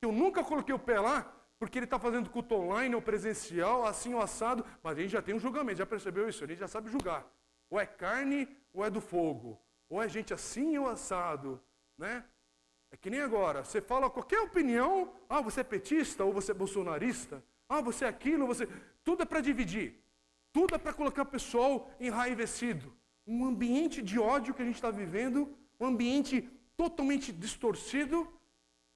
eu 0.00 0.10
nunca 0.12 0.42
coloquei 0.42 0.74
o 0.74 0.78
pé 0.78 0.98
lá, 1.00 1.18
porque 1.58 1.78
ele 1.78 1.84
está 1.84 1.98
fazendo 1.98 2.30
culto 2.30 2.54
online 2.54 2.94
ou 2.94 3.02
presencial, 3.02 3.84
assim 3.84 4.14
ou 4.14 4.22
assado, 4.22 4.64
mas 4.82 4.96
a 4.96 5.00
gente 5.00 5.10
já 5.10 5.20
tem 5.20 5.34
um 5.34 5.40
julgamento, 5.40 5.78
já 5.78 5.86
percebeu 5.94 6.28
isso? 6.28 6.44
A 6.44 6.46
gente 6.46 6.60
já 6.60 6.68
sabe 6.68 6.90
julgar. 6.90 7.26
Ou 7.68 7.78
é 7.78 7.84
carne 7.84 8.48
ou 8.72 8.84
é 8.84 8.88
do 8.88 9.00
fogo. 9.00 9.60
Ou 9.90 10.02
é 10.02 10.08
gente 10.08 10.32
assim 10.32 10.78
ou 10.78 10.88
assado, 10.88 11.60
né? 11.96 12.24
É 12.90 12.96
que 12.96 13.10
nem 13.10 13.20
agora, 13.20 13.64
você 13.64 13.80
fala 13.82 14.08
qualquer 14.08 14.40
opinião, 14.40 15.12
ah, 15.28 15.42
você 15.42 15.60
é 15.60 15.64
petista 15.64 16.24
ou 16.24 16.32
você 16.32 16.52
é 16.52 16.54
bolsonarista, 16.54 17.42
ah, 17.68 17.80
você 17.80 18.04
é 18.04 18.08
aquilo, 18.08 18.46
você. 18.46 18.66
Tudo 19.04 19.22
é 19.22 19.26
para 19.26 19.40
dividir. 19.40 20.02
Tudo 20.52 20.74
é 20.74 20.78
para 20.78 20.92
colocar 20.92 21.22
o 21.22 21.26
pessoal 21.26 21.90
enraivecido. 22.00 22.96
Um 23.26 23.44
ambiente 23.44 24.00
de 24.00 24.18
ódio 24.18 24.54
que 24.54 24.62
a 24.62 24.64
gente 24.64 24.76
está 24.76 24.90
vivendo, 24.90 25.54
um 25.78 25.86
ambiente 25.86 26.42
totalmente 26.76 27.30
distorcido. 27.30 28.26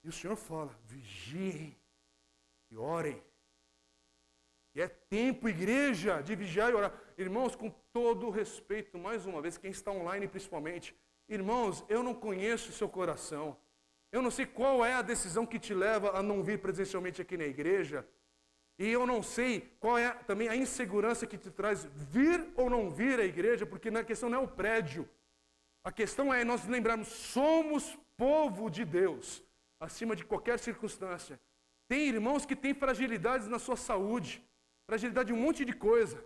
E 0.03 0.09
o 0.09 0.13
Senhor 0.13 0.37
fala: 0.37 0.75
vigiem 0.85 1.77
e 2.71 2.77
orem. 2.77 3.23
E 4.75 4.81
é 4.81 4.89
tempo, 4.89 5.49
igreja, 5.49 6.23
de 6.23 6.35
vigiar 6.35 6.71
e 6.71 6.75
orar. 6.75 6.99
Irmãos, 7.19 7.55
com 7.55 7.69
todo 7.93 8.31
respeito, 8.31 8.99
mais 8.99 9.27
uma 9.27 9.43
vez, 9.43 9.59
quem 9.59 9.71
está 9.71 9.91
online 9.91 10.27
principalmente, 10.27 10.97
irmãos, 11.29 11.85
eu 11.91 12.03
não 12.03 12.15
conheço 12.15 12.71
o 12.71 12.73
seu 12.73 12.89
coração. 12.89 13.59
Eu 14.11 14.23
não 14.23 14.31
sei 14.31 14.47
qual 14.47 14.83
é 14.85 14.95
a 14.95 15.03
decisão 15.03 15.45
que 15.45 15.59
te 15.59 15.75
leva 15.75 16.17
a 16.19 16.23
não 16.23 16.43
vir 16.43 16.59
presencialmente 16.59 17.21
aqui 17.21 17.37
na 17.37 17.45
igreja. 17.45 18.07
E 18.79 18.89
eu 18.89 19.07
não 19.07 19.23
sei 19.23 19.73
qual 19.79 19.99
é 19.99 20.11
também 20.11 20.49
a 20.49 20.57
insegurança 20.57 21.27
que 21.27 21.39
te 21.39 21.51
traz 21.51 21.85
vir 21.85 22.49
ou 22.57 22.69
não 22.69 22.91
vir 22.91 23.21
à 23.21 23.25
igreja, 23.25 23.67
porque 23.67 23.89
a 23.89 24.05
questão 24.05 24.29
não 24.29 24.39
é 24.39 24.43
o 24.43 24.49
prédio. 24.49 25.09
A 25.85 25.93
questão 25.93 26.33
é 26.33 26.45
nós 26.45 26.67
lembrarmos, 26.67 27.09
somos 27.09 27.99
povo 28.17 28.71
de 28.71 28.85
Deus, 28.85 29.43
acima 29.81 30.15
de 30.15 30.25
qualquer 30.25 30.59
circunstância. 30.59 31.41
Tem 31.89 32.09
irmãos 32.09 32.47
que 32.47 32.57
têm 32.57 32.73
fragilidades 32.73 33.49
na 33.49 33.59
sua 33.59 33.77
saúde, 33.77 34.43
fragilidade 34.87 35.33
em 35.33 35.35
um 35.35 35.41
monte 35.41 35.65
de 35.65 35.73
coisa. 35.73 36.25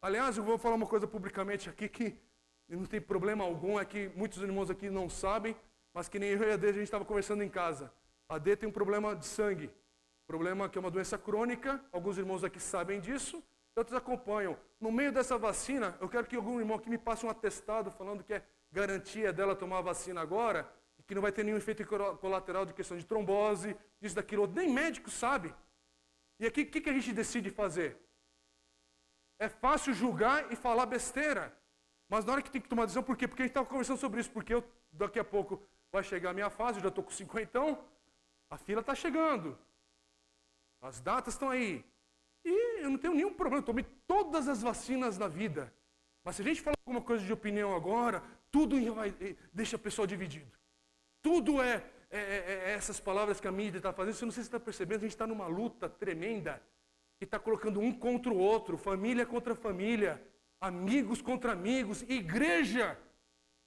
Aliás, 0.00 0.36
eu 0.36 0.42
vou 0.42 0.58
falar 0.58 0.74
uma 0.74 0.86
coisa 0.86 1.06
publicamente 1.06 1.68
aqui 1.68 1.88
que 1.88 2.16
não 2.68 2.84
tem 2.84 3.00
problema 3.00 3.44
algum, 3.44 3.78
é 3.78 3.84
que 3.84 4.10
muitos 4.16 4.42
irmãos 4.42 4.70
aqui 4.70 4.90
não 4.90 5.08
sabem, 5.08 5.56
mas 5.94 6.08
que 6.08 6.18
nem 6.18 6.30
eu 6.30 6.42
e 6.42 6.52
a 6.52 6.56
Dê, 6.56 6.68
a 6.68 6.72
gente 6.72 6.84
estava 6.84 7.04
conversando 7.04 7.42
em 7.42 7.48
casa. 7.48 7.92
A 8.28 8.38
Dê 8.38 8.56
tem 8.56 8.68
um 8.68 8.72
problema 8.72 9.14
de 9.14 9.26
sangue. 9.26 9.70
Problema 10.32 10.66
que 10.66 10.78
é 10.78 10.80
uma 10.80 10.90
doença 10.90 11.18
crônica, 11.18 11.78
alguns 11.92 12.16
irmãos 12.16 12.42
aqui 12.42 12.58
sabem 12.58 12.98
disso, 12.98 13.44
outros 13.76 13.94
acompanham. 13.94 14.56
No 14.80 14.90
meio 14.90 15.12
dessa 15.12 15.36
vacina, 15.36 15.94
eu 16.00 16.08
quero 16.08 16.26
que 16.26 16.34
algum 16.34 16.58
irmão 16.58 16.78
aqui 16.78 16.88
me 16.88 16.96
passe 16.96 17.26
um 17.26 17.28
atestado 17.28 17.90
falando 17.90 18.24
que 18.24 18.32
é 18.32 18.42
garantia 18.70 19.30
dela 19.30 19.54
tomar 19.54 19.80
a 19.80 19.82
vacina 19.82 20.22
agora, 20.22 20.66
e 20.98 21.02
que 21.02 21.14
não 21.14 21.20
vai 21.20 21.32
ter 21.32 21.44
nenhum 21.44 21.58
efeito 21.58 21.84
colateral 22.18 22.64
de 22.64 22.72
questão 22.72 22.96
de 22.96 23.04
trombose, 23.04 23.76
disso, 24.00 24.14
daquilo, 24.14 24.46
nem 24.46 24.72
médico 24.72 25.10
sabe. 25.10 25.54
E 26.40 26.46
aqui, 26.46 26.62
o 26.62 26.66
que, 26.66 26.80
que 26.80 26.88
a 26.88 26.94
gente 26.94 27.12
decide 27.12 27.50
fazer? 27.50 27.98
É 29.38 29.50
fácil 29.50 29.92
julgar 29.92 30.50
e 30.50 30.56
falar 30.56 30.86
besteira. 30.86 31.54
Mas 32.08 32.24
na 32.24 32.32
hora 32.32 32.40
que 32.40 32.50
tem 32.50 32.62
que 32.62 32.70
tomar 32.70 32.86
decisão, 32.86 33.02
por 33.02 33.18
quê? 33.18 33.28
Porque 33.28 33.42
a 33.42 33.44
gente 33.44 33.50
estava 33.50 33.66
conversando 33.66 33.98
sobre 33.98 34.18
isso, 34.18 34.30
porque 34.30 34.54
eu, 34.54 34.64
daqui 34.90 35.18
a 35.18 35.24
pouco 35.24 35.62
vai 35.90 36.02
chegar 36.02 36.30
a 36.30 36.32
minha 36.32 36.48
fase, 36.48 36.78
eu 36.78 36.84
já 36.84 36.88
estou 36.88 37.04
com 37.04 37.10
50, 37.10 37.78
a 38.48 38.56
fila 38.56 38.80
está 38.80 38.94
chegando. 38.94 39.58
As 40.82 41.00
datas 41.00 41.34
estão 41.34 41.48
aí. 41.48 41.84
E 42.44 42.82
eu 42.82 42.90
não 42.90 42.98
tenho 42.98 43.14
nenhum 43.14 43.32
problema, 43.32 43.62
eu 43.62 43.66
tomei 43.66 43.86
todas 44.06 44.48
as 44.48 44.60
vacinas 44.60 45.16
na 45.16 45.28
vida. 45.28 45.72
Mas 46.24 46.36
se 46.36 46.42
a 46.42 46.44
gente 46.44 46.60
falar 46.60 46.74
alguma 46.84 47.00
coisa 47.00 47.24
de 47.24 47.32
opinião 47.32 47.74
agora, 47.74 48.22
tudo 48.50 48.76
vai, 48.92 49.14
deixa 49.52 49.76
o 49.76 49.78
pessoal 49.78 50.06
dividido. 50.06 50.50
Tudo 51.22 51.62
é, 51.62 51.84
é, 52.10 52.18
é, 52.18 52.62
é 52.66 52.70
essas 52.72 52.98
palavras 52.98 53.40
que 53.40 53.46
a 53.46 53.52
mídia 53.52 53.78
está 53.78 53.92
fazendo. 53.92 54.14
Você 54.14 54.24
não 54.24 54.32
sei 54.32 54.42
se 54.42 54.48
está 54.48 54.58
percebendo, 54.58 54.98
a 54.98 55.02
gente 55.02 55.12
está 55.12 55.26
numa 55.26 55.46
luta 55.46 55.88
tremenda. 55.88 56.60
Que 57.18 57.24
está 57.24 57.38
colocando 57.38 57.78
um 57.78 57.92
contra 57.92 58.32
o 58.32 58.38
outro, 58.38 58.76
família 58.76 59.24
contra 59.24 59.54
família, 59.54 60.20
amigos 60.60 61.22
contra 61.22 61.52
amigos, 61.52 62.02
igreja 62.02 62.98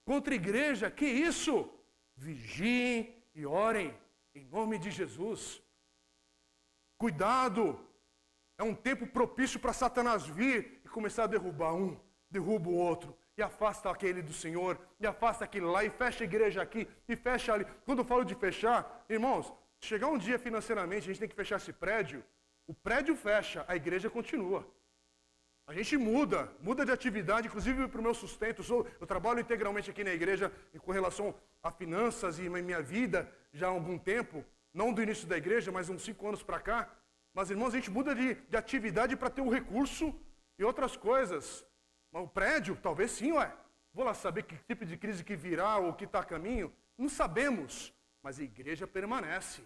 contra 0.04 0.36
igreja. 0.36 0.92
Que 0.92 1.06
isso? 1.06 1.70
Vigiem 2.16 3.16
e 3.34 3.46
orem 3.46 3.94
em 4.34 4.46
nome 4.46 4.78
de 4.78 4.92
Jesus. 4.92 5.62
Cuidado! 6.98 7.80
É 8.58 8.64
um 8.64 8.74
tempo 8.74 9.06
propício 9.06 9.60
para 9.60 9.74
Satanás 9.74 10.26
vir 10.26 10.82
e 10.86 10.88
começar 10.88 11.26
a 11.26 11.28
derrubar 11.28 11.74
um, 11.74 12.00
derruba 12.30 12.70
o 12.70 12.76
outro, 12.76 13.18
e 13.38 13.42
afasta 13.42 13.90
aquele 13.90 14.22
do 14.22 14.32
Senhor, 14.32 14.80
e 15.00 15.06
afasta 15.06 15.44
aquele 15.44 15.66
lá, 15.66 15.84
e 15.84 15.90
fecha 15.90 16.24
a 16.24 16.26
igreja 16.26 16.62
aqui, 16.62 16.88
e 17.08 17.16
fecha 17.18 17.54
ali. 17.54 17.66
Quando 17.86 18.00
eu 18.00 18.06
falo 18.06 18.24
de 18.24 18.34
fechar, 18.34 19.06
irmãos, 19.10 19.52
chegar 19.82 20.08
um 20.08 20.18
dia 20.18 20.40
financeiramente, 20.40 21.04
a 21.04 21.08
gente 21.08 21.20
tem 21.20 21.28
que 21.28 21.36
fechar 21.36 21.58
esse 21.58 21.74
prédio, 21.74 22.24
o 22.66 22.74
prédio 22.74 23.16
fecha, 23.16 23.66
a 23.68 23.76
igreja 23.76 24.10
continua. 24.10 24.66
A 25.68 25.74
gente 25.74 25.98
muda, 25.98 26.52
muda 26.62 26.86
de 26.86 26.92
atividade, 26.92 27.48
inclusive 27.48 27.88
para 27.88 28.00
o 28.00 28.04
meu 28.04 28.14
sustento. 28.14 28.60
Eu, 28.60 28.64
sou, 28.64 28.88
eu 29.00 29.08
trabalho 29.08 29.40
integralmente 29.40 29.90
aqui 29.90 30.04
na 30.04 30.14
igreja 30.14 30.52
com 30.80 30.92
relação 30.92 31.34
a 31.62 31.72
finanças 31.72 32.38
e 32.38 32.48
minha 32.48 32.82
vida 32.82 33.32
já 33.52 33.68
há 33.68 33.72
algum 33.72 33.98
tempo. 33.98 34.46
Não 34.76 34.92
do 34.92 35.02
início 35.02 35.26
da 35.26 35.38
igreja, 35.38 35.72
mas 35.72 35.90
uns 35.90 36.04
cinco 36.04 36.28
anos 36.28 36.44
para 36.44 36.60
cá. 36.60 36.94
Mas, 37.34 37.50
irmãos, 37.50 37.74
a 37.74 37.78
gente 37.78 37.90
muda 37.90 38.14
de, 38.14 38.36
de 38.36 38.58
atividade 38.58 39.16
para 39.16 39.30
ter 39.30 39.40
o 39.42 39.46
um 39.46 39.50
recurso 39.50 40.14
e 40.60 40.64
outras 40.66 40.98
coisas. 40.98 41.66
Mas 42.12 42.24
o 42.24 42.28
prédio, 42.28 42.78
talvez 42.84 43.12
sim, 43.12 43.32
ué. 43.32 43.52
Vou 43.94 44.04
lá 44.04 44.14
saber 44.14 44.44
que 44.44 44.58
tipo 44.68 44.86
de 44.86 44.98
crise 44.98 45.24
que 45.24 45.36
virá 45.36 45.78
ou 45.78 45.94
que 45.94 46.04
está 46.04 46.20
a 46.20 46.26
caminho. 46.26 46.74
Não 46.98 47.08
sabemos, 47.08 47.94
mas 48.22 48.38
a 48.38 48.44
igreja 48.44 48.86
permanece. 48.86 49.64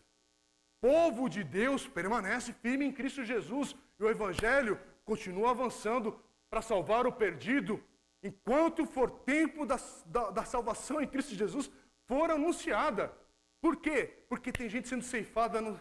Povo 0.80 1.28
de 1.28 1.44
Deus 1.44 1.88
permanece 1.88 2.54
firme 2.54 2.86
em 2.86 2.92
Cristo 2.92 3.26
Jesus 3.26 3.76
e 4.00 4.04
o 4.04 4.10
Evangelho 4.10 4.80
continua 5.04 5.50
avançando 5.50 6.24
para 6.52 6.62
salvar 6.62 7.08
o 7.08 7.12
perdido, 7.12 7.84
enquanto 8.22 8.86
for 8.86 9.10
tempo 9.10 9.66
da, 9.66 9.80
da, 10.06 10.30
da 10.30 10.46
salvação 10.46 11.02
em 11.02 11.08
Cristo 11.08 11.34
Jesus 11.34 11.70
for 12.06 12.30
anunciada. 12.30 13.12
Por 13.62 13.78
quê? 13.78 14.24
Porque 14.30 14.52
tem 14.52 14.70
gente 14.70 14.88
sendo 14.88 15.04
ceifada 15.04 15.62
no, 15.62 15.80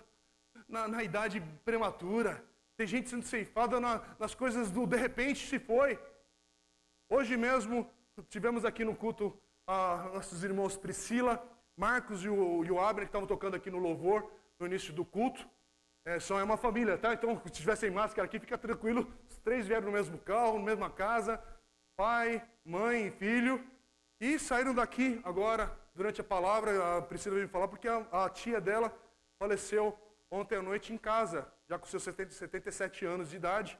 na, 0.68 0.88
na, 0.88 1.02
idade 1.02 1.40
prematura, 1.64 2.44
tem 2.76 2.86
gente 2.86 3.08
sendo 3.08 3.24
ceifada 3.24 3.80
na, 3.80 4.02
nas 4.18 4.34
coisas 4.34 4.70
do 4.70 4.86
de 4.86 4.96
repente 4.96 5.46
se 5.46 5.58
foi. 5.58 5.98
Hoje 7.08 7.36
mesmo 7.36 7.90
tivemos 8.28 8.64
aqui 8.64 8.84
no 8.84 8.96
culto 8.96 9.36
nossos 10.14 10.42
irmãos 10.42 10.76
Priscila, 10.76 11.42
Marcos 11.76 12.24
e 12.24 12.28
o, 12.28 12.64
e 12.64 12.70
o 12.70 12.80
Abner 12.80 13.04
que 13.04 13.10
estavam 13.10 13.28
tocando 13.28 13.54
aqui 13.54 13.70
no 13.70 13.78
louvor 13.78 14.30
no 14.58 14.66
início 14.66 14.92
do 14.92 15.04
culto. 15.04 15.48
É, 16.04 16.18
só 16.18 16.40
é 16.40 16.42
uma 16.42 16.56
família, 16.56 16.96
tá? 16.96 17.12
Então, 17.12 17.40
se 17.44 17.52
tiver 17.52 17.76
sem 17.76 17.90
máscara 17.90 18.26
aqui, 18.26 18.40
fica 18.40 18.56
tranquilo. 18.56 19.12
Os 19.28 19.36
três 19.38 19.66
vieram 19.66 19.86
no 19.86 19.92
mesmo 19.92 20.16
carro, 20.18 20.58
na 20.58 20.64
mesma 20.64 20.90
casa, 20.90 21.42
pai, 21.96 22.42
mãe 22.64 23.10
filho. 23.10 23.62
E 24.20 24.38
saíram 24.38 24.74
daqui 24.74 25.20
agora, 25.22 25.78
durante 25.98 26.20
a 26.20 26.24
palavra, 26.24 26.98
a 26.98 27.02
Priscila 27.02 27.34
veio 27.34 27.48
falar, 27.48 27.66
porque 27.66 27.88
a, 27.88 28.06
a, 28.12 28.30
tia 28.30 28.60
dela 28.60 28.96
faleceu 29.36 29.98
ontem 30.30 30.54
à 30.54 30.62
noite 30.62 30.92
em 30.92 30.96
casa, 30.96 31.52
já 31.68 31.76
com 31.76 31.86
seus 31.86 32.04
70, 32.04 32.30
77 32.30 33.04
anos 33.04 33.30
de 33.30 33.36
idade. 33.36 33.76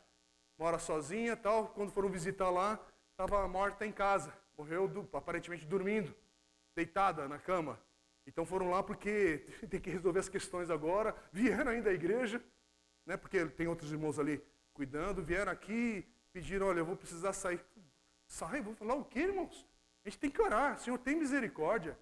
Mora 0.58 0.80
sozinha 0.80 1.36
tal. 1.36 1.68
Quando 1.68 1.92
foram 1.92 2.08
visitar 2.08 2.50
lá, 2.50 2.76
estava 3.12 3.46
morta 3.46 3.86
em 3.86 3.92
casa. 3.92 4.32
Morreu 4.56 4.88
do, 4.88 5.08
aparentemente 5.12 5.64
dormindo, 5.64 6.12
deitada 6.74 7.28
na 7.28 7.38
cama. 7.38 7.80
Então 8.26 8.44
foram 8.44 8.68
lá 8.68 8.82
porque 8.82 9.46
tem 9.70 9.80
que 9.80 9.88
resolver 9.88 10.18
as 10.18 10.28
questões 10.28 10.70
agora. 10.70 11.14
Vieram 11.30 11.70
ainda 11.70 11.90
à 11.90 11.92
igreja, 11.92 12.42
né? 13.06 13.16
Porque 13.16 13.46
tem 13.46 13.68
outros 13.68 13.92
irmãos 13.92 14.18
ali 14.18 14.42
cuidando. 14.74 15.22
Vieram 15.22 15.52
aqui, 15.52 16.04
pediram, 16.32 16.66
olha, 16.66 16.80
eu 16.80 16.84
vou 16.84 16.96
precisar 16.96 17.32
sair. 17.32 17.64
Sai, 18.26 18.60
vou 18.60 18.74
falar 18.74 18.96
o 18.96 19.04
quê, 19.04 19.20
irmãos? 19.20 19.64
A 20.04 20.08
gente 20.08 20.18
tem 20.18 20.30
que 20.30 20.42
orar. 20.42 20.76
Senhor, 20.80 20.98
tem 20.98 21.14
misericórdia. 21.14 21.96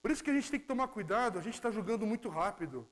Por 0.00 0.10
isso 0.10 0.22
que 0.22 0.30
a 0.30 0.34
gente 0.34 0.50
tem 0.50 0.60
que 0.60 0.66
tomar 0.66 0.88
cuidado. 0.88 1.38
A 1.38 1.42
gente 1.42 1.54
está 1.54 1.70
julgando 1.70 2.06
muito 2.06 2.28
rápido. 2.28 2.88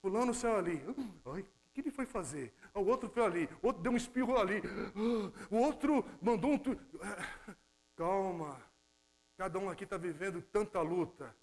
Fulano 0.00 0.32
saiu 0.32 0.56
ali. 0.56 0.82
Ai, 1.26 1.42
o 1.42 1.72
que 1.72 1.80
ele 1.80 1.90
foi 1.90 2.06
fazer? 2.06 2.54
O 2.74 2.80
outro 2.80 3.08
foi 3.08 3.24
ali. 3.24 3.48
O 3.62 3.68
outro 3.68 3.82
deu 3.82 3.92
um 3.92 3.96
espirro 3.96 4.38
ali. 4.38 4.62
O 5.50 5.56
outro 5.56 6.04
mandou 6.22 6.52
um... 6.52 6.58
Calma. 7.96 8.62
Cada 9.36 9.58
um 9.58 9.68
aqui 9.68 9.84
está 9.84 9.98
vivendo 9.98 10.40
tanta 10.40 10.80
luta, 10.80 11.34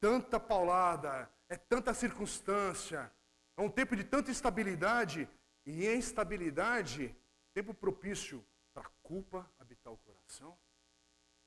tanta 0.00 0.40
paulada, 0.40 1.30
é 1.50 1.56
tanta 1.56 1.92
circunstância, 1.92 3.12
é 3.56 3.60
um 3.60 3.68
tempo 3.68 3.94
de 3.94 4.02
tanta 4.04 4.30
instabilidade 4.30 5.28
e 5.66 5.86
instabilidade, 5.86 7.14
tempo 7.52 7.74
propício 7.74 8.42
para 8.72 8.86
a 8.86 8.90
culpa 9.02 9.50
habitar 9.58 9.92
o 9.92 9.98
coração, 9.98 10.56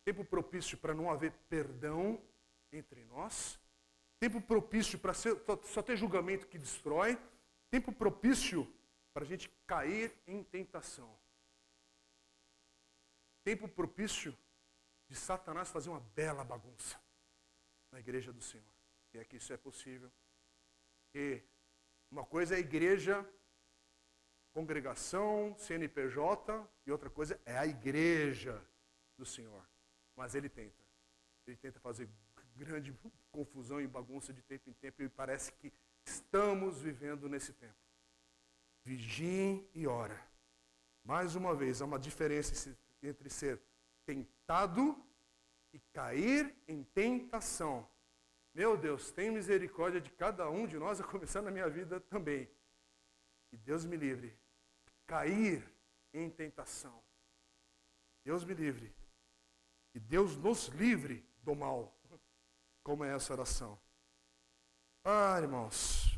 tempo 0.05 0.23
propício 0.23 0.77
para 0.77 0.93
não 0.93 1.09
haver 1.09 1.31
perdão 1.49 2.21
entre 2.71 3.03
nós, 3.05 3.59
tempo 4.19 4.41
propício 4.41 4.99
para 4.99 5.13
só 5.13 5.81
ter 5.81 5.95
julgamento 5.97 6.47
que 6.47 6.57
destrói, 6.57 7.17
tempo 7.69 7.91
propício 7.91 8.71
para 9.13 9.23
a 9.23 9.27
gente 9.27 9.49
cair 9.65 10.13
em 10.27 10.43
tentação, 10.43 11.17
tempo 13.43 13.67
propício 13.67 14.37
de 15.07 15.15
Satanás 15.15 15.71
fazer 15.71 15.89
uma 15.89 15.99
bela 15.99 16.43
bagunça 16.43 17.01
na 17.91 17.99
igreja 17.99 18.31
do 18.31 18.41
Senhor. 18.41 18.65
E 19.13 19.17
é 19.17 19.25
que 19.25 19.37
isso 19.37 19.51
é 19.51 19.57
possível. 19.57 20.11
E 21.13 21.41
uma 22.11 22.23
coisa 22.23 22.53
é 22.53 22.57
a 22.57 22.59
igreja, 22.59 23.27
congregação, 24.53 25.55
CNPJ, 25.57 26.67
e 26.85 26.91
outra 26.91 27.09
coisa 27.09 27.39
é 27.45 27.57
a 27.57 27.65
igreja 27.65 28.63
do 29.17 29.25
Senhor. 29.25 29.67
Mas 30.15 30.35
ele 30.35 30.49
tenta. 30.49 30.83
Ele 31.47 31.57
tenta 31.57 31.79
fazer 31.79 32.07
grande 32.59 32.93
confusão 33.31 33.79
e 33.79 33.87
bagunça 33.87 34.33
de 34.33 34.41
tempo 34.41 34.69
em 34.69 34.73
tempo, 34.73 35.01
e 35.01 35.09
parece 35.09 35.51
que 35.53 35.71
estamos 36.05 36.81
vivendo 36.81 37.29
nesse 37.29 37.53
tempo. 37.53 37.79
Vigiem 38.83 39.67
e 39.73 39.87
ora. 39.87 40.19
Mais 41.03 41.35
uma 41.35 41.55
vez, 41.55 41.81
há 41.81 41.85
uma 41.85 41.97
diferença 41.97 42.77
entre 43.01 43.29
ser 43.29 43.61
tentado 44.05 45.01
e 45.71 45.79
cair 45.93 46.53
em 46.67 46.83
tentação. 46.83 47.87
Meu 48.53 48.75
Deus, 48.75 49.11
tem 49.11 49.31
misericórdia 49.31 50.01
de 50.01 50.11
cada 50.11 50.49
um 50.49 50.67
de 50.67 50.77
nós, 50.77 50.99
a 50.99 51.03
começar 51.03 51.41
na 51.41 51.51
minha 51.51 51.69
vida 51.69 51.99
também. 51.99 52.49
E 53.51 53.57
Deus 53.57 53.85
me 53.85 53.95
livre. 53.95 54.37
Cair 55.05 55.63
em 56.13 56.29
tentação. 56.29 57.01
Deus 58.23 58.43
me 58.43 58.53
livre. 58.53 58.93
E 59.93 59.99
Deus 59.99 60.35
nos 60.35 60.67
livre 60.67 61.25
do 61.41 61.55
mal. 61.55 61.98
Como 62.83 63.03
é 63.03 63.15
essa 63.15 63.33
oração? 63.33 63.79
Ah, 65.03 65.39
irmãos. 65.39 66.17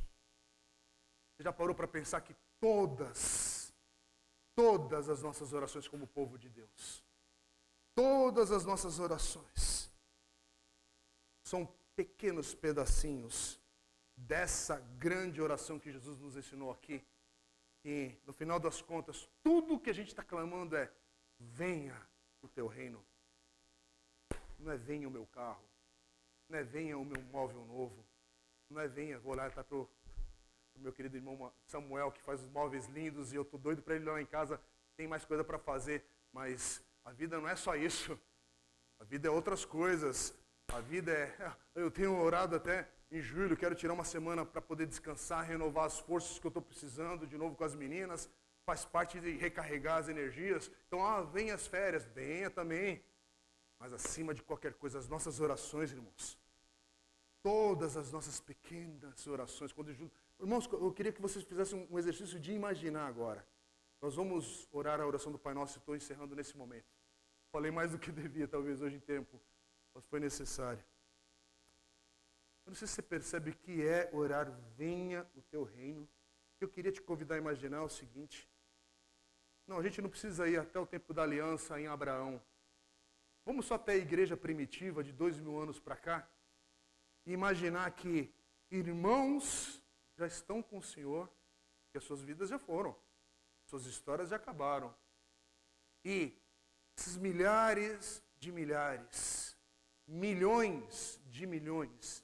Você 1.35 1.43
já 1.43 1.53
parou 1.53 1.75
para 1.75 1.87
pensar 1.87 2.21
que 2.21 2.35
todas, 2.59 3.73
todas 4.55 5.09
as 5.09 5.21
nossas 5.21 5.53
orações 5.53 5.87
como 5.87 6.07
povo 6.07 6.37
de 6.37 6.49
Deus, 6.49 7.03
Todas 7.93 8.51
as 8.51 8.65
nossas 8.65 8.99
orações 8.99 9.91
são 11.43 11.65
pequenos 11.95 12.55
pedacinhos 12.55 13.59
dessa 14.15 14.79
grande 14.97 15.41
oração 15.41 15.79
que 15.79 15.91
Jesus 15.91 16.17
nos 16.17 16.37
ensinou 16.37 16.71
aqui. 16.71 17.05
E, 17.83 18.15
no 18.25 18.31
final 18.31 18.59
das 18.59 18.81
contas, 18.81 19.27
tudo 19.43 19.79
que 19.79 19.89
a 19.89 19.93
gente 19.93 20.09
está 20.09 20.23
clamando 20.23 20.75
é: 20.75 20.91
venha 21.37 21.99
o 22.41 22.47
teu 22.47 22.67
reino. 22.67 23.05
Não 24.57 24.71
é 24.71 24.77
venha 24.77 25.07
o 25.07 25.11
meu 25.11 25.25
carro, 25.25 25.67
não 26.51 26.59
é 26.59 26.63
venha 26.63 26.97
o 26.97 27.05
meu 27.05 27.21
móvel 27.31 27.65
novo, 27.65 28.05
não 28.69 28.81
é 28.81 28.87
venha, 28.87 29.17
vou 29.19 29.33
lá 29.33 29.49
tá 29.49 29.63
para 29.63 29.77
o 29.77 29.89
meu 30.75 30.93
querido 30.93 31.17
irmão 31.17 31.51
Samuel, 31.65 32.11
que 32.11 32.21
faz 32.21 32.41
os 32.41 32.49
móveis 32.49 32.87
lindos, 32.87 33.31
e 33.31 33.35
eu 33.35 33.41
estou 33.41 33.59
doido 33.59 33.81
para 33.81 33.95
ele 33.95 34.05
lá 34.05 34.21
em 34.21 34.25
casa, 34.25 34.61
tem 34.95 35.07
mais 35.07 35.25
coisa 35.25 35.43
para 35.43 35.57
fazer, 35.57 36.05
mas 36.31 36.83
a 37.03 37.11
vida 37.11 37.39
não 37.39 37.47
é 37.47 37.55
só 37.55 37.75
isso. 37.75 38.19
A 38.99 39.03
vida 39.03 39.27
é 39.27 39.31
outras 39.31 39.65
coisas. 39.65 40.33
A 40.67 40.79
vida 40.79 41.11
é. 41.11 41.55
Eu 41.73 41.89
tenho 41.89 42.15
orado 42.21 42.55
até 42.55 42.87
em 43.09 43.21
julho, 43.21 43.57
quero 43.57 43.75
tirar 43.75 43.93
uma 43.93 44.03
semana 44.03 44.45
para 44.45 44.61
poder 44.61 44.85
descansar, 44.85 45.43
renovar 45.43 45.85
as 45.85 45.99
forças 45.99 46.37
que 46.37 46.45
eu 46.45 46.49
estou 46.49 46.61
precisando, 46.61 47.27
de 47.27 47.37
novo 47.37 47.55
com 47.55 47.63
as 47.63 47.75
meninas. 47.75 48.29
Faz 48.65 48.85
parte 48.85 49.19
de 49.19 49.31
recarregar 49.31 49.97
as 49.97 50.07
energias. 50.07 50.71
Então, 50.87 51.03
ah, 51.03 51.27
as 51.53 51.67
férias, 51.67 52.05
venha 52.05 52.49
também. 52.49 53.03
Mas 53.79 53.91
acima 53.91 54.33
de 54.33 54.43
qualquer 54.43 54.75
coisa, 54.75 54.99
as 54.99 55.07
nossas 55.07 55.39
orações, 55.39 55.91
irmãos. 55.91 56.40
Todas 57.43 57.97
as 57.97 58.11
nossas 58.11 58.39
pequenas 58.39 59.25
orações. 59.27 59.71
Quando 59.71 59.89
Irmãos, 60.39 60.67
eu 60.71 60.91
queria 60.91 61.11
que 61.11 61.21
vocês 61.21 61.43
fizessem 61.45 61.87
um 61.89 61.99
exercício 61.99 62.39
de 62.39 62.51
imaginar 62.51 63.07
agora. 63.07 63.45
Nós 64.01 64.15
vamos 64.15 64.67
orar 64.71 64.99
a 64.99 65.05
oração 65.05 65.31
do 65.31 65.37
Pai 65.37 65.53
Nosso, 65.53 65.77
estou 65.77 65.95
encerrando 65.95 66.35
nesse 66.35 66.57
momento. 66.57 66.91
Falei 67.51 67.69
mais 67.69 67.91
do 67.91 67.99
que 67.99 68.09
devia, 68.11 68.47
talvez, 68.47 68.81
hoje 68.81 68.95
em 68.95 68.99
tempo, 68.99 69.39
mas 69.93 70.03
foi 70.05 70.19
necessário. 70.19 70.83
Eu 72.65 72.71
não 72.71 72.75
sei 72.75 72.87
se 72.87 72.95
você 72.95 73.01
percebe 73.01 73.53
que 73.53 73.85
é 73.85 74.09
orar, 74.13 74.51
venha 74.75 75.27
o 75.35 75.41
teu 75.43 75.63
reino. 75.63 76.09
Eu 76.59 76.69
queria 76.69 76.91
te 76.91 77.01
convidar 77.01 77.35
a 77.35 77.37
imaginar 77.39 77.83
o 77.83 77.89
seguinte. 77.89 78.49
Não, 79.67 79.77
a 79.77 79.83
gente 79.83 80.01
não 80.01 80.09
precisa 80.09 80.47
ir 80.47 80.57
até 80.59 80.79
o 80.79 80.85
tempo 80.85 81.13
da 81.13 81.23
aliança 81.23 81.79
em 81.79 81.87
Abraão. 81.87 82.41
Vamos 83.45 83.65
só 83.65 83.75
até 83.75 83.93
a 83.93 83.97
igreja 83.97 84.37
primitiva 84.37 85.03
de 85.03 85.11
dois 85.11 85.39
mil 85.39 85.59
anos 85.59 85.79
para 85.79 85.95
cá 85.95 86.27
e 87.25 87.33
imaginar 87.33 87.91
que 87.91 88.33
irmãos 88.69 89.81
já 90.17 90.27
estão 90.27 90.61
com 90.61 90.77
o 90.77 90.83
Senhor, 90.83 91.29
que 91.91 91.97
as 91.97 92.03
suas 92.03 92.21
vidas 92.21 92.49
já 92.49 92.59
foram. 92.59 92.95
Suas 93.65 93.85
histórias 93.85 94.29
já 94.29 94.35
acabaram. 94.35 94.93
E 96.03 96.37
esses 96.97 97.17
milhares 97.17 98.23
de 98.37 98.51
milhares, 98.51 99.57
milhões 100.07 101.19
de 101.27 101.45
milhões 101.45 102.23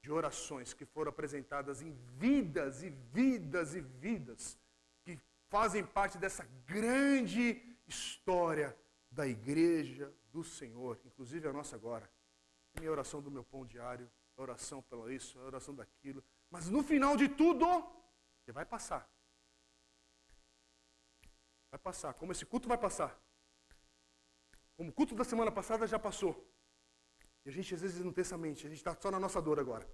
de 0.00 0.12
orações 0.12 0.74
que 0.74 0.84
foram 0.84 1.08
apresentadas 1.08 1.80
em 1.80 1.92
vidas 2.18 2.82
e 2.82 2.90
vidas 2.90 3.74
e 3.74 3.80
vidas, 3.80 4.58
que 5.02 5.18
fazem 5.48 5.84
parte 5.84 6.18
dessa 6.18 6.44
grande 6.66 7.78
história 7.86 8.76
da 9.10 9.26
igreja 9.26 10.12
do 10.30 10.44
Senhor, 10.44 11.00
inclusive 11.04 11.48
a 11.48 11.52
nossa 11.52 11.76
agora. 11.76 12.10
Minha 12.78 12.90
oração 12.90 13.22
do 13.22 13.30
meu 13.30 13.44
pão 13.44 13.64
diário 13.64 14.10
oração 14.36 14.82
pelo 14.82 15.10
isso, 15.10 15.38
oração 15.40 15.74
daquilo. 15.74 16.22
Mas 16.50 16.68
no 16.68 16.82
final 16.82 17.16
de 17.16 17.28
tudo, 17.28 17.66
você 18.40 18.52
vai 18.52 18.64
passar. 18.64 19.08
Vai 21.70 21.78
passar. 21.78 22.14
Como 22.14 22.32
esse 22.32 22.46
culto 22.46 22.68
vai 22.68 22.78
passar. 22.78 23.18
Como 24.76 24.90
o 24.90 24.92
culto 24.92 25.14
da 25.14 25.24
semana 25.24 25.50
passada 25.50 25.86
já 25.86 25.98
passou. 25.98 26.48
E 27.44 27.48
a 27.48 27.52
gente 27.52 27.74
às 27.74 27.80
vezes 27.80 28.04
não 28.04 28.12
tem 28.12 28.22
essa 28.22 28.38
mente, 28.38 28.66
a 28.66 28.70
gente 28.70 28.78
está 28.78 28.96
só 29.00 29.10
na 29.10 29.20
nossa 29.20 29.40
dor 29.40 29.60
agora. 29.60 29.88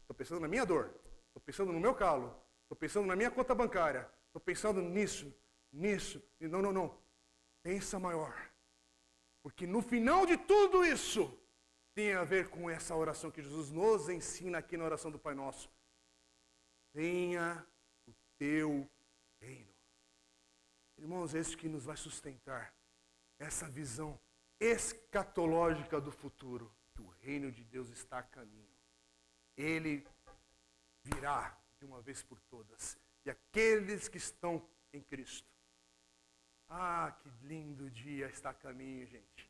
Estou 0.00 0.14
pensando 0.16 0.40
na 0.40 0.48
minha 0.48 0.64
dor, 0.64 0.94
estou 1.28 1.42
pensando 1.44 1.72
no 1.72 1.80
meu 1.80 1.94
calo, 1.94 2.34
estou 2.62 2.76
pensando 2.76 3.06
na 3.06 3.14
minha 3.14 3.30
conta 3.30 3.54
bancária, 3.54 4.10
estou 4.26 4.40
pensando 4.40 4.80
nisso, 4.80 5.34
nisso. 5.72 6.22
E 6.40 6.48
não, 6.48 6.62
não, 6.62 6.72
não. 6.72 6.98
Pensa 7.62 7.98
maior. 7.98 8.34
Porque 9.42 9.66
no 9.66 9.82
final 9.82 10.24
de 10.24 10.36
tudo 10.36 10.84
isso, 10.84 11.36
tem 11.96 12.12
a 12.12 12.24
ver 12.24 12.50
com 12.50 12.68
essa 12.68 12.94
oração 12.94 13.30
que 13.30 13.40
Jesus 13.40 13.70
nos 13.70 14.10
ensina 14.10 14.58
aqui 14.58 14.76
na 14.76 14.84
oração 14.84 15.10
do 15.10 15.18
Pai 15.18 15.34
Nosso. 15.34 15.70
Venha 16.92 17.66
o 18.06 18.12
teu 18.36 18.86
reino. 19.40 19.74
Irmãos, 20.98 21.34
é 21.34 21.40
isso 21.40 21.56
que 21.56 21.70
nos 21.70 21.86
vai 21.86 21.96
sustentar. 21.96 22.74
Essa 23.38 23.66
visão 23.66 24.20
escatológica 24.60 25.98
do 25.98 26.12
futuro. 26.12 26.70
Que 26.94 27.00
o 27.00 27.08
reino 27.08 27.50
de 27.50 27.64
Deus 27.64 27.88
está 27.88 28.18
a 28.18 28.22
caminho. 28.22 28.76
Ele 29.56 30.06
virá 31.02 31.58
de 31.78 31.86
uma 31.86 32.02
vez 32.02 32.22
por 32.22 32.38
todas. 32.42 32.98
E 33.24 33.30
aqueles 33.30 34.06
que 34.06 34.18
estão 34.18 34.62
em 34.92 35.00
Cristo. 35.00 35.48
Ah, 36.68 37.16
que 37.22 37.30
lindo 37.46 37.90
dia 37.90 38.28
está 38.28 38.50
a 38.50 38.54
caminho, 38.54 39.06
gente. 39.06 39.45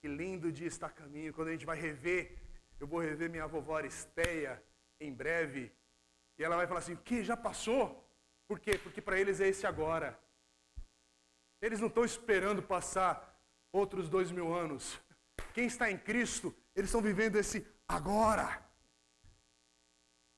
Que 0.00 0.08
lindo 0.08 0.52
dia 0.52 0.68
está 0.68 0.86
a 0.86 0.90
caminho. 0.90 1.32
Quando 1.32 1.48
a 1.48 1.52
gente 1.52 1.66
vai 1.66 1.78
rever, 1.78 2.38
eu 2.80 2.86
vou 2.86 3.00
rever 3.00 3.30
minha 3.30 3.46
vovó 3.46 3.76
Aristeia 3.76 4.62
em 5.00 5.12
breve. 5.12 5.72
E 6.38 6.44
ela 6.44 6.56
vai 6.56 6.66
falar 6.66 6.80
assim: 6.80 6.94
o 6.94 6.98
que? 6.98 7.24
Já 7.24 7.36
passou? 7.36 8.08
Por 8.46 8.58
quê? 8.60 8.78
Porque 8.78 9.00
para 9.00 9.18
eles 9.18 9.40
é 9.40 9.48
esse 9.48 9.66
agora. 9.66 10.18
Eles 11.60 11.80
não 11.80 11.88
estão 11.88 12.04
esperando 12.04 12.62
passar 12.62 13.36
outros 13.72 14.08
dois 14.08 14.30
mil 14.30 14.54
anos. 14.54 15.00
Quem 15.52 15.66
está 15.66 15.90
em 15.90 15.98
Cristo, 15.98 16.54
eles 16.74 16.88
estão 16.88 17.02
vivendo 17.02 17.36
esse 17.36 17.66
agora. 17.86 18.64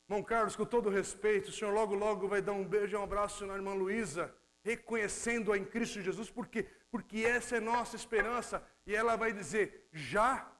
Irmão 0.08 0.24
Carlos, 0.24 0.56
com 0.56 0.64
todo 0.64 0.90
respeito, 0.90 1.50
o 1.50 1.52
senhor 1.52 1.72
logo, 1.72 1.94
logo 1.94 2.26
vai 2.26 2.42
dar 2.42 2.52
um 2.52 2.66
beijo 2.66 2.96
e 2.96 2.98
um 2.98 3.02
abraço 3.04 3.46
na 3.46 3.54
irmã 3.54 3.74
Luísa, 3.74 4.34
reconhecendo-a 4.64 5.56
em 5.56 5.64
Cristo 5.64 6.00
Jesus, 6.00 6.28
porque, 6.28 6.66
porque 6.90 7.18
essa 7.18 7.56
é 7.56 7.60
nossa 7.60 7.96
esperança. 7.96 8.62
E 8.86 8.94
ela 8.94 9.16
vai 9.16 9.32
dizer, 9.32 9.88
já? 9.92 10.50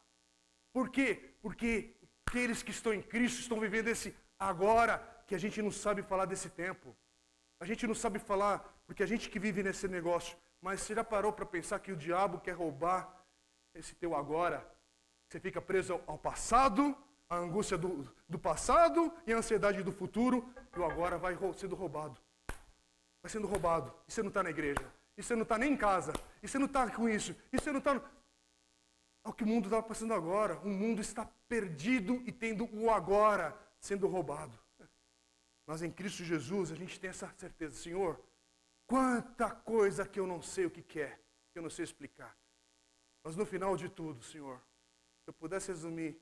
Por 0.72 0.89
quê? 0.89 1.35
Porque 1.43 1.97
aqueles 2.26 2.62
que 2.62 2.70
estão 2.70 2.93
em 2.95 3.03
Cristo 3.03 3.41
estão 3.41 3.59
vivendo 3.59 3.89
esse 3.89 4.16
agora, 4.39 4.99
que 5.26 5.35
a 5.35 5.39
gente 5.39 5.61
não 5.61 5.70
sabe 5.70 6.03
falar 6.03 6.24
desse 6.24 6.49
tempo. 6.49 6.97
A 7.61 7.64
gente 7.64 7.87
não 7.87 7.95
sabe 7.95 8.18
falar, 8.18 8.59
porque 8.87 9.03
a 9.03 9.07
gente 9.07 9.28
que 9.28 9.39
vive 9.39 9.62
nesse 9.62 9.87
negócio, 9.87 10.37
mas 10.62 10.81
você 10.81 10.95
já 10.95 11.05
parou 11.05 11.33
para 11.33 11.45
pensar 11.45 11.78
que 11.78 11.93
o 11.93 11.97
diabo 11.97 12.41
quer 12.41 12.53
roubar 12.53 13.24
esse 13.74 13.95
teu 13.95 14.14
agora? 14.14 14.66
Você 15.28 15.39
fica 15.39 15.61
preso 15.61 16.01
ao 16.07 16.18
passado, 16.18 16.97
a 17.28 17.37
angústia 17.37 17.76
do, 17.76 18.09
do 18.28 18.39
passado 18.39 19.12
e 19.26 19.33
a 19.33 19.37
ansiedade 19.37 19.83
do 19.83 19.93
futuro, 19.93 20.53
e 20.74 20.78
o 20.78 20.85
agora 20.85 21.18
vai 21.18 21.37
sendo 21.57 21.76
roubado. 21.76 22.20
Vai 23.22 23.31
sendo 23.31 23.47
roubado. 23.47 23.95
E 24.09 24.12
você 24.12 24.22
não 24.22 24.28
está 24.28 24.43
na 24.43 24.51
igreja. 24.51 24.99
E 25.21 25.23
você 25.23 25.37
não 25.37 25.45
está 25.45 25.57
nem 25.57 25.75
em 25.75 25.77
casa. 25.77 26.12
E 26.43 26.49
você 26.49 26.59
não 26.59 26.66
está 26.66 26.91
com 26.91 27.09
isso. 27.09 27.37
E 27.53 27.59
você 27.61 27.71
não 27.71 27.79
está. 27.79 27.95
É 29.25 29.29
o 29.29 29.33
que 29.33 29.45
o 29.45 29.47
mundo 29.47 29.66
está 29.66 29.83
passando 29.83 30.14
agora. 30.14 30.59
O 30.61 30.68
mundo 30.68 31.01
está 31.01 31.25
perdido 31.47 32.23
e 32.27 32.33
tendo 32.33 32.68
o 32.75 32.91
agora 32.91 33.57
sendo 33.79 34.09
roubado. 34.09 34.59
Mas 35.66 35.83
em 35.83 35.93
Cristo 35.93 36.25
Jesus 36.25 36.73
a 36.73 36.75
gente 36.75 36.99
tem 36.99 37.11
essa 37.11 37.33
certeza, 37.37 37.77
Senhor, 37.77 38.21
Quanta 38.91 39.49
coisa 39.49 40.05
que 40.05 40.18
eu 40.18 40.27
não 40.27 40.43
sei 40.43 40.66
o 40.66 40.71
que, 40.71 40.83
que 40.83 41.01
é, 41.01 41.16
que 41.53 41.59
eu 41.61 41.62
não 41.62 41.71
sei 41.71 41.85
explicar. 41.85 42.37
Mas 43.23 43.37
no 43.37 43.47
final 43.47 43.77
de 43.77 43.89
tudo, 43.89 44.21
Senhor, 44.21 44.61
se 45.23 45.31
eu 45.31 45.33
pudesse 45.33 45.68
resumir 45.68 46.21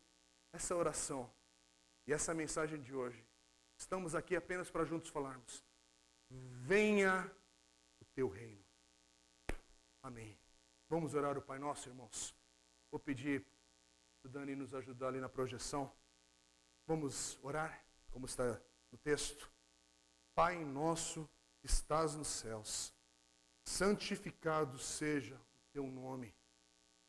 essa 0.53 0.77
oração 0.77 1.33
e 2.07 2.13
essa 2.13 2.35
mensagem 2.35 2.79
de 2.83 2.95
hoje, 2.95 3.25
estamos 3.79 4.15
aqui 4.15 4.37
apenas 4.37 4.71
para 4.71 4.85
juntos 4.85 5.09
falarmos: 5.09 5.65
venha 6.29 7.35
o 8.03 8.05
teu 8.05 8.29
reino. 8.29 8.58
Amém. 10.03 10.39
Vamos 10.89 11.15
orar 11.15 11.37
o 11.37 11.43
Pai 11.43 11.59
Nosso, 11.59 11.89
irmãos. 11.89 12.35
Vou 12.91 12.99
pedir 12.99 13.45
o 14.23 14.29
Dani 14.29 14.55
nos 14.55 14.75
ajudar 14.75 15.09
ali 15.09 15.21
na 15.21 15.29
projeção. 15.29 15.93
Vamos 16.87 17.39
orar, 17.43 17.85
como 18.11 18.27
está 18.27 18.61
no 18.91 18.99
texto. 18.99 19.51
Pai 20.35 20.65
nosso 20.65 21.29
estás 21.63 22.15
nos 22.15 22.29
céus, 22.29 22.95
santificado 23.65 24.79
seja 24.79 25.35
o 25.35 25.73
teu 25.73 25.87
nome, 25.87 26.35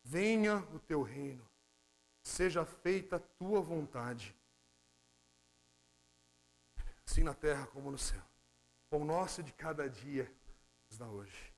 venha 0.03 0.57
o 0.73 0.79
teu 0.79 1.01
reino, 1.01 1.47
seja 2.23 2.65
feita 2.65 3.17
a 3.17 3.19
tua 3.19 3.61
vontade, 3.61 4.35
assim 7.05 7.23
na 7.23 7.33
terra 7.33 7.67
como 7.67 7.91
no 7.91 7.97
céu. 7.97 8.23
Pão 8.89 9.05
nosso 9.05 9.43
de 9.43 9.53
cada 9.53 9.87
dia 9.87 10.31
nos 10.89 10.97
dá 10.97 11.07
hoje. 11.07 11.48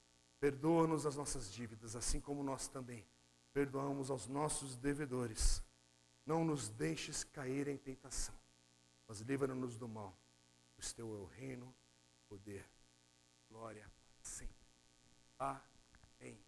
Perdoa-nos 0.42 1.06
as 1.06 1.16
nossas 1.16 1.54
dívidas, 1.54 1.96
assim 1.96 2.20
como 2.20 2.44
nós 2.44 2.68
também 2.68 3.06
perdoamos 3.54 4.10
aos 4.10 4.28
nossos 4.28 4.76
devedores. 4.76 5.64
Não 6.26 6.44
nos 6.44 6.68
deixes 6.68 7.24
cair 7.24 7.68
em 7.68 7.78
tentação, 7.78 8.34
mas 9.08 9.22
livra-nos 9.22 9.78
do 9.78 9.88
mal. 9.88 10.18
O 10.80 10.96
teu 10.96 11.16
é 11.16 11.20
o 11.20 11.26
reino, 11.26 11.72
poder, 12.28 12.68
glória 13.48 13.88
sempre. 14.24 14.56
Amém. 15.38 16.40